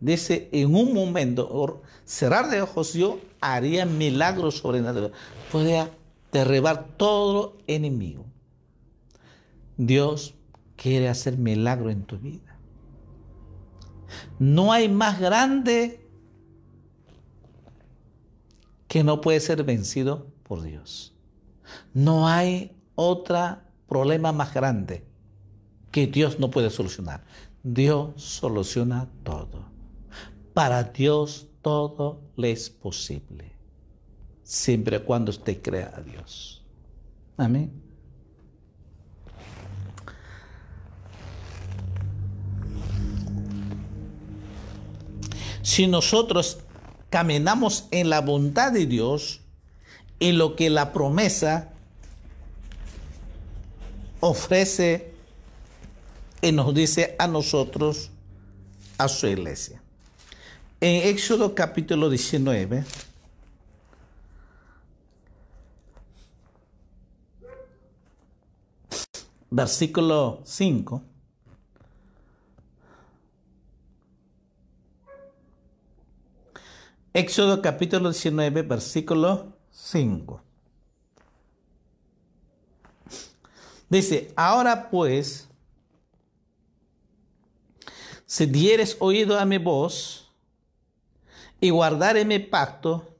dice, 0.00 0.48
en 0.52 0.74
un 0.74 0.94
momento, 0.94 1.82
cerrar 2.04 2.48
de 2.48 2.62
ojos, 2.62 2.94
yo 2.94 3.20
haría 3.40 3.84
milagros 3.84 4.58
sobrenaturales. 4.58 5.16
Podría 5.52 5.90
derribar 6.32 6.88
todo 6.96 7.58
enemigo. 7.66 8.24
Dios 9.76 10.34
quiere 10.76 11.08
hacer 11.08 11.36
milagro 11.36 11.90
en 11.90 12.04
tu 12.04 12.18
vida. 12.18 12.56
No 14.38 14.72
hay 14.72 14.88
más 14.88 15.20
grande 15.20 16.07
que 18.88 19.04
no 19.04 19.20
puede 19.20 19.38
ser 19.40 19.62
vencido 19.62 20.26
por 20.42 20.62
Dios. 20.62 21.14
No 21.92 22.26
hay 22.26 22.74
otro 22.94 23.58
problema 23.86 24.32
más 24.32 24.52
grande 24.52 25.04
que 25.92 26.06
Dios 26.06 26.38
no 26.38 26.50
puede 26.50 26.70
solucionar. 26.70 27.22
Dios 27.62 28.22
soluciona 28.22 29.08
todo. 29.22 29.64
Para 30.54 30.82
Dios 30.84 31.46
todo 31.62 32.20
le 32.36 32.50
es 32.50 32.70
posible, 32.70 33.52
siempre 34.42 34.96
y 34.96 35.00
cuando 35.00 35.30
usted 35.30 35.60
crea 35.62 35.92
a 35.94 36.00
Dios. 36.00 36.64
Amén. 37.36 37.70
Si 45.62 45.86
nosotros 45.86 46.58
caminamos 47.10 47.86
en 47.90 48.10
la 48.10 48.20
bondad 48.20 48.72
de 48.72 48.86
Dios, 48.86 49.40
en 50.20 50.38
lo 50.38 50.56
que 50.56 50.70
la 50.70 50.92
promesa 50.92 51.70
ofrece 54.20 55.12
y 56.42 56.52
nos 56.52 56.74
dice 56.74 57.16
a 57.18 57.26
nosotros, 57.26 58.10
a 58.98 59.08
su 59.08 59.26
iglesia. 59.26 59.80
En 60.80 61.08
Éxodo 61.08 61.54
capítulo 61.54 62.08
19, 62.10 62.84
versículo 69.50 70.40
5, 70.44 71.02
Éxodo 77.14 77.62
capítulo 77.62 78.10
19, 78.10 78.62
versículo 78.62 79.54
5. 79.70 80.42
Dice, 83.88 84.32
ahora 84.36 84.90
pues, 84.90 85.48
si 88.26 88.44
dieres 88.44 88.96
oído 89.00 89.38
a 89.38 89.46
mi 89.46 89.56
voz 89.56 90.30
y 91.60 91.70
guardare 91.70 92.26
mi 92.26 92.38
pacto, 92.38 93.16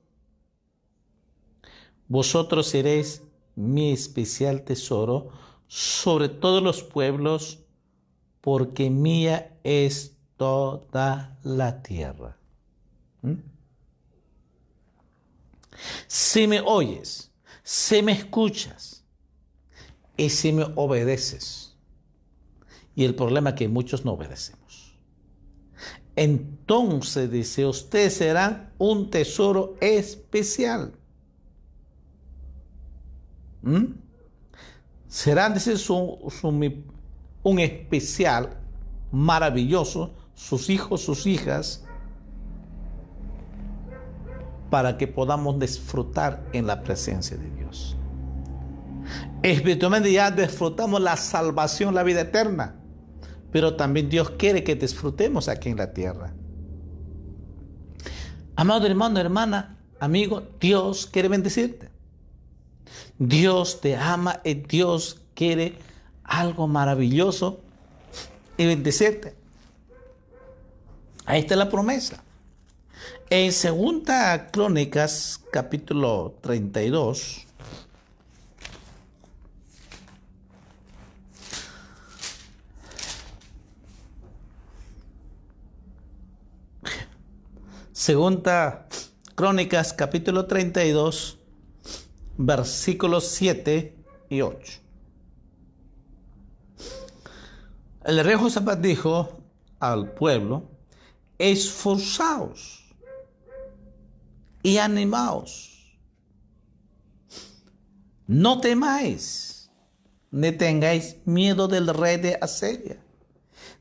vosotros 2.07 2.67
seréis 2.67 3.23
mi 3.57 3.93
especial 3.93 4.63
tesoro 4.63 5.31
sobre 5.67 6.29
todos 6.29 6.63
los 6.63 6.83
pueblos, 6.83 7.61
porque 8.43 8.91
mía 8.91 9.59
es 9.65 10.17
toda 10.37 11.39
la 11.43 11.83
tierra. 11.83 12.37
¿Mm? 13.23 13.58
Si 16.07 16.47
me 16.47 16.61
oyes, 16.61 17.31
si 17.63 18.03
me 18.03 18.13
escuchas 18.13 19.05
y 20.17 20.31
si 20.31 20.53
me 20.53 20.67
obedeces. 20.75 21.77
Y 22.95 23.05
el 23.05 23.15
problema 23.15 23.51
es 23.51 23.57
que 23.57 23.69
muchos 23.69 24.05
no 24.05 24.13
obedecemos. 24.13 24.99
Entonces 26.17 27.31
dice, 27.31 27.65
ustedes 27.65 28.15
serán 28.15 28.73
un 28.79 29.09
tesoro 29.09 29.77
especial. 29.81 30.93
¿Mm? 33.63 33.85
Serán, 35.07 35.55
dice, 35.55 35.75
un 37.43 37.59
especial 37.61 38.59
maravilloso, 39.13 40.13
sus 40.35 40.69
hijos, 40.71 41.03
sus 41.03 41.27
hijas, 41.27 41.85
para 44.71 44.97
que 44.99 45.07
podamos 45.07 45.59
disfrutar 45.59 46.45
en 46.53 46.67
la 46.67 46.83
presencia 46.83 47.37
de 47.37 47.51
Dios. 47.51 47.97
Espiritualmente 49.43 50.13
ya 50.13 50.31
disfrutamos 50.31 51.01
la 51.01 51.17
salvación, 51.17 51.95
la 51.95 52.03
vida 52.03 52.23
eterna, 52.23 52.75
pero 53.51 53.77
también 53.77 54.09
Dios 54.09 54.31
quiere 54.31 54.65
que 54.65 54.75
disfrutemos 54.75 55.49
aquí 55.49 55.71
en 55.71 55.77
la 55.77 55.93
tierra. 55.93 56.35
Amado 58.57 58.87
hermano, 58.87 59.21
hermana, 59.21 59.79
amigo, 60.01 60.43
Dios 60.61 61.07
quiere 61.07 61.29
bendecirte. 61.29 61.89
Dios 63.19 63.81
te 63.81 63.97
ama 63.97 64.41
y 64.45 64.55
Dios 64.55 65.21
quiere 65.35 65.79
algo 66.25 66.67
maravilloso 66.67 67.61
y 68.57 68.67
bendecirte. 68.67 69.35
Ahí 71.25 71.41
está 71.41 71.57
la 71.57 71.69
promesa. 71.69 72.23
En 73.31 73.53
segunda 73.53 74.51
Crónicas, 74.51 75.39
capítulo 75.53 76.39
32, 76.41 77.47
Segunda 87.93 88.89
Crónicas, 89.35 89.93
capítulo 89.93 90.47
32, 90.47 91.39
versículos 92.39 93.29
7 93.29 93.95
y 94.31 94.41
8. 94.41 94.81
El 98.05 98.25
rey 98.25 98.37
Josafat 98.37 98.81
dijo 98.81 99.43
al 99.81 100.13
pueblo, 100.13 100.71
esforzaos 101.37 102.78
y 104.63 104.79
animaos. 104.79 105.97
No 108.27 108.61
temáis, 108.61 109.71
ni 110.31 110.53
tengáis 110.53 111.17
miedo 111.25 111.69
del 111.69 111.89
rey 111.89 112.19
de 112.19 112.39
Asiria, 112.41 113.03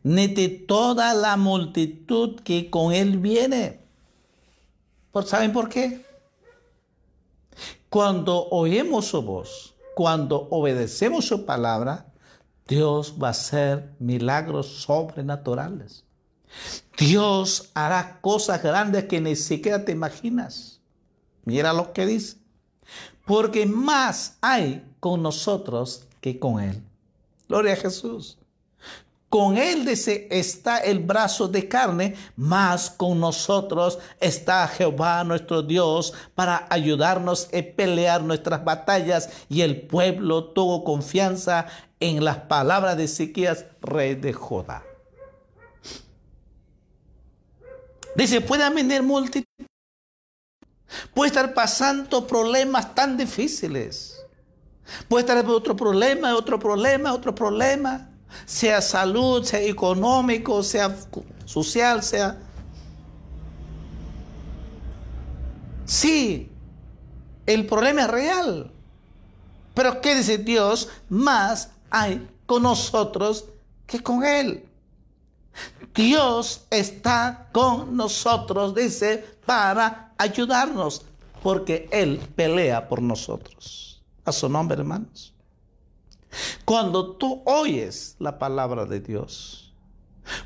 ni 0.03 0.27
de 0.27 0.47
toda 0.47 1.13
la 1.13 1.35
multitud 1.35 2.39
que 2.41 2.69
con 2.69 2.93
él 2.93 3.17
viene. 3.17 3.81
¿Saben 5.25 5.51
por 5.51 5.67
qué? 5.67 6.05
Cuando 7.89 8.47
oímos 8.49 9.07
su 9.07 9.21
voz, 9.21 9.75
cuando 9.95 10.47
obedecemos 10.51 11.25
su 11.25 11.45
palabra, 11.45 12.13
Dios 12.67 13.15
va 13.21 13.29
a 13.29 13.31
hacer 13.31 13.95
milagros 13.99 14.83
sobrenaturales. 14.83 16.06
Dios 16.97 17.69
hará 17.73 18.19
cosas 18.21 18.61
grandes 18.63 19.05
que 19.05 19.21
ni 19.21 19.35
siquiera 19.35 19.85
te 19.85 19.91
imaginas. 19.91 20.79
Mira 21.45 21.73
lo 21.73 21.93
que 21.93 22.05
dice. 22.05 22.37
Porque 23.25 23.65
más 23.65 24.37
hay 24.41 24.85
con 24.99 25.21
nosotros 25.21 26.07
que 26.21 26.39
con 26.39 26.61
Él. 26.61 26.81
Gloria 27.47 27.73
a 27.73 27.77
Jesús. 27.77 28.37
Con 29.29 29.57
Él 29.57 29.85
dice, 29.85 30.27
está 30.31 30.77
el 30.77 30.99
brazo 30.99 31.49
de 31.49 31.67
carne, 31.67 32.15
más 32.37 32.89
con 32.89 33.19
nosotros 33.19 33.99
está 34.21 34.65
Jehová 34.69 35.25
nuestro 35.25 35.61
Dios 35.61 36.13
para 36.33 36.65
ayudarnos 36.69 37.49
a 37.53 37.75
pelear 37.75 38.23
nuestras 38.23 38.63
batallas. 38.63 39.29
Y 39.49 39.61
el 39.61 39.81
pueblo 39.81 40.45
tuvo 40.45 40.85
confianza 40.85 41.67
en 41.99 42.23
las 42.23 42.37
palabras 42.37 42.95
de 42.95 43.03
Ezequías, 43.03 43.65
rey 43.81 44.15
de 44.15 44.31
Judá. 44.31 44.83
Dice, 48.17 48.41
puede 48.41 48.67
venir 48.71 49.03
multitud. 49.03 49.45
Puede 51.13 51.27
estar 51.27 51.53
pasando 51.53 52.25
problemas 52.25 52.95
tan 52.95 53.15
difíciles. 53.15 54.19
Puede 55.07 55.21
estar 55.21 55.45
otro 55.45 55.75
problema, 55.75 56.35
otro 56.35 56.57
problema, 56.57 57.13
otro 57.13 57.35
problema. 57.35 58.09
Sea 58.45 58.81
salud, 58.81 59.43
sea 59.43 59.61
económico, 59.61 60.63
sea 60.63 60.97
social, 61.45 62.01
sea... 62.01 62.39
Sí, 65.85 66.49
el 67.45 67.67
problema 67.67 68.01
es 68.01 68.07
real. 68.07 68.71
Pero 69.75 70.01
¿qué 70.01 70.15
dice 70.15 70.39
Dios? 70.39 70.89
Más 71.07 71.69
hay 71.91 72.27
con 72.47 72.63
nosotros 72.63 73.45
que 73.85 74.01
con 74.01 74.25
Él. 74.25 74.66
Dios 75.97 76.67
está 76.69 77.47
con 77.51 77.97
nosotros, 77.97 78.75
dice, 78.75 79.25
para 79.47 80.13
ayudarnos, 80.19 81.01
porque 81.41 81.89
Él 81.91 82.19
pelea 82.35 82.87
por 82.87 83.01
nosotros. 83.01 83.99
A 84.23 84.31
su 84.31 84.47
nombre, 84.47 84.77
hermanos. 84.77 85.33
Cuando 86.65 87.13
tú 87.13 87.41
oyes 87.45 88.15
la 88.19 88.37
palabra 88.37 88.85
de 88.85 88.99
Dios, 88.99 89.73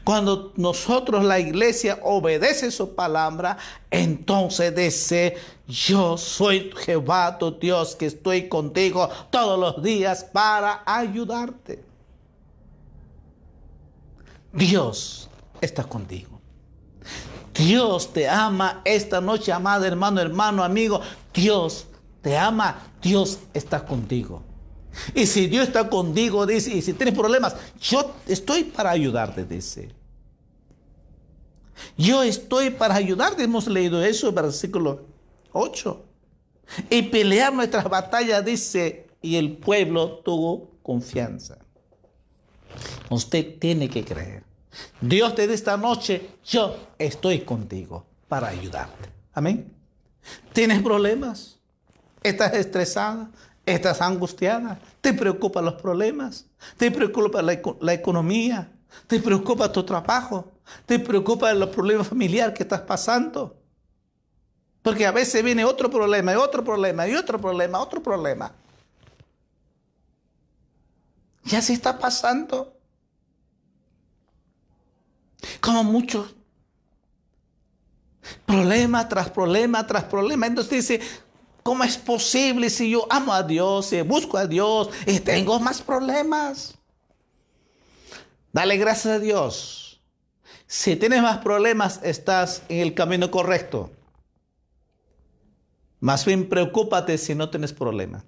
cuando 0.06 0.54
nosotros, 0.56 1.26
la 1.26 1.40
iglesia, 1.40 2.00
obedece 2.04 2.72
su 2.72 2.96
palabra, 2.96 3.58
entonces 3.90 4.74
dice, 4.74 5.36
yo 5.68 6.18
soy 6.18 6.72
Jehová 6.78 7.38
tu 7.38 7.52
Dios 7.60 7.98
que 7.98 8.06
estoy 8.06 8.48
contigo 8.48 9.10
todos 9.30 9.60
los 9.60 9.84
días 9.84 10.24
para 10.24 10.82
ayudarte. 10.86 11.84
Dios 14.54 15.31
está 15.62 15.84
contigo. 15.84 16.42
Dios 17.54 18.12
te 18.14 18.28
ama 18.28 18.82
esta 18.86 19.22
noche, 19.22 19.52
amado 19.52 19.86
hermano, 19.86 20.20
hermano, 20.20 20.64
amigo. 20.64 21.02
Dios 21.34 21.88
te 22.22 22.38
ama, 22.38 22.92
Dios 23.02 23.40
está 23.54 23.86
contigo. 23.86 24.44
Y 25.16 25.26
si 25.26 25.48
Dios 25.48 25.68
está 25.68 25.90
contigo, 25.90 26.46
dice, 26.46 26.74
y 26.74 26.82
si 26.82 26.94
tienes 26.94 27.16
problemas, 27.16 27.56
yo 27.80 28.14
estoy 28.28 28.66
para 28.66 28.92
ayudarte, 28.92 29.46
dice. 29.46 29.90
Yo 31.98 32.24
estoy 32.24 32.70
para 32.70 32.96
ayudarte. 32.96 33.44
Hemos 33.44 33.68
leído 33.68 34.04
eso 34.04 34.32
versículo 34.32 35.06
8. 35.54 36.06
Y 36.90 37.04
pelear 37.04 37.54
nuestras 37.54 37.90
batallas, 37.90 38.44
dice, 38.46 39.08
y 39.22 39.36
el 39.36 39.58
pueblo 39.58 40.20
tuvo 40.20 40.72
confianza. 40.82 41.58
Usted 43.10 43.60
tiene 43.60 43.90
que 43.90 44.04
creer. 44.06 44.51
Dios 45.00 45.36
te 45.36 45.44
dice 45.44 45.56
esta 45.56 45.78
noche, 45.78 46.30
yo 46.46 46.78
estoy 46.98 47.42
contigo 47.42 48.06
para 48.28 48.48
ayudarte. 48.48 49.10
Amén. 49.34 49.74
¿Tienes 50.54 50.82
problemas? 50.82 51.58
¿Estás 52.24 52.54
estresada? 52.54 53.30
¿Estás 53.66 54.02
angustiada? 54.02 54.80
¿Te 55.02 55.14
preocupan 55.14 55.66
los 55.66 55.76
problemas? 55.76 56.46
¿Te 56.78 56.92
preocupa 56.92 57.42
la, 57.42 57.94
economía? 57.94 58.72
¿Te 59.08 59.20
preocupa 59.20 59.72
tu 59.72 59.84
trabajo? 59.84 60.52
¿Te 60.86 61.00
preocupa 61.00 61.54
los 61.54 61.70
problemas 61.70 62.08
familiares 62.08 62.56
que 62.56 62.64
estás 62.64 62.82
pasando? 62.82 63.58
Porque 64.82 65.06
a 65.06 65.12
veces 65.12 65.44
viene 65.44 65.64
otro 65.64 65.90
problema 65.90 66.34
y 66.34 66.36
otro 66.36 66.64
problema 66.64 67.08
y 67.08 67.16
otro 67.16 67.40
problema, 67.40 67.80
otro 67.80 68.02
problema. 68.02 68.52
Ya 71.44 71.62
se 71.62 71.74
está 71.74 71.98
pasando. 71.98 72.81
Como 75.60 75.84
muchos. 75.84 76.36
Problema 78.46 79.08
tras 79.08 79.30
problema 79.30 79.86
tras 79.86 80.04
problema. 80.04 80.48
Entonces 80.48 80.88
dice, 80.88 81.02
¿cómo 81.64 81.84
es 81.84 81.98
posible 81.98 82.70
si 82.70 82.92
yo 82.92 83.08
amo 83.10 83.34
a 83.34 83.44
Dios, 83.44 83.88
si 83.88 84.02
busco 84.02 84.38
a 84.38 84.48
Dios 84.48 84.90
y 85.06 85.20
tengo 85.20 85.60
más 85.60 85.82
problemas? 85.82 86.78
Dale 88.54 88.78
gracias 88.78 89.16
a 89.16 89.20
Dios. 89.20 90.02
Si 90.68 90.96
tienes 90.96 91.22
más 91.22 91.40
problemas, 91.40 92.00
estás 92.04 92.64
en 92.70 92.80
el 92.80 92.94
camino 92.94 93.32
correcto. 93.32 93.92
Más 96.00 96.26
bien 96.26 96.48
preocúpate 96.48 97.18
si 97.18 97.36
no 97.36 97.50
tienes 97.50 97.74
problema. 97.74 98.24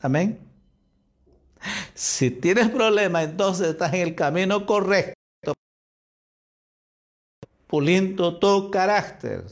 Amén. 0.00 0.38
Si 1.94 2.30
tienes 2.30 2.68
problema, 2.68 3.22
entonces 3.22 3.68
estás 3.68 3.92
en 3.92 4.00
el 4.00 4.14
camino 4.14 4.64
correcto. 4.66 5.17
Puliendo 7.68 8.38
tu 8.38 8.70
carácter. 8.72 9.46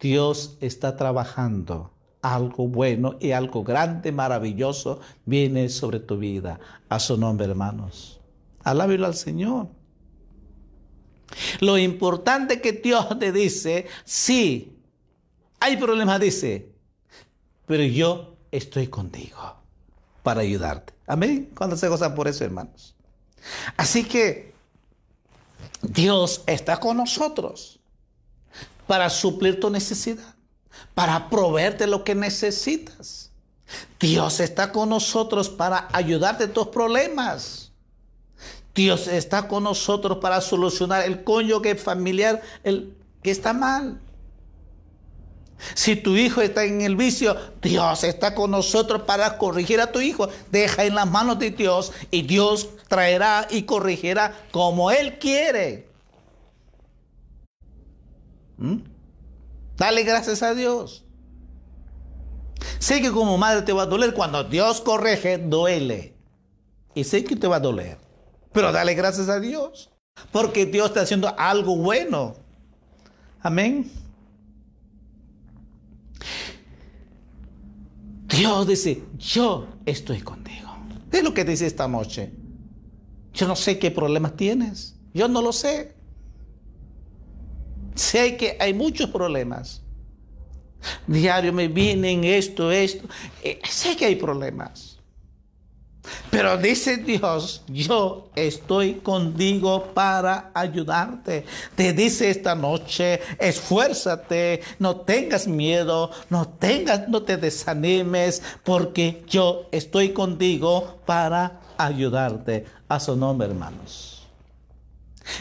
Dios 0.00 0.56
está 0.60 0.96
trabajando. 0.96 1.92
Algo 2.22 2.66
bueno 2.66 3.16
y 3.20 3.30
algo 3.30 3.62
grande, 3.62 4.10
maravilloso 4.10 4.98
viene 5.26 5.68
sobre 5.68 6.00
tu 6.00 6.18
vida. 6.18 6.58
A 6.88 6.98
su 6.98 7.16
nombre, 7.16 7.46
hermanos. 7.46 8.20
Alábelo 8.64 9.06
al 9.06 9.14
Señor. 9.14 9.68
Lo 11.60 11.78
importante 11.78 12.60
que 12.60 12.72
Dios 12.72 13.18
te 13.18 13.30
dice, 13.30 13.86
sí, 14.04 14.76
hay 15.60 15.76
problemas, 15.76 16.20
dice, 16.20 16.72
pero 17.66 17.84
yo 17.84 18.36
estoy 18.50 18.88
contigo 18.88 19.56
para 20.22 20.40
ayudarte. 20.40 20.94
Amén. 21.06 21.50
Cuando 21.56 21.76
se 21.76 21.88
goza 21.88 22.14
por 22.14 22.28
eso, 22.28 22.44
hermanos. 22.44 22.96
Así 23.76 24.04
que 24.04 24.55
Dios 25.88 26.42
está 26.46 26.78
con 26.78 26.96
nosotros 26.96 27.78
para 28.86 29.10
suplir 29.10 29.60
tu 29.60 29.70
necesidad, 29.70 30.34
para 30.94 31.28
proveerte 31.28 31.86
lo 31.86 32.04
que 32.04 32.14
necesitas. 32.14 33.30
Dios 33.98 34.40
está 34.40 34.72
con 34.72 34.90
nosotros 34.90 35.48
para 35.48 35.88
ayudarte 35.92 36.44
en 36.44 36.52
tus 36.52 36.68
problemas. 36.68 37.72
Dios 38.74 39.08
está 39.08 39.48
con 39.48 39.64
nosotros 39.64 40.18
para 40.18 40.40
solucionar 40.40 41.04
el 41.04 41.24
cónyuge 41.24 41.76
familiar 41.76 42.42
el 42.62 42.94
que 43.22 43.30
está 43.30 43.52
mal. 43.52 44.00
Si 45.74 45.96
tu 45.96 46.16
hijo 46.16 46.40
está 46.40 46.64
en 46.64 46.82
el 46.82 46.96
vicio, 46.96 47.36
Dios 47.62 48.04
está 48.04 48.34
con 48.34 48.50
nosotros 48.50 49.02
para 49.02 49.38
corregir 49.38 49.80
a 49.80 49.92
tu 49.92 50.00
hijo. 50.00 50.28
Deja 50.50 50.84
en 50.84 50.94
las 50.94 51.10
manos 51.10 51.38
de 51.38 51.50
Dios 51.50 51.92
y 52.10 52.22
Dios 52.22 52.68
traerá 52.88 53.46
y 53.50 53.62
corregirá 53.62 54.34
como 54.52 54.90
Él 54.90 55.18
quiere. 55.18 55.88
¿Mm? 58.58 58.76
Dale 59.76 60.02
gracias 60.02 60.42
a 60.42 60.54
Dios. 60.54 61.04
Sé 62.78 63.00
que 63.00 63.10
como 63.10 63.36
madre 63.38 63.62
te 63.62 63.72
va 63.72 63.82
a 63.82 63.86
doler. 63.86 64.14
Cuando 64.14 64.44
Dios 64.44 64.80
corrige, 64.80 65.38
duele. 65.38 66.14
Y 66.94 67.04
sé 67.04 67.24
que 67.24 67.36
te 67.36 67.46
va 67.46 67.56
a 67.56 67.60
doler. 67.60 67.98
Pero 68.52 68.72
dale 68.72 68.94
gracias 68.94 69.28
a 69.28 69.40
Dios. 69.40 69.90
Porque 70.32 70.64
Dios 70.64 70.88
está 70.88 71.02
haciendo 71.02 71.34
algo 71.38 71.76
bueno. 71.76 72.36
Amén. 73.42 73.90
Dios 78.28 78.66
dice, 78.66 79.02
yo 79.16 79.68
estoy 79.86 80.20
contigo. 80.20 80.76
Es 81.12 81.22
lo 81.22 81.32
que 81.32 81.44
dice 81.44 81.66
esta 81.66 81.88
noche. 81.88 82.32
Yo 83.32 83.46
no 83.46 83.56
sé 83.56 83.78
qué 83.78 83.90
problemas 83.90 84.36
tienes. 84.36 84.96
Yo 85.14 85.28
no 85.28 85.40
lo 85.40 85.52
sé. 85.52 85.94
Sé 87.94 88.36
que 88.36 88.56
hay 88.60 88.74
muchos 88.74 89.10
problemas. 89.10 89.82
Diario 91.06 91.52
me 91.52 91.68
vienen 91.68 92.24
esto, 92.24 92.70
esto. 92.70 93.08
Eh, 93.42 93.60
sé 93.64 93.96
que 93.96 94.06
hay 94.06 94.16
problemas. 94.16 94.95
Pero 96.30 96.56
dice 96.58 96.98
Dios, 96.98 97.62
yo 97.68 98.30
estoy 98.34 98.94
contigo 98.94 99.92
para 99.94 100.50
ayudarte. 100.54 101.44
Te 101.74 101.92
dice 101.92 102.30
esta 102.30 102.54
noche, 102.54 103.20
esfuérzate, 103.38 104.62
no 104.78 104.96
tengas 104.96 105.46
miedo, 105.46 106.10
no 106.30 106.48
tengas, 106.48 107.08
no 107.08 107.22
te 107.22 107.36
desanimes, 107.36 108.42
porque 108.64 109.24
yo 109.28 109.68
estoy 109.72 110.10
contigo 110.10 111.00
para 111.06 111.60
ayudarte. 111.78 112.66
A 112.88 113.00
su 113.00 113.16
nombre, 113.16 113.48
hermanos. 113.48 114.26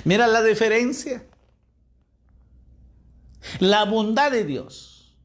Mira 0.04 0.26
la 0.28 0.42
diferencia. 0.42 1.24
La 3.60 3.86
bondad 3.86 4.32
de 4.32 4.44
Dios. 4.44 5.16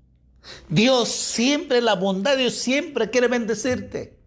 Dios 0.68 1.08
siempre, 1.08 1.80
la 1.80 1.94
bondad 1.94 2.32
de 2.32 2.42
Dios 2.42 2.54
siempre 2.54 3.10
quiere 3.10 3.28
bendecirte. 3.28 4.19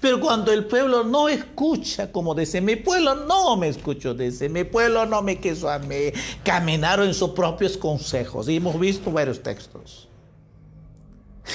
Pero 0.00 0.20
cuando 0.20 0.52
el 0.52 0.66
pueblo 0.66 1.04
no 1.04 1.28
escucha, 1.28 2.12
como 2.12 2.34
dice, 2.34 2.60
mi 2.60 2.76
pueblo 2.76 3.14
no 3.14 3.56
me 3.56 3.68
escuchó, 3.68 4.14
dice, 4.14 4.48
mi 4.48 4.64
pueblo 4.64 5.06
no 5.06 5.22
me 5.22 5.40
quiso 5.40 5.70
a 5.70 5.78
mí, 5.78 6.12
caminaron 6.44 7.08
en 7.08 7.14
sus 7.14 7.30
propios 7.30 7.76
consejos. 7.76 8.48
Y 8.48 8.56
hemos 8.56 8.78
visto 8.78 9.10
varios 9.10 9.42
textos. 9.42 10.08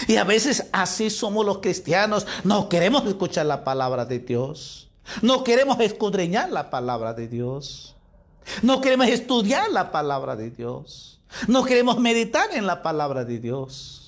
Y 0.07 0.17
a 0.17 0.23
veces 0.23 0.67
así 0.71 1.09
somos 1.09 1.45
los 1.45 1.59
cristianos, 1.59 2.25
no 2.43 2.67
queremos 2.67 3.05
escuchar 3.05 3.45
la 3.45 3.63
palabra 3.63 4.05
de 4.05 4.19
Dios, 4.19 4.89
no 5.21 5.43
queremos 5.43 5.79
escudriñar 5.79 6.51
la 6.51 6.69
palabra 6.69 7.13
de 7.13 7.27
Dios, 7.27 7.95
no 8.61 8.81
queremos 8.81 9.07
estudiar 9.07 9.71
la 9.71 9.91
palabra 9.91 10.35
de 10.35 10.49
Dios, 10.49 11.21
no 11.47 11.63
queremos 11.63 11.99
meditar 11.99 12.49
en 12.53 12.65
la 12.65 12.81
palabra 12.81 13.23
de 13.23 13.39
Dios. 13.39 14.04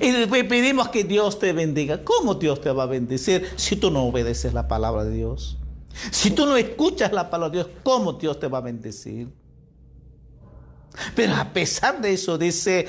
Y 0.00 0.10
después 0.10 0.44
pedimos 0.44 0.88
que 0.88 1.04
Dios 1.04 1.38
te 1.38 1.52
bendiga. 1.52 2.04
¿Cómo 2.04 2.34
Dios 2.34 2.60
te 2.60 2.70
va 2.70 2.84
a 2.84 2.86
bendecir 2.86 3.48
si 3.56 3.76
tú 3.76 3.90
no 3.90 4.04
obedeces 4.04 4.54
la 4.54 4.66
palabra 4.66 5.04
de 5.04 5.14
Dios? 5.14 5.58
Si 6.10 6.30
tú 6.30 6.46
no 6.46 6.56
escuchas 6.56 7.12
la 7.12 7.30
palabra 7.30 7.50
de 7.50 7.64
Dios, 7.64 7.78
¿cómo 7.82 8.14
Dios 8.14 8.40
te 8.40 8.48
va 8.48 8.58
a 8.58 8.62
bendecir? 8.62 9.28
Pero 11.14 11.34
a 11.34 11.52
pesar 11.52 12.00
de 12.00 12.12
eso, 12.12 12.38
dice, 12.38 12.88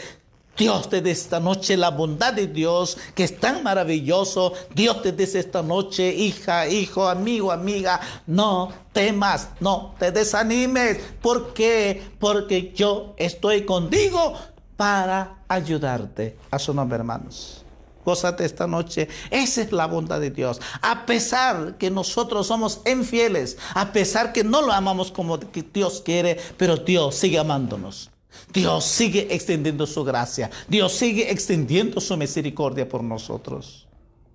Dios 0.58 0.90
te 0.90 1.02
dice 1.02 1.22
esta 1.22 1.40
noche 1.40 1.76
la 1.76 1.90
bondad 1.90 2.34
de 2.34 2.48
Dios, 2.48 2.98
que 3.14 3.24
es 3.24 3.40
tan 3.40 3.62
maravilloso. 3.62 4.54
Dios 4.74 5.02
te 5.02 5.12
dice 5.12 5.40
esta 5.40 5.62
noche, 5.62 6.14
hija, 6.14 6.68
hijo, 6.68 7.08
amigo, 7.08 7.52
amiga, 7.52 8.00
no 8.26 8.72
temas, 8.94 9.50
no 9.60 9.96
te 10.00 10.12
desanimes. 10.12 11.00
¿Por 11.22 11.54
qué? 11.54 12.02
Porque 12.20 12.72
yo 12.74 13.16
estoy 13.18 13.66
contigo 13.66 14.34
para 14.78 15.44
ayudarte. 15.48 16.38
A 16.52 16.60
su 16.60 16.74
nombre, 16.74 16.98
hermanos. 16.98 17.64
Gózate 18.06 18.46
esta 18.46 18.68
noche. 18.68 19.08
Esa 19.32 19.64
es 19.64 19.72
la 19.72 19.88
bondad 19.88 20.20
de 20.20 20.30
Dios. 20.30 20.62
A 20.82 21.06
pesar 21.06 21.78
que 21.78 21.90
nosotros 21.90 22.48
somos 22.48 22.82
infieles, 22.86 23.58
a 23.74 23.92
pesar 23.92 24.32
que 24.32 24.44
no 24.44 24.62
lo 24.62 24.72
amamos 24.72 25.12
como 25.12 25.38
Dios 25.38 26.02
quiere, 26.06 26.38
pero 26.58 26.78
Dios 26.78 27.16
sigue 27.16 27.40
amándonos. 27.40 28.12
Dios 28.54 28.86
sigue 28.86 29.34
extendiendo 29.34 29.88
su 29.88 30.04
gracia. 30.04 30.52
Dios 30.68 30.94
sigue 30.94 31.32
extendiendo 31.32 32.00
su 32.00 32.16
misericordia 32.16 32.88
por 32.88 33.04
nosotros. 33.04 33.88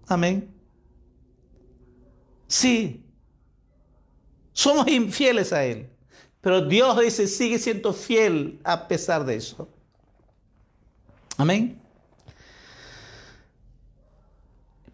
Amén. 0.09 0.53
Sí, 2.49 3.05
somos 4.53 4.88
infieles 4.88 5.53
a 5.53 5.64
Él, 5.64 5.88
pero 6.41 6.66
Dios 6.66 7.01
dice, 7.01 7.28
sigue 7.28 7.61
siendo 7.61 7.93
fiel 7.93 8.61
a 8.64 8.88
pesar 8.88 9.24
de 9.24 9.36
eso. 9.36 9.68
Amén. 11.41 11.80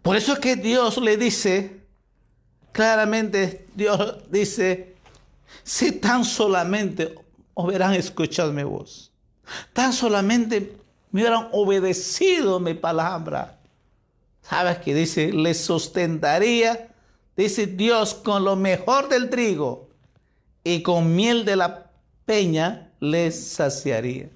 Por 0.01 0.15
eso 0.15 0.31
es 0.31 0.39
que 0.39 0.55
Dios 0.55 0.97
le 0.97 1.17
dice, 1.17 1.81
claramente 2.71 3.67
Dios 3.75 4.23
dice, 4.31 4.95
si 5.65 5.91
tan 5.91 6.23
solamente 6.23 7.13
hubieran 7.53 7.93
escuchado 7.95 8.53
mi 8.53 8.63
voz, 8.63 9.11
tan 9.73 9.91
solamente 9.91 10.77
me 11.11 11.19
hubieran 11.19 11.49
obedecido 11.51 12.61
mi 12.61 12.75
palabra, 12.75 13.59
¿sabes 14.41 14.77
qué 14.77 14.95
dice? 14.95 15.33
Les 15.33 15.59
sustentaría, 15.59 16.87
dice 17.35 17.67
Dios, 17.67 18.13
con 18.13 18.45
lo 18.45 18.55
mejor 18.55 19.09
del 19.09 19.29
trigo 19.29 19.89
y 20.63 20.81
con 20.81 21.13
miel 21.13 21.43
de 21.43 21.57
la 21.57 21.91
peña 22.25 22.93
les 23.01 23.37
saciaría 23.49 24.29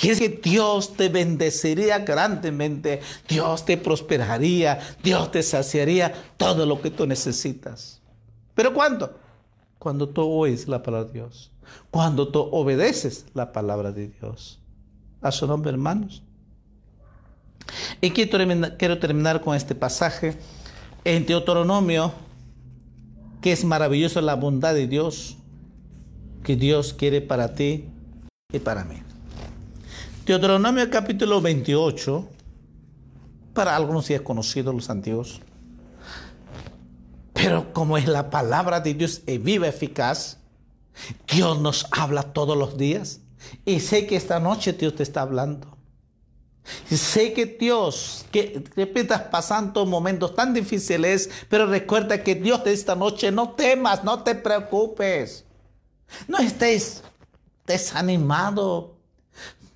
que 0.00 0.16
que 0.16 0.28
Dios 0.28 0.94
te 0.94 1.10
bendeciría 1.10 1.98
grandemente, 1.98 3.00
Dios 3.28 3.66
te 3.66 3.76
prosperaría, 3.76 4.80
Dios 5.02 5.30
te 5.30 5.42
saciaría 5.42 6.12
todo 6.38 6.64
lo 6.64 6.80
que 6.80 6.90
tú 6.90 7.06
necesitas. 7.06 8.00
¿Pero 8.54 8.72
cuándo? 8.72 9.18
Cuando 9.78 10.08
tú 10.08 10.22
oyes 10.22 10.68
la 10.68 10.82
palabra 10.82 11.06
de 11.06 11.12
Dios, 11.12 11.50
cuando 11.90 12.28
tú 12.28 12.40
obedeces 12.40 13.26
la 13.34 13.52
palabra 13.52 13.92
de 13.92 14.08
Dios. 14.08 14.58
A 15.20 15.30
su 15.30 15.46
nombre, 15.46 15.70
hermanos. 15.70 16.22
Y 18.00 18.10
quiero 18.10 18.30
terminar, 18.30 18.76
quiero 18.78 18.98
terminar 18.98 19.42
con 19.42 19.54
este 19.54 19.74
pasaje 19.74 20.34
en 21.04 21.26
Deuteronomio, 21.26 22.14
que 23.42 23.52
es 23.52 23.64
maravilloso 23.64 24.22
la 24.22 24.34
bondad 24.34 24.72
de 24.72 24.86
Dios, 24.86 25.36
que 26.42 26.56
Dios 26.56 26.94
quiere 26.94 27.20
para 27.20 27.54
ti 27.54 27.90
y 28.50 28.58
para 28.60 28.84
mí. 28.84 29.02
Deuteronomio 30.30 30.88
capítulo 30.90 31.40
28, 31.40 32.28
para 33.52 33.74
algunos 33.74 34.06
sí 34.06 34.14
es 34.14 34.20
conocido 34.20 34.72
los 34.72 34.88
antiguos, 34.88 35.40
pero 37.32 37.72
como 37.72 37.98
es 37.98 38.06
la 38.06 38.30
palabra 38.30 38.78
de 38.78 38.94
Dios 38.94 39.22
es 39.26 39.42
viva, 39.42 39.66
eficaz, 39.66 40.38
Dios 41.26 41.60
nos 41.60 41.88
habla 41.90 42.22
todos 42.22 42.56
los 42.56 42.78
días. 42.78 43.18
Y 43.64 43.80
sé 43.80 44.06
que 44.06 44.14
esta 44.14 44.38
noche 44.38 44.72
Dios 44.72 44.94
te 44.94 45.02
está 45.02 45.22
hablando. 45.22 45.76
Sé 46.88 47.32
que 47.32 47.46
Dios, 47.46 48.24
que 48.30 48.62
estás 48.76 49.22
pasando 49.22 49.84
momentos 49.84 50.36
tan 50.36 50.54
difíciles, 50.54 51.28
pero 51.48 51.66
recuerda 51.66 52.22
que 52.22 52.36
Dios 52.36 52.62
de 52.62 52.72
esta 52.72 52.94
noche 52.94 53.32
no 53.32 53.50
temas, 53.54 54.04
no 54.04 54.22
te 54.22 54.36
preocupes, 54.36 55.44
no 56.28 56.38
estés 56.38 57.02
desanimado, 57.66 58.99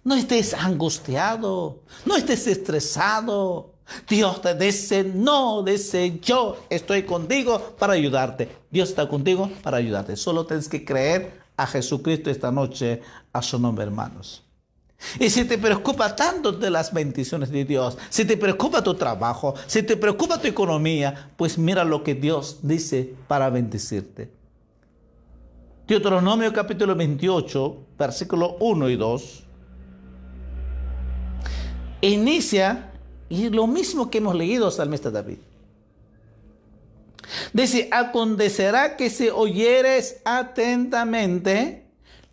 no 0.05 0.15
estés 0.15 0.55
angustiado, 0.55 1.81
no 2.05 2.17
estés 2.17 2.47
estresado. 2.47 3.73
Dios 4.09 4.41
te 4.41 4.55
dice, 4.55 5.05
no, 5.05 5.63
dice, 5.63 6.19
yo 6.21 6.57
estoy 6.71 7.03
contigo 7.03 7.75
para 7.79 7.95
ayudarte. 7.95 8.49
Dios 8.71 8.91
está 8.91 9.09
contigo 9.09 9.51
para 9.63 9.79
ayudarte. 9.79 10.17
Solo 10.17 10.47
tienes 10.47 10.69
que 10.69 10.85
creer 10.85 11.41
a 11.57 11.67
Jesucristo 11.67 12.31
esta 12.31 12.51
noche, 12.51 13.01
a 13.33 13.43
su 13.43 13.59
nombre, 13.59 13.85
hermanos. 13.85 14.43
Y 15.19 15.29
si 15.29 15.45
te 15.45 15.59
preocupa 15.59 16.17
tanto 16.17 16.53
de 16.53 16.71
las 16.71 16.93
bendiciones 16.93 17.51
de 17.51 17.65
Dios, 17.65 17.99
si 18.09 18.25
te 18.25 18.39
preocupa 18.39 18.83
tu 18.83 18.95
trabajo, 18.95 19.55
si 19.67 19.83
te 19.83 19.97
preocupa 19.97 20.41
tu 20.41 20.47
economía, 20.47 21.31
pues 21.37 21.59
mira 21.59 21.85
lo 21.85 22.03
que 22.03 22.15
Dios 22.15 22.61
dice 22.63 23.15
para 23.29 23.51
bendecirte. 23.51 24.31
Deuteronomio 25.87 26.51
capítulo 26.55 26.95
28, 26.95 27.77
versículo 27.99 28.57
1 28.61 28.89
y 28.89 28.97
2 28.97 29.44
inicia 32.09 32.93
y 33.29 33.49
lo 33.49 33.67
mismo 33.67 34.11
que 34.11 34.19
hemos 34.19 34.35
leído 34.35 34.71
salmista 34.71 35.11
David. 35.11 35.39
Dice, 37.53 37.89
acontecerá 37.91 38.97
que 38.97 39.11
si 39.11 39.29
oyeres 39.29 40.21
atentamente 40.25 41.87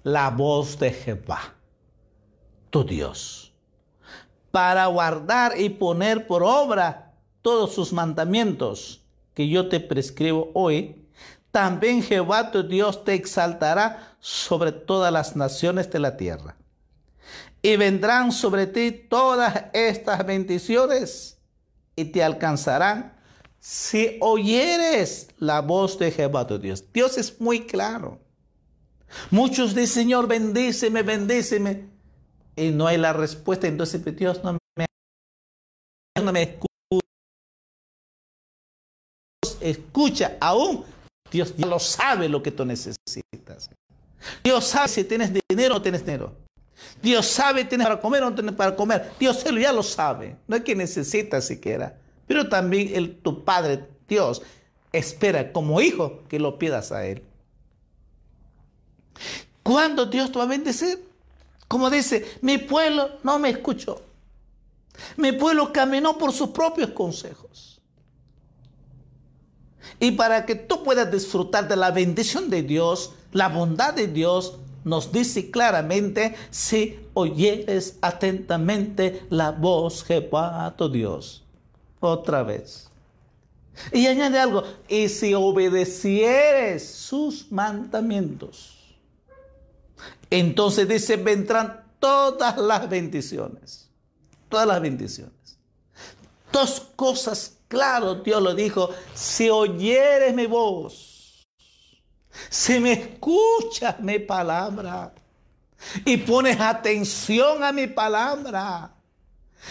la 0.04 0.30
voz 0.30 0.78
de 0.80 0.92
Jehová, 0.92 1.54
tu 2.70 2.84
Dios, 2.84 3.54
para 4.52 4.86
guardar 4.88 5.60
y 5.60 5.70
poner 5.70 6.28
por 6.28 6.44
obra 6.44 7.14
todos 7.42 7.74
sus 7.74 7.94
mandamientos 7.94 9.02
que 9.34 9.48
yo 9.48 9.70
te 9.70 9.80
prescribo 9.80 10.52
hoy, 10.54 11.08
también 11.52 12.04
Jehová 12.04 12.52
tu 12.52 12.64
Dios 12.64 13.04
te 13.04 13.14
exaltará 13.14 14.16
sobre 14.20 14.72
todas 14.72 15.12
las 15.12 15.36
naciones 15.36 15.90
de 15.90 16.00
la 16.00 16.18
tierra 16.18 16.56
y 17.62 17.76
vendrán 17.78 18.32
sobre 18.32 18.68
ti 18.68 18.92
todas 18.92 19.66
estas 19.74 20.26
bendiciones 20.26 21.38
y 21.96 22.06
te 22.06 22.24
alcanzarán 22.24 23.14
si 23.60 24.18
oyeres 24.22 25.30
la 25.38 25.62
voz 25.62 26.00
de 26.00 26.12
Jehová 26.12 26.48
tu 26.48 26.58
Dios. 26.58 26.84
Dios 26.92 27.18
es 27.18 27.40
muy 27.40 27.68
claro. 27.68 28.20
Muchos 29.30 29.76
dicen, 29.76 30.04
Señor, 30.04 30.28
bendíceme, 30.28 31.04
bendíceme. 31.04 31.90
Y 32.56 32.72
no 32.72 32.88
hay 32.88 32.98
la 32.98 33.14
respuesta. 33.14 33.68
Entonces 33.68 34.04
Dios 34.16 34.44
no 34.44 34.58
me, 34.76 34.86
no 36.24 36.32
me 36.32 36.42
escucha. 36.44 36.72
escucha 39.60 40.38
aún. 40.40 40.84
Dios 41.32 41.56
ya 41.56 41.68
lo 41.68 41.80
sabe 41.80 42.28
lo 42.28 42.42
que 42.42 42.52
tú 42.52 42.66
necesitas. 42.66 43.70
Dios 44.44 44.66
sabe 44.66 44.88
si 44.88 45.04
tienes 45.04 45.32
dinero 45.50 45.76
o 45.76 45.78
no 45.78 45.82
tienes 45.82 46.04
dinero. 46.04 46.36
Dios 47.02 47.26
sabe, 47.26 47.66
tienes 47.66 47.88
para 47.88 48.00
comer 48.00 48.24
o 48.24 48.30
no 48.30 48.36
tienes 48.36 48.56
para 48.56 48.76
comer. 48.76 49.12
Dios 49.20 49.44
ya 49.44 49.74
lo 49.74 49.84
sabe. 49.84 50.38
No 50.48 50.56
es 50.56 50.64
que 50.64 50.76
necesita 50.76 51.42
siquiera. 51.42 51.98
Pero 52.28 52.48
también 52.48 52.92
el, 52.94 53.18
tu 53.18 53.44
Padre, 53.44 53.88
Dios, 54.08 54.42
espera 54.92 55.52
como 55.52 55.82
hijo 55.82 56.24
que 56.30 56.40
lo 56.40 56.58
pidas 56.58 56.92
a 56.92 57.06
Él. 57.06 57.24
¿Cuándo 59.64 60.06
Dios 60.06 60.32
te 60.32 60.38
va 60.38 60.46
a 60.46 60.48
bendecir? 60.48 61.04
Como 61.68 61.90
dice, 61.90 62.26
mi 62.42 62.58
pueblo 62.58 63.12
no 63.24 63.40
me 63.40 63.50
escuchó. 63.50 64.02
Mi 65.18 65.32
pueblo 65.32 65.72
caminó 65.72 66.18
por 66.18 66.34
sus 66.34 66.50
propios 66.50 66.92
consejos. 66.92 67.80
Y 70.00 70.12
para 70.12 70.46
que 70.46 70.56
tú 70.56 70.84
puedas 70.84 71.12
disfrutar 71.12 71.68
de 71.68 71.76
la 71.76 71.92
bendición 71.92 72.50
de 72.50 72.64
Dios, 72.64 73.14
la 73.32 73.50
bondad 73.50 73.94
de 73.94 74.08
Dios, 74.08 74.58
nos 74.84 75.12
dice 75.12 75.52
claramente, 75.52 76.36
si 76.50 77.00
oyeres 77.14 77.98
atentamente 78.02 79.26
la 79.30 79.52
voz 79.52 80.04
Jehová 80.04 80.74
tu 80.78 80.90
Dios. 80.90 81.44
Otra 82.00 82.44
vez. 82.44 82.90
Y 83.92 84.08
añade 84.08 84.40
algo, 84.40 84.64
y 84.88 85.08
si 85.08 85.34
obedecieres 85.34 86.88
sus 86.88 87.52
mandamientos, 87.52 88.78
entonces 90.30 90.88
dice, 90.88 91.18
vendrán 91.18 91.84
todas 92.00 92.58
las 92.58 92.90
bendiciones. 92.90 93.90
Todas 94.50 94.68
las 94.68 94.82
bendiciones. 94.82 95.32
Dos 96.52 96.82
cosas, 96.96 97.58
claro, 97.68 98.16
Dios 98.16 98.42
lo 98.42 98.54
dijo, 98.54 98.90
si 99.14 99.50
oyeres 99.50 100.34
mi 100.34 100.48
voz, 100.48 101.11
si 102.50 102.80
me 102.80 102.94
escuchas 102.94 104.00
mi 104.00 104.20
palabra 104.20 105.14
y 106.06 106.18
pones 106.18 106.60
atención 106.60 107.64
a 107.64 107.72
mi 107.72 107.88
palabra, 107.88 108.94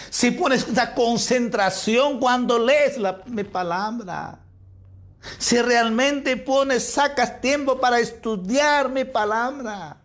si 0.09 0.31
pones 0.31 0.67
esa 0.67 0.93
concentración 0.93 2.19
cuando 2.19 2.59
lees 2.59 2.97
mi 3.25 3.43
palabra, 3.43 4.39
si 5.37 5.61
realmente 5.61 6.37
pones, 6.37 6.83
sacas 6.83 7.41
tiempo 7.41 7.79
para 7.79 7.99
estudiar 7.99 8.89
mi 8.89 9.05
palabra. 9.05 9.97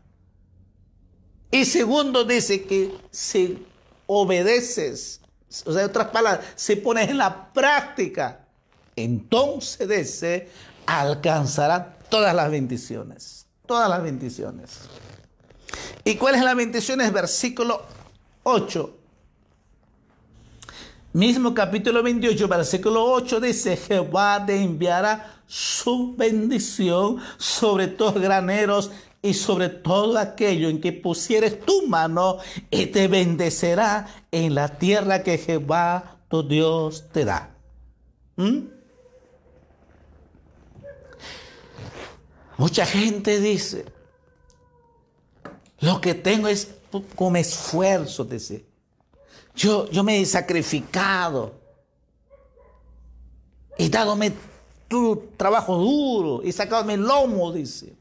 Y 1.50 1.64
segundo 1.64 2.24
dice 2.24 2.64
que 2.64 2.92
si 3.10 3.66
obedeces, 4.06 5.20
o 5.64 5.72
sea, 5.72 5.86
otras 5.86 6.08
palabras, 6.08 6.46
si 6.54 6.76
pones 6.76 7.08
en 7.08 7.18
la 7.18 7.52
práctica, 7.52 8.40
entonces 8.94 9.88
dice, 9.88 10.50
alcanzará 10.86 11.95
todas 12.08 12.34
las 12.34 12.50
bendiciones. 12.50 13.46
Todas 13.66 13.88
las 13.88 14.02
bendiciones. 14.02 14.80
¿Y 16.04 16.14
cuáles 16.16 16.40
son 16.40 16.46
las 16.46 16.56
bendiciones? 16.56 17.12
Versículo 17.12 17.82
8. 18.44 18.96
Mismo 21.12 21.54
capítulo 21.54 22.02
28, 22.02 22.46
versículo 22.46 23.04
8 23.04 23.40
dice, 23.40 23.76
Jehová 23.76 24.44
te 24.46 24.62
enviará 24.62 25.40
su 25.46 26.14
bendición 26.14 27.18
sobre 27.38 27.86
todos 27.86 28.20
graneros 28.20 28.90
y 29.22 29.32
sobre 29.32 29.70
todo 29.70 30.18
aquello 30.18 30.68
en 30.68 30.80
que 30.80 30.92
pusieres 30.92 31.60
tu 31.62 31.86
mano 31.86 32.38
y 32.70 32.86
te 32.86 33.08
bendecerá 33.08 34.06
en 34.30 34.54
la 34.54 34.68
tierra 34.68 35.22
que 35.22 35.38
Jehová 35.38 36.18
tu 36.28 36.46
Dios 36.46 37.06
te 37.12 37.24
da. 37.24 37.50
¿Mm? 38.36 38.75
Mucha 42.56 42.86
gente 42.86 43.40
dice, 43.40 43.84
lo 45.80 46.00
que 46.00 46.14
tengo 46.14 46.48
es 46.48 46.74
como 47.14 47.36
esfuerzo, 47.36 48.24
dice. 48.24 48.64
Yo, 49.54 49.88
yo 49.90 50.02
me 50.02 50.20
he 50.20 50.26
sacrificado. 50.26 51.54
Y 53.78 53.88
dádome 53.88 54.32
tu 54.88 55.28
trabajo 55.36 55.76
duro 55.76 56.42
y 56.42 56.52
sacado 56.52 56.88
el 56.90 57.00
lomo, 57.00 57.52
dice. 57.52 57.94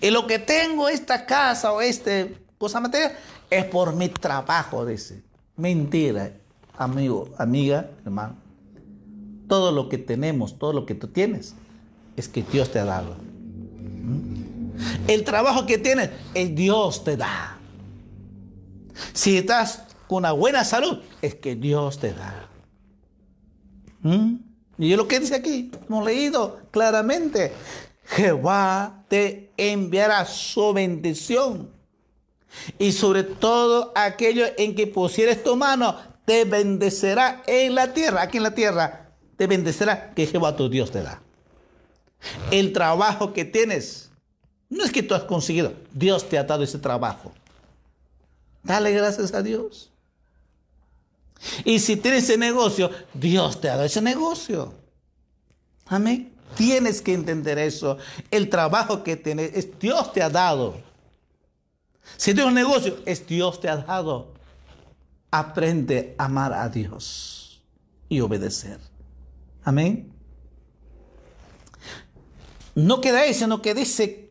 Y 0.00 0.10
lo 0.10 0.26
que 0.26 0.38
tengo, 0.38 0.88
esta 0.88 1.26
casa 1.26 1.72
o 1.72 1.80
este 1.80 2.36
cosa 2.58 2.80
material, 2.80 3.12
es 3.50 3.64
por 3.66 3.94
mi 3.94 4.08
trabajo, 4.08 4.84
dice. 4.84 5.22
Mentira, 5.56 6.32
amigo, 6.76 7.28
amiga, 7.38 7.90
hermano. 8.04 8.36
Todo 9.48 9.70
lo 9.70 9.88
que 9.88 9.98
tenemos, 9.98 10.58
todo 10.58 10.72
lo 10.72 10.86
que 10.86 10.94
tú 10.94 11.08
tienes, 11.08 11.54
es 12.16 12.28
que 12.28 12.42
Dios 12.42 12.70
te 12.70 12.78
ha 12.78 12.84
dado. 12.84 13.16
¿Mm? 14.02 15.08
El 15.08 15.24
trabajo 15.24 15.66
que 15.66 15.78
tienes, 15.78 16.10
es 16.34 16.54
Dios 16.54 17.04
te 17.04 17.16
da. 17.16 17.58
Si 19.12 19.38
estás 19.38 19.84
con 20.06 20.18
una 20.18 20.32
buena 20.32 20.64
salud, 20.64 21.00
es 21.20 21.34
que 21.34 21.54
Dios 21.54 21.98
te 21.98 22.12
da. 22.12 22.48
¿Mm? 24.02 24.34
Y 24.78 24.96
lo 24.96 25.06
que 25.06 25.20
dice 25.20 25.36
aquí, 25.36 25.70
hemos 25.88 26.04
leído 26.04 26.60
claramente, 26.70 27.52
Jehová 28.04 29.04
te 29.08 29.50
enviará 29.56 30.24
su 30.24 30.72
bendición. 30.72 31.70
Y 32.78 32.92
sobre 32.92 33.22
todo 33.22 33.92
aquello 33.94 34.44
en 34.58 34.74
que 34.74 34.86
pusieres 34.86 35.42
tu 35.42 35.56
mano, 35.56 35.96
te 36.24 36.44
bendecerá 36.44 37.42
en 37.46 37.74
la 37.74 37.92
tierra. 37.92 38.22
Aquí 38.22 38.38
en 38.38 38.42
la 38.42 38.54
tierra, 38.54 39.12
te 39.36 39.46
bendecerá 39.46 40.12
que 40.14 40.26
Jehová 40.26 40.56
tu 40.56 40.68
Dios 40.68 40.90
te 40.90 41.02
da. 41.02 41.22
El 42.50 42.72
trabajo 42.72 43.32
que 43.32 43.44
tienes, 43.44 44.10
no 44.68 44.84
es 44.84 44.92
que 44.92 45.02
tú 45.02 45.14
has 45.14 45.24
conseguido, 45.24 45.74
Dios 45.92 46.28
te 46.28 46.38
ha 46.38 46.44
dado 46.44 46.62
ese 46.62 46.78
trabajo. 46.78 47.32
Dale 48.62 48.92
gracias 48.92 49.34
a 49.34 49.42
Dios. 49.42 49.90
Y 51.64 51.80
si 51.80 51.96
tienes 51.96 52.24
ese 52.24 52.38
negocio, 52.38 52.90
Dios 53.12 53.60
te 53.60 53.68
ha 53.68 53.72
dado 53.72 53.84
ese 53.84 54.00
negocio. 54.00 54.72
Amén. 55.86 56.32
Tienes 56.56 57.00
que 57.00 57.14
entender 57.14 57.58
eso. 57.58 57.98
El 58.30 58.48
trabajo 58.48 59.02
que 59.02 59.16
tienes, 59.16 59.50
es 59.54 59.78
Dios 59.78 60.12
te 60.12 60.22
ha 60.22 60.30
dado. 60.30 60.76
Si 62.16 62.32
tienes 62.32 62.46
un 62.46 62.54
negocio, 62.54 62.98
es 63.04 63.26
Dios 63.26 63.60
te 63.60 63.68
ha 63.68 63.78
dado. 63.78 64.32
Aprende 65.30 66.14
a 66.18 66.26
amar 66.26 66.52
a 66.52 66.68
Dios 66.68 67.62
y 68.08 68.20
obedecer. 68.20 68.78
Amén. 69.64 70.11
No 72.74 73.00
queda 73.00 73.20
ahí, 73.20 73.34
sino 73.34 73.60
que 73.60 73.74
dice 73.74 74.30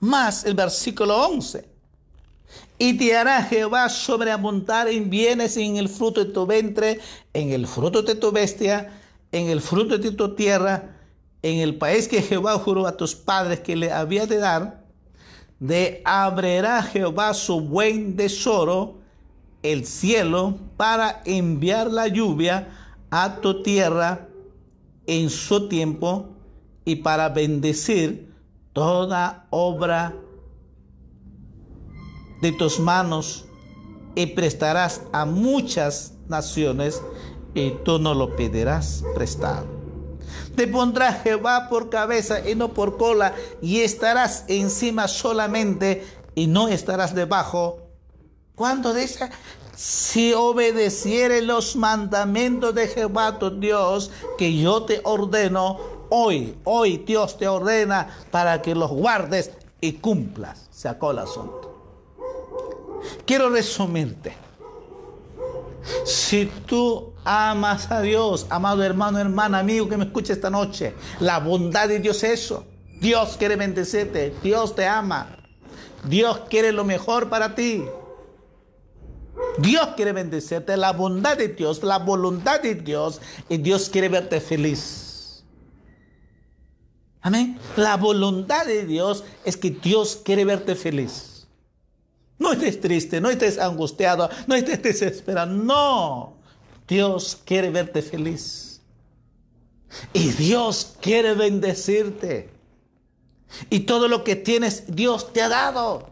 más 0.00 0.44
el 0.44 0.54
versículo 0.54 1.16
11. 1.28 1.68
Y 2.78 2.96
te 2.96 3.16
hará 3.16 3.42
Jehová 3.42 3.88
sobreabundar 3.88 4.88
en 4.88 5.10
bienes 5.10 5.56
en 5.56 5.76
el 5.76 5.88
fruto 5.88 6.24
de 6.24 6.32
tu 6.32 6.46
vientre, 6.46 7.00
en 7.32 7.50
el 7.50 7.66
fruto 7.66 8.02
de 8.02 8.14
tu 8.14 8.30
bestia, 8.32 9.00
en 9.32 9.48
el 9.48 9.60
fruto 9.60 9.98
de 9.98 10.10
tu 10.12 10.34
tierra, 10.34 10.96
en 11.42 11.58
el 11.58 11.76
país 11.76 12.08
que 12.08 12.22
Jehová 12.22 12.58
juró 12.58 12.86
a 12.86 12.96
tus 12.96 13.14
padres 13.14 13.60
que 13.60 13.76
le 13.76 13.90
había 13.90 14.26
de 14.26 14.38
dar, 14.38 14.84
de 15.58 16.02
abrirá 16.04 16.82
Jehová 16.82 17.32
su 17.34 17.60
buen 17.60 18.16
tesoro, 18.16 18.98
el 19.62 19.86
cielo, 19.86 20.58
para 20.76 21.22
enviar 21.24 21.90
la 21.90 22.08
lluvia 22.08 22.68
a 23.10 23.40
tu 23.40 23.62
tierra 23.62 24.28
en 25.06 25.30
su 25.30 25.68
tiempo 25.68 26.35
y 26.86 26.96
para 26.96 27.28
bendecir 27.28 28.32
toda 28.72 29.46
obra 29.50 30.14
de 32.40 32.52
tus 32.52 32.78
manos 32.78 33.44
y 34.14 34.26
prestarás 34.26 35.02
a 35.12 35.26
muchas 35.26 36.14
naciones 36.28 37.02
y 37.54 37.70
tú 37.84 37.98
no 37.98 38.14
lo 38.14 38.36
pedirás 38.36 39.02
prestado. 39.14 39.66
Te 40.54 40.68
pondrá 40.68 41.12
Jehová 41.12 41.68
por 41.68 41.90
cabeza 41.90 42.48
y 42.48 42.54
no 42.54 42.72
por 42.72 42.96
cola 42.96 43.34
y 43.60 43.80
estarás 43.80 44.44
encima 44.48 45.08
solamente 45.08 46.06
y 46.34 46.46
no 46.46 46.68
estarás 46.68 47.14
debajo. 47.14 47.88
Cuando 48.54 48.94
dice, 48.94 49.28
si 49.74 50.32
obedecieres 50.32 51.44
los 51.44 51.76
mandamientos 51.76 52.74
de 52.74 52.88
Jehová 52.88 53.38
tu 53.38 53.58
Dios, 53.58 54.10
que 54.38 54.56
yo 54.56 54.84
te 54.84 55.00
ordeno, 55.04 55.95
hoy, 56.16 56.56
hoy 56.64 56.98
Dios 56.98 57.36
te 57.36 57.46
ordena 57.48 58.08
para 58.30 58.62
que 58.62 58.74
los 58.74 58.90
guardes 58.90 59.50
y 59.80 59.92
cumplas. 59.94 60.68
Se 60.70 60.88
acabó 60.88 61.12
el 61.12 61.18
asunto. 61.18 61.66
Quiero 63.24 63.50
resumirte. 63.50 64.34
Si 66.04 66.46
tú 66.66 67.12
amas 67.24 67.90
a 67.90 68.00
Dios, 68.00 68.46
amado 68.50 68.82
hermano, 68.82 69.18
hermana, 69.18 69.60
amigo 69.60 69.88
que 69.88 69.96
me 69.96 70.04
escucha 70.04 70.32
esta 70.32 70.50
noche, 70.50 70.94
la 71.20 71.38
bondad 71.38 71.88
de 71.88 72.00
Dios 72.00 72.24
es 72.24 72.40
eso. 72.40 72.64
Dios 73.00 73.36
quiere 73.38 73.56
bendecirte, 73.56 74.34
Dios 74.42 74.74
te 74.74 74.86
ama, 74.86 75.36
Dios 76.04 76.40
quiere 76.48 76.72
lo 76.72 76.84
mejor 76.84 77.28
para 77.28 77.54
ti. 77.54 77.84
Dios 79.58 79.88
quiere 79.96 80.12
bendecirte, 80.12 80.76
la 80.76 80.92
bondad 80.92 81.36
de 81.36 81.48
Dios, 81.48 81.82
la 81.82 81.98
voluntad 81.98 82.60
de 82.60 82.74
Dios, 82.74 83.20
y 83.48 83.58
Dios 83.58 83.90
quiere 83.90 84.08
verte 84.08 84.40
feliz. 84.40 85.05
Amén. 87.26 87.58
La 87.76 87.96
voluntad 87.96 88.66
de 88.66 88.86
Dios 88.86 89.24
es 89.44 89.56
que 89.56 89.70
Dios 89.70 90.20
quiere 90.24 90.44
verte 90.44 90.76
feliz. 90.76 91.48
No 92.38 92.52
estés 92.52 92.80
triste, 92.80 93.20
no 93.20 93.28
estés 93.30 93.58
angustiado, 93.58 94.30
no 94.46 94.54
estés 94.54 94.80
desesperado. 94.80 95.52
No. 95.52 96.36
Dios 96.86 97.36
quiere 97.44 97.70
verte 97.70 98.00
feliz. 98.00 98.80
Y 100.12 100.28
Dios 100.28 100.94
quiere 101.00 101.34
bendecirte. 101.34 102.48
Y 103.70 103.80
todo 103.80 104.06
lo 104.06 104.22
que 104.22 104.36
tienes, 104.36 104.84
Dios 104.94 105.32
te 105.32 105.42
ha 105.42 105.48
dado. 105.48 106.10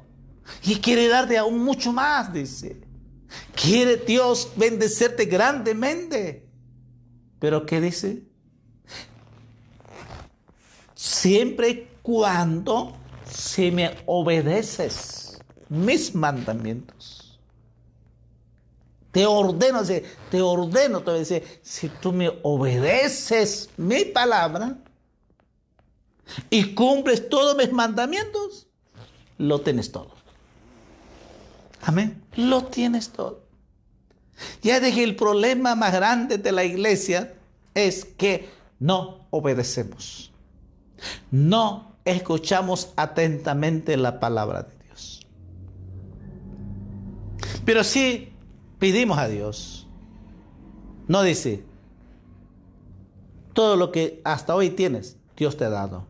Y 0.64 0.80
quiere 0.80 1.06
darte 1.06 1.38
aún 1.38 1.60
mucho 1.60 1.92
más, 1.92 2.32
dice. 2.32 2.80
Quiere 3.54 3.98
Dios 3.98 4.50
bendecirte 4.56 5.26
grandemente. 5.26 6.44
Pero 7.38 7.66
¿qué 7.66 7.80
dice? 7.80 8.34
Siempre 11.05 11.68
y 11.68 11.88
cuando 12.00 12.96
se 13.30 13.70
me 13.70 13.94
obedeces 14.07 15.38
mis 15.68 16.14
mandamientos. 16.14 17.38
Te 19.12 19.26
ordeno, 19.26 19.82
te 19.82 20.40
ordeno, 20.40 21.02
te 21.02 21.44
si 21.61 21.88
tú 21.90 22.11
me 22.11 22.32
obedeces 22.42 23.68
mi 23.76 24.07
palabra 24.07 24.78
y 26.48 26.74
cumples 26.74 27.28
todos 27.28 27.55
mis 27.55 27.70
mandamientos, 27.70 28.66
lo 29.36 29.61
tienes 29.61 29.92
todo. 29.92 30.11
Amén. 31.82 32.24
Lo 32.34 32.64
tienes 32.64 33.11
todo. 33.11 33.44
Ya 34.62 34.80
dije, 34.80 35.05
el 35.05 35.16
problema 35.16 35.74
más 35.74 35.92
grande 35.92 36.38
de 36.38 36.50
la 36.50 36.64
iglesia 36.64 37.34
es 37.74 38.07
que 38.07 38.48
no 38.78 39.26
obedecemos. 39.28 40.30
No 41.30 41.96
escuchamos 42.05 42.92
atentamente 42.96 43.96
la 43.96 44.20
palabra 44.20 44.62
de 44.62 44.74
pero 47.64 47.82
sí 47.82 48.32
pedimos 48.78 49.18
a 49.18 49.28
Dios. 49.28 49.86
No 51.09 51.22
dice, 51.22 51.64
todo 53.52 53.76
lo 53.76 53.92
que 53.92 54.20
hasta 54.24 54.55
hoy 54.55 54.70
tienes, 54.70 55.16
Dios 55.36 55.57
te 55.57 55.64
ha 55.64 55.70
dado. 55.70 56.07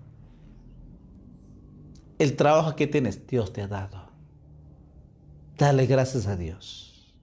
El 2.19 2.37
trabajo 2.37 2.77
que 2.77 2.87
tienes, 2.87 3.27
Dios 3.27 3.53
te 3.53 3.63
ha 3.63 3.69
dado. 3.69 4.05
Dale 5.59 5.87
gracias 5.87 6.27
a 6.27 6.37
Dios. 6.37 7.15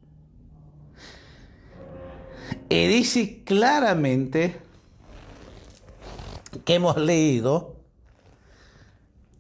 Y 2.69 2.88
dice 2.88 3.43
claramente 3.43 4.61
que 6.60 6.76
hemos 6.76 6.97
leído 6.97 7.76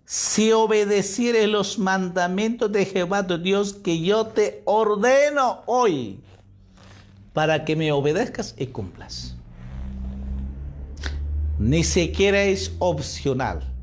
si 0.05 0.51
obedecieres 0.51 1.47
los 1.47 1.79
mandamientos 1.79 2.69
de 2.69 2.85
Jehová 2.85 3.25
tu 3.25 3.37
Dios 3.37 3.73
que 3.73 4.01
yo 4.01 4.27
te 4.27 4.61
ordeno 4.65 5.61
hoy, 5.67 6.19
para 7.31 7.63
que 7.63 7.77
me 7.77 7.93
obedezcas 7.93 8.53
y 8.57 8.67
cumplas. 8.67 9.35
Ni 11.57 11.85
siquiera 11.85 12.43
es 12.43 12.73
opcional. 12.79 13.73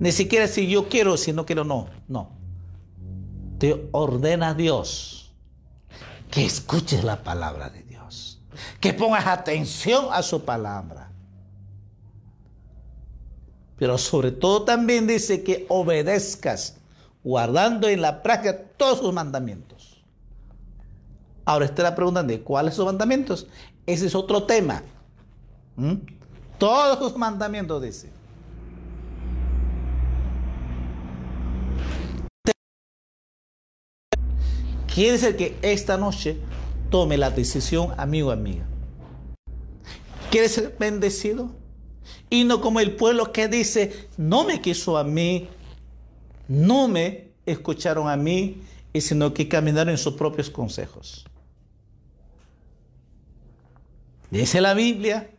Ni 0.00 0.10
siquiera 0.10 0.48
si 0.48 0.66
yo 0.66 0.88
quiero, 0.88 1.16
si 1.16 1.32
no 1.32 1.46
quiero, 1.46 1.62
no. 1.62 1.86
No. 2.08 2.30
Te 3.58 3.86
ordena 3.92 4.54
Dios 4.54 5.32
que 6.28 6.44
escuches 6.44 7.04
la 7.04 7.22
palabra 7.22 7.70
de 7.70 7.84
Dios. 7.84 8.40
Que 8.80 8.92
pongas 8.94 9.28
atención 9.28 10.06
a 10.10 10.22
su 10.22 10.44
palabra 10.44 11.11
pero 13.82 13.98
sobre 13.98 14.30
todo 14.30 14.62
también 14.62 15.08
dice 15.08 15.42
que 15.42 15.66
obedezcas, 15.68 16.76
guardando 17.24 17.88
en 17.88 18.00
la 18.00 18.22
práctica 18.22 18.56
todos 18.76 19.00
sus 19.00 19.12
mandamientos. 19.12 20.00
Ahora 21.44 21.68
la 21.76 21.92
pregunta 21.96 22.22
de 22.22 22.40
cuáles 22.42 22.74
son 22.74 22.84
los 22.84 22.94
mandamientos. 22.94 23.48
Ese 23.84 24.06
es 24.06 24.14
otro 24.14 24.44
tema. 24.44 24.84
¿Mm? 25.74 25.94
Todos 26.58 27.00
los 27.00 27.16
mandamientos 27.16 27.82
dice. 27.82 28.08
Quiere 34.94 35.10
decir 35.10 35.36
que 35.36 35.58
esta 35.60 35.96
noche 35.96 36.38
tome 36.88 37.18
la 37.18 37.30
decisión, 37.30 37.88
amigo, 37.96 38.30
amiga. 38.30 38.64
¿Quieres 40.30 40.52
ser 40.52 40.76
bendecido? 40.78 41.61
Y 42.30 42.44
no 42.44 42.60
como 42.60 42.80
el 42.80 42.96
pueblo 42.96 43.32
que 43.32 43.48
dice, 43.48 44.08
no 44.16 44.44
me 44.44 44.60
quiso 44.60 44.96
a 44.96 45.04
mí, 45.04 45.48
no 46.48 46.88
me 46.88 47.32
escucharon 47.46 48.08
a 48.08 48.16
mí, 48.16 48.62
y 48.92 49.00
sino 49.00 49.32
que 49.32 49.48
caminaron 49.48 49.90
en 49.90 49.98
sus 49.98 50.14
propios 50.14 50.50
consejos. 50.50 51.24
Dice 54.30 54.60
la 54.60 54.74
Biblia, 54.74 55.30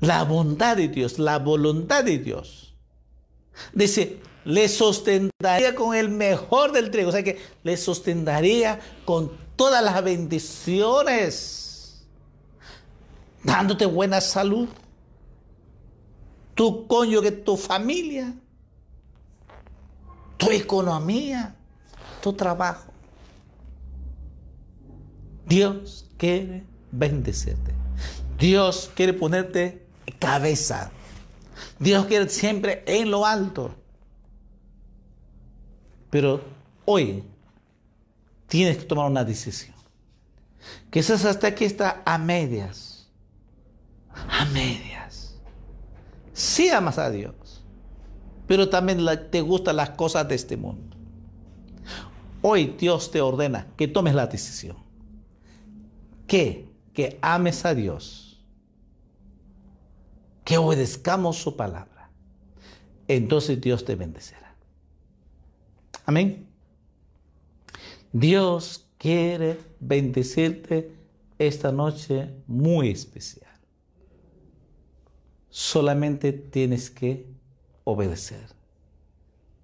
la 0.00 0.24
bondad 0.24 0.76
de 0.76 0.88
Dios, 0.88 1.18
la 1.18 1.38
voluntad 1.38 2.04
de 2.04 2.18
Dios. 2.18 2.74
Dice, 3.72 4.20
le 4.44 4.68
sostendría 4.68 5.74
con 5.74 5.94
el 5.94 6.08
mejor 6.08 6.72
del 6.72 6.90
trigo, 6.90 7.08
o 7.08 7.12
sea 7.12 7.24
que 7.24 7.38
le 7.64 7.76
sostendría 7.76 8.80
con 9.04 9.32
todas 9.56 9.82
las 9.84 10.02
bendiciones, 10.02 11.67
dándote 13.42 13.86
buena 13.86 14.20
salud, 14.20 14.68
tu 16.54 16.86
cónyuge, 16.86 17.30
tu 17.30 17.56
familia, 17.56 18.34
tu 20.36 20.50
economía, 20.50 21.54
tu 22.22 22.32
trabajo. 22.32 22.92
Dios 25.46 26.06
quiere 26.18 26.64
bendecirte. 26.90 27.72
Dios 28.38 28.90
quiere 28.94 29.14
ponerte 29.14 29.86
cabeza. 30.18 30.90
Dios 31.78 32.06
quiere 32.06 32.28
siempre 32.28 32.84
en 32.86 33.10
lo 33.10 33.24
alto. 33.24 33.74
Pero 36.10 36.42
hoy 36.84 37.24
tienes 38.46 38.78
que 38.78 38.84
tomar 38.84 39.10
una 39.10 39.24
decisión. 39.24 39.74
Quizás 40.90 41.24
hasta 41.24 41.48
aquí 41.48 41.64
está 41.64 42.02
a 42.04 42.18
medias. 42.18 42.87
A 44.28 44.44
medias. 44.46 45.38
Sí 46.32 46.68
amas 46.68 46.98
a 46.98 47.10
Dios, 47.10 47.64
pero 48.46 48.68
también 48.68 49.04
te 49.30 49.40
gustan 49.40 49.76
las 49.76 49.90
cosas 49.90 50.28
de 50.28 50.34
este 50.34 50.56
mundo. 50.56 50.96
Hoy 52.42 52.76
Dios 52.78 53.10
te 53.10 53.20
ordena 53.20 53.66
que 53.76 53.88
tomes 53.88 54.14
la 54.14 54.26
decisión. 54.26 54.76
Que, 56.26 56.68
que 56.92 57.18
ames 57.20 57.64
a 57.64 57.74
Dios. 57.74 58.44
Que 60.44 60.58
obedezcamos 60.58 61.36
su 61.36 61.56
palabra. 61.56 62.10
Entonces 63.08 63.60
Dios 63.60 63.84
te 63.84 63.96
bendecerá. 63.96 64.54
Amén. 66.06 66.46
Dios 68.12 68.86
quiere 68.98 69.58
bendecirte 69.80 70.92
esta 71.38 71.72
noche 71.72 72.30
muy 72.46 72.90
especial. 72.90 73.47
Solamente 75.58 76.32
tienes 76.32 76.88
que 76.88 77.26
obedecer. 77.82 78.46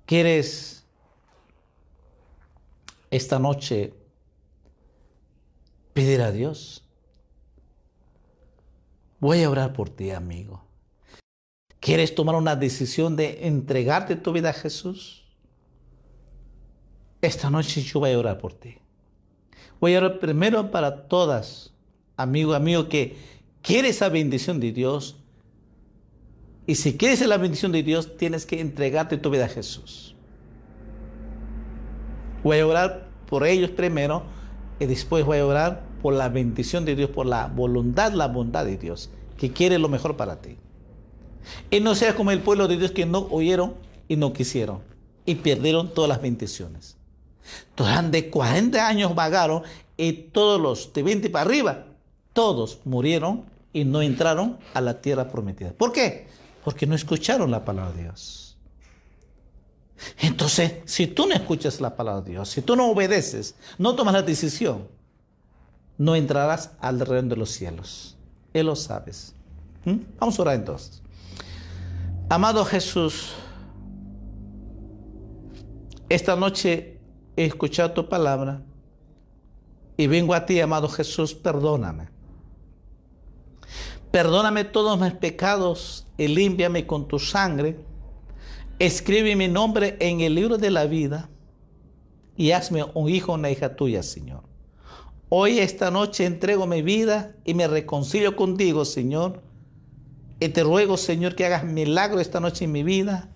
¿Quieres 0.07 0.85
esta 3.13 3.39
noche 3.39 3.95
pedir 5.93 6.21
a 6.21 6.33
Dios? 6.33 6.85
Voy 9.21 9.45
a 9.45 9.49
orar 9.49 9.73
por 9.73 9.89
ti, 9.89 10.11
amigo. 10.11 10.65
¿Quieres 11.79 12.13
tomar 12.17 12.35
una 12.35 12.57
decisión 12.57 13.15
de 13.15 13.47
entregarte 13.47 14.17
tu 14.17 14.33
vida 14.33 14.51
a 14.51 14.53
Jesús? 14.53 15.25
Esta 17.23 17.51
noche 17.51 17.83
yo 17.83 18.01
voy 18.01 18.11
a 18.11 18.19
orar 18.19 18.39
por 18.39 18.53
ti. 18.53 18.79
Voy 19.79 19.95
a 19.95 19.99
orar 19.99 20.19
primero 20.19 20.73
para 20.73 21.07
todas, 21.07 21.73
amigo, 22.17 22.55
amigo, 22.55 22.89
que 22.89 23.17
quiere 23.63 23.91
esa 23.91 24.09
bendición 24.09 24.59
de 24.59 24.73
Dios. 24.73 25.21
Y 26.67 26.77
si 26.77 26.97
quieres 26.97 27.27
la 27.27 27.37
bendición 27.37 27.73
de 27.73 27.83
Dios, 27.83 28.17
tienes 28.17 28.47
que 28.47 28.61
entregarte 28.61 29.19
tu 29.19 29.31
vida 29.31 29.45
a 29.45 29.49
Jesús. 29.49 30.15
Voy 32.43 32.59
a 32.59 32.67
orar 32.67 33.09
por 33.27 33.47
ellos 33.47 33.71
primero 33.71 34.23
y 34.79 34.87
después 34.87 35.25
voy 35.25 35.39
a 35.39 35.47
orar 35.47 35.85
por 36.03 36.15
la 36.15 36.29
bendición 36.29 36.85
de 36.85 36.95
Dios, 36.95 37.11
por 37.11 37.27
la 37.27 37.49
voluntad, 37.49 38.13
la 38.13 38.29
bondad 38.29 38.65
de 38.65 38.77
Dios, 38.77 39.11
que 39.39 39.53
quiere 39.53 39.79
lo 39.79 39.89
mejor 39.89 40.17
para 40.17 40.41
ti. 40.41 40.57
Y 41.71 41.81
no 41.81 41.95
seas 41.95 42.15
como 42.15 42.31
el 42.31 42.41
pueblo 42.41 42.69
de 42.69 42.77
Dios 42.77 42.93
que 42.93 43.07
no 43.07 43.27
oyeron 43.31 43.75
y 44.09 44.17
no 44.17 44.33
quisieron 44.33 44.81
y 45.27 45.37
perdieron 45.37 45.93
todas 45.93 46.09
las 46.09 46.23
bendiciones. 46.23 46.97
Durante 47.77 48.31
40 48.31 48.87
años 48.87 49.15
vagaron 49.15 49.63
y 49.97 50.13
todos 50.13 50.61
los 50.61 50.93
de 50.93 51.03
20 51.03 51.31
para 51.31 51.45
arriba, 51.45 51.87
todos 52.33 52.81
murieron 52.85 53.45
y 53.73 53.85
no 53.85 54.03
entraron 54.03 54.59
a 54.73 54.81
la 54.81 55.01
tierra 55.01 55.29
prometida. 55.29 55.73
¿Por 55.73 55.93
qué? 55.93 56.27
Porque 56.65 56.87
no 56.87 56.95
escucharon 56.95 57.51
la 57.51 57.65
palabra 57.65 57.93
de 57.93 58.03
Dios. 58.05 58.57
Entonces, 60.21 60.79
si 60.87 61.07
tú 61.07 61.27
no 61.27 61.35
escuchas 61.35 61.81
la 61.81 61.95
palabra 61.95 62.23
de 62.23 62.33
Dios, 62.33 62.49
si 62.49 62.63
tú 62.63 62.75
no 62.77 62.91
obedeces, 62.91 63.55
no 63.79 63.95
tomas 63.95 64.15
la 64.15 64.23
decisión, 64.23 64.89
no 65.99 66.17
entrarás 66.17 66.73
al 66.81 67.01
reino 67.01 67.29
de 67.29 67.37
los 67.37 67.51
cielos. 67.51 68.17
Él 68.53 68.67
lo 68.67 68.77
sabes. 68.77 69.35
¿Mm? 69.85 69.99
Vamos 70.19 70.39
a 70.39 70.43
orar 70.43 70.55
entonces. 70.57 71.03
Amado 72.29 72.65
Jesús, 72.65 73.35
esta 76.09 76.37
noche 76.37 76.99
he 77.37 77.45
escuchado 77.45 77.93
tu 77.93 78.09
palabra 78.09 78.63
y 79.97 80.07
vengo 80.07 80.35
a 80.35 80.47
ti, 80.47 80.61
amado 80.61 80.89
Jesús, 80.89 81.35
perdóname. 81.35 82.14
Perdóname 84.15 84.63
todos 84.63 85.01
mis 85.01 85.13
pecados 85.13 86.07
y 86.17 86.29
límpiame 86.29 86.87
con 86.87 87.09
tu 87.09 87.19
sangre. 87.19 87.81
Escribe 88.79 89.35
mi 89.35 89.49
nombre 89.49 89.97
en 89.99 90.21
el 90.21 90.37
libro 90.37 90.57
de 90.57 90.71
la 90.71 90.85
vida 90.85 91.31
y 92.37 92.53
hazme 92.53 92.85
un 92.95 93.09
hijo 93.09 93.33
o 93.33 93.35
una 93.35 93.51
hija 93.51 93.75
tuya, 93.75 94.05
Señor. 94.05 94.45
Hoy, 95.31 95.59
esta 95.59 95.91
noche, 95.91 96.27
entrego 96.27 96.65
mi 96.65 96.81
vida 96.81 97.35
y 97.45 97.55
me 97.55 97.67
reconcilio 97.67 98.37
contigo, 98.37 98.85
Señor. 98.85 99.43
Y 100.39 100.49
te 100.51 100.63
ruego, 100.63 100.97
Señor, 100.97 101.35
que 101.35 101.47
hagas 101.47 101.65
milagro 101.65 102.21
esta 102.21 102.39
noche 102.39 102.67
en 102.67 102.71
mi 102.71 102.85
vida 102.85 103.31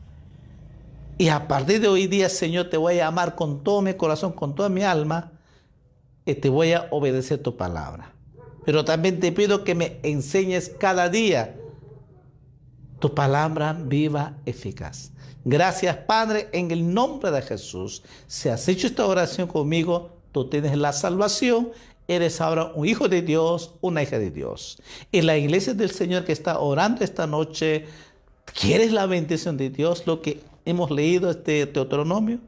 y 1.19 1.31
a 1.31 1.49
partir 1.49 1.81
de 1.81 1.89
hoy 1.89 2.07
día, 2.07 2.29
Señor, 2.29 2.71
te 2.71 2.77
voy 2.77 3.01
a 3.01 3.09
amar 3.09 3.35
con 3.35 3.65
todo 3.65 3.83
mi 3.83 3.95
corazón, 3.95 4.31
con 4.31 4.55
toda 4.55 4.69
mi 4.69 4.85
alma, 4.85 5.33
y 6.25 6.37
te 6.37 6.49
voy 6.49 6.73
a 6.73 6.87
obedecer 6.93 7.43
tu 7.43 7.57
palabra. 7.57 8.15
Pero 8.69 8.85
también 8.85 9.19
te 9.19 9.33
pido 9.33 9.65
que 9.65 9.75
me 9.75 9.99
enseñes 10.03 10.69
cada 10.79 11.09
día 11.09 11.57
tu 12.99 13.15
palabra 13.15 13.73
viva, 13.73 14.37
eficaz. 14.45 15.11
Gracias, 15.43 15.97
Padre, 15.97 16.51
en 16.53 16.71
el 16.71 16.93
nombre 16.93 17.31
de 17.31 17.41
Jesús. 17.41 18.03
Si 18.27 18.51
has 18.51 18.69
hecho 18.69 18.87
esta 18.87 19.07
oración 19.07 19.49
conmigo, 19.49 20.11
tú 20.33 20.51
tienes 20.51 20.77
la 20.77 20.93
salvación. 20.93 21.71
Eres 22.09 22.43
ahora 22.43 22.71
un 22.75 22.85
hijo 22.85 23.09
de 23.09 23.23
Dios, 23.23 23.73
una 23.81 24.03
hija 24.03 24.19
de 24.19 24.31
Dios. 24.31 24.77
Y 25.11 25.23
la 25.23 25.39
iglesia 25.39 25.73
del 25.73 25.91
Señor 25.91 26.27
que 26.27 26.33
está 26.33 26.59
orando 26.59 27.03
esta 27.03 27.27
noche, 27.27 27.87
¿quieres 28.53 28.93
la 28.93 29.07
bendición 29.07 29.57
de 29.57 29.71
Dios? 29.71 30.07
Lo 30.07 30.21
que 30.21 30.43
hemos 30.67 30.91
leído 30.91 31.31
este 31.31 31.65
Deuteronomio? 31.65 32.39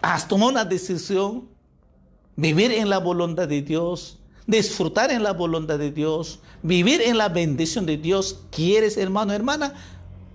Has 0.00 0.26
tomado 0.26 0.52
una 0.52 0.64
decisión, 0.64 1.54
vivir 2.36 2.72
en 2.72 2.90
la 2.90 2.98
voluntad 2.98 3.48
de 3.48 3.62
Dios, 3.62 4.18
disfrutar 4.46 5.10
en 5.10 5.22
la 5.22 5.32
voluntad 5.32 5.78
de 5.78 5.90
Dios, 5.90 6.38
vivir 6.62 7.00
en 7.00 7.18
la 7.18 7.28
bendición 7.28 7.86
de 7.86 7.96
Dios. 7.96 8.40
¿Quieres, 8.50 8.96
hermano, 8.96 9.32
hermana? 9.32 9.74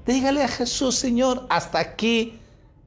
Dígale 0.06 0.43
a 0.43 0.47
Jesús, 0.47 0.95
Señor, 0.95 1.45
hasta 1.49 1.80
aquí 1.80 2.39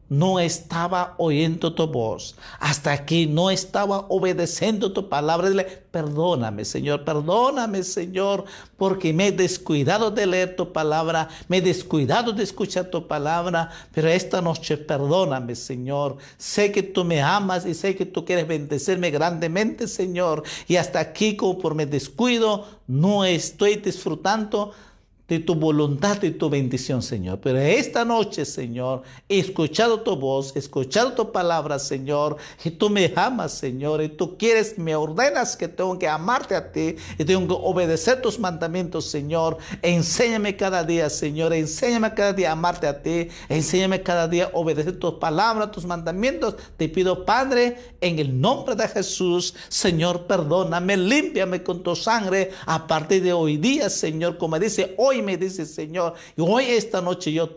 no 0.08 0.38
estaba 0.38 1.14
oyendo 1.18 1.74
tu 1.74 1.86
voz, 1.86 2.36
hasta 2.60 2.92
aquí 2.92 3.26
no 3.26 3.50
estaba 3.50 4.06
obedeciendo 4.08 4.92
tu 4.92 5.08
palabra. 5.08 5.48
Dile, 5.48 5.64
perdóname, 5.90 6.64
Señor, 6.64 7.04
perdóname, 7.04 7.82
Señor, 7.82 8.44
porque 8.76 9.12
me 9.12 9.28
he 9.28 9.32
descuidado 9.32 10.10
de 10.10 10.26
leer 10.26 10.56
tu 10.56 10.72
palabra, 10.72 11.28
me 11.48 11.58
he 11.58 11.60
descuidado 11.62 12.32
de 12.32 12.42
escuchar 12.42 12.86
tu 12.86 13.06
palabra, 13.06 13.70
pero 13.92 14.08
esta 14.08 14.40
noche 14.42 14.76
perdóname, 14.76 15.54
Señor. 15.54 16.16
Sé 16.36 16.70
que 16.70 16.82
tú 16.82 17.04
me 17.04 17.22
amas 17.22 17.64
y 17.66 17.74
sé 17.74 17.96
que 17.96 18.06
tú 18.06 18.24
quieres 18.24 18.46
bendecirme 18.46 19.10
grandemente, 19.10 19.88
Señor, 19.88 20.42
y 20.68 20.76
hasta 20.76 21.00
aquí, 21.00 21.36
como 21.36 21.58
por 21.58 21.74
mi 21.74 21.84
descuido, 21.84 22.66
no 22.86 23.24
estoy 23.24 23.76
disfrutando 23.76 24.72
de 25.26 25.38
tu 25.38 25.54
voluntad 25.54 26.22
y 26.22 26.32
tu 26.32 26.50
bendición, 26.50 27.02
Señor. 27.02 27.40
Pero 27.40 27.58
esta 27.58 28.04
noche, 28.04 28.44
Señor, 28.44 29.02
he 29.28 29.38
escuchado 29.38 30.00
tu 30.00 30.16
voz, 30.16 30.54
he 30.54 30.58
escuchado 30.58 31.14
tu 31.14 31.32
palabra, 31.32 31.78
Señor, 31.78 32.36
y 32.62 32.70
tú 32.70 32.90
me 32.90 33.10
amas, 33.16 33.52
Señor, 33.52 34.02
y 34.02 34.10
tú 34.10 34.36
quieres, 34.36 34.78
me 34.78 34.94
ordenas 34.94 35.56
que 35.56 35.66
tengo 35.66 35.98
que 35.98 36.08
amarte 36.08 36.54
a 36.54 36.70
ti 36.70 36.96
y 37.18 37.24
tengo 37.24 37.46
que 37.46 37.62
obedecer 37.66 38.20
tus 38.20 38.38
mandamientos, 38.38 39.06
Señor. 39.06 39.56
Enséñame 39.80 40.56
cada 40.56 40.84
día, 40.84 41.08
Señor, 41.08 41.54
enséñame 41.54 42.12
cada 42.12 42.34
día 42.34 42.50
a 42.50 42.52
amarte 42.52 42.86
a 42.86 43.02
ti, 43.02 43.28
enséñame 43.48 44.02
cada 44.02 44.28
día 44.28 44.46
a 44.46 44.50
obedecer 44.52 44.98
tus 44.98 45.14
palabras, 45.14 45.70
tus 45.70 45.86
mandamientos. 45.86 46.56
Te 46.76 46.88
pido, 46.90 47.24
Padre, 47.24 47.78
en 48.02 48.18
el 48.18 48.38
nombre 48.38 48.74
de 48.74 48.86
Jesús, 48.88 49.54
Señor, 49.68 50.26
perdóname, 50.26 50.98
límpiame 50.98 51.62
con 51.62 51.82
tu 51.82 51.96
sangre 51.96 52.50
a 52.66 52.86
partir 52.86 53.22
de 53.22 53.32
hoy 53.32 53.56
día, 53.56 53.88
Señor, 53.88 54.36
como 54.36 54.58
dice 54.58 54.94
hoy 54.98 55.13
me 55.22 55.36
dice 55.36 55.66
Señor, 55.66 56.14
hoy 56.38 56.66
esta 56.66 57.00
noche 57.00 57.32
yo 57.32 57.48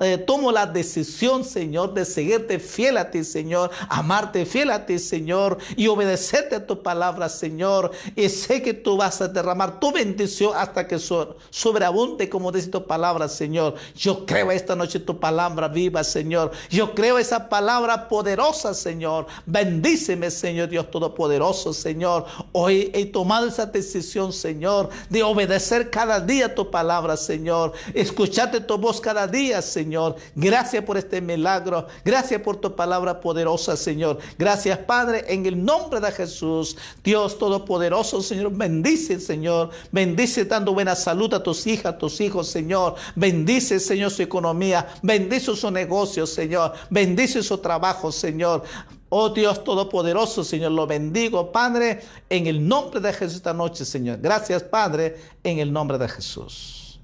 eh, 0.00 0.18
tomo 0.18 0.52
la 0.52 0.66
decisión, 0.66 1.44
Señor, 1.44 1.94
de 1.94 2.04
seguirte 2.04 2.58
fiel 2.58 2.96
a 2.98 3.10
ti, 3.10 3.24
Señor, 3.24 3.70
amarte 3.88 4.44
fiel 4.44 4.70
a 4.70 4.84
ti, 4.86 4.98
Señor, 4.98 5.58
y 5.76 5.88
obedecerte 5.88 6.56
a 6.56 6.66
tu 6.66 6.82
palabra, 6.82 7.28
Señor. 7.28 7.90
Y 8.16 8.28
sé 8.28 8.62
que 8.62 8.74
tú 8.74 8.96
vas 8.96 9.20
a 9.20 9.28
derramar 9.28 9.80
tu 9.80 9.92
bendición 9.92 10.52
hasta 10.56 10.86
que 10.86 10.98
sobreabunde, 10.98 12.28
como 12.28 12.52
dice 12.52 12.68
tu 12.68 12.86
palabra, 12.86 13.28
Señor. 13.28 13.74
Yo 13.94 14.26
creo 14.26 14.50
esta 14.50 14.76
noche 14.76 15.00
tu 15.00 15.18
palabra 15.18 15.68
viva, 15.68 16.04
Señor. 16.04 16.50
Yo 16.68 16.94
creo 16.94 17.18
esa 17.18 17.48
palabra 17.48 18.08
poderosa, 18.08 18.74
Señor. 18.74 19.26
Bendíceme, 19.46 20.30
Señor 20.30 20.68
Dios 20.68 20.90
Todopoderoso, 20.90 21.72
Señor. 21.72 22.26
Hoy 22.52 22.90
he 22.94 23.06
tomado 23.06 23.46
esa 23.46 23.66
decisión, 23.66 24.32
Señor, 24.32 24.90
de 25.08 25.22
obedecer 25.22 25.90
cada 25.90 26.20
día 26.20 26.54
tu 26.54 26.70
palabra 26.70 26.79
palabra, 26.80 27.14
Señor. 27.14 27.74
Escuchate 27.92 28.58
tu 28.62 28.78
voz 28.78 29.02
cada 29.02 29.26
día, 29.26 29.60
Señor. 29.60 30.16
Gracias 30.34 30.82
por 30.82 30.96
este 30.96 31.20
milagro. 31.20 31.86
Gracias 32.02 32.40
por 32.40 32.56
tu 32.56 32.74
palabra 32.74 33.20
poderosa, 33.20 33.76
Señor. 33.76 34.18
Gracias, 34.38 34.78
Padre, 34.78 35.26
en 35.28 35.44
el 35.44 35.62
nombre 35.62 36.00
de 36.00 36.10
Jesús. 36.10 36.78
Dios 37.04 37.38
Todopoderoso, 37.38 38.22
Señor. 38.22 38.52
Bendice, 38.52 39.20
Señor. 39.20 39.68
Bendice 39.92 40.46
dando 40.46 40.72
buena 40.72 40.94
salud 40.94 41.34
a 41.34 41.42
tus 41.42 41.66
hijas, 41.66 41.92
a 41.92 41.98
tus 41.98 42.18
hijos, 42.22 42.48
Señor. 42.48 42.94
Bendice, 43.14 43.78
Señor, 43.78 44.10
su 44.10 44.22
economía. 44.22 44.88
Bendice 45.02 45.54
su 45.54 45.70
negocio, 45.70 46.26
Señor. 46.26 46.72
Bendice 46.88 47.42
su 47.42 47.58
trabajo, 47.58 48.10
Señor. 48.10 48.64
Oh 49.10 49.28
Dios 49.28 49.62
Todopoderoso, 49.64 50.44
Señor, 50.44 50.70
lo 50.70 50.86
bendigo, 50.86 51.50
Padre, 51.50 52.00
en 52.28 52.46
el 52.46 52.66
nombre 52.66 53.00
de 53.00 53.12
Jesús 53.12 53.36
esta 53.36 53.52
noche, 53.52 53.84
Señor. 53.84 54.20
Gracias, 54.20 54.62
Padre, 54.62 55.16
en 55.42 55.58
el 55.58 55.72
nombre 55.72 55.98
de 55.98 56.08
Jesús. 56.08 57.00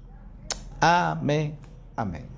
Amén. 0.79 1.57
Amén. 1.97 2.36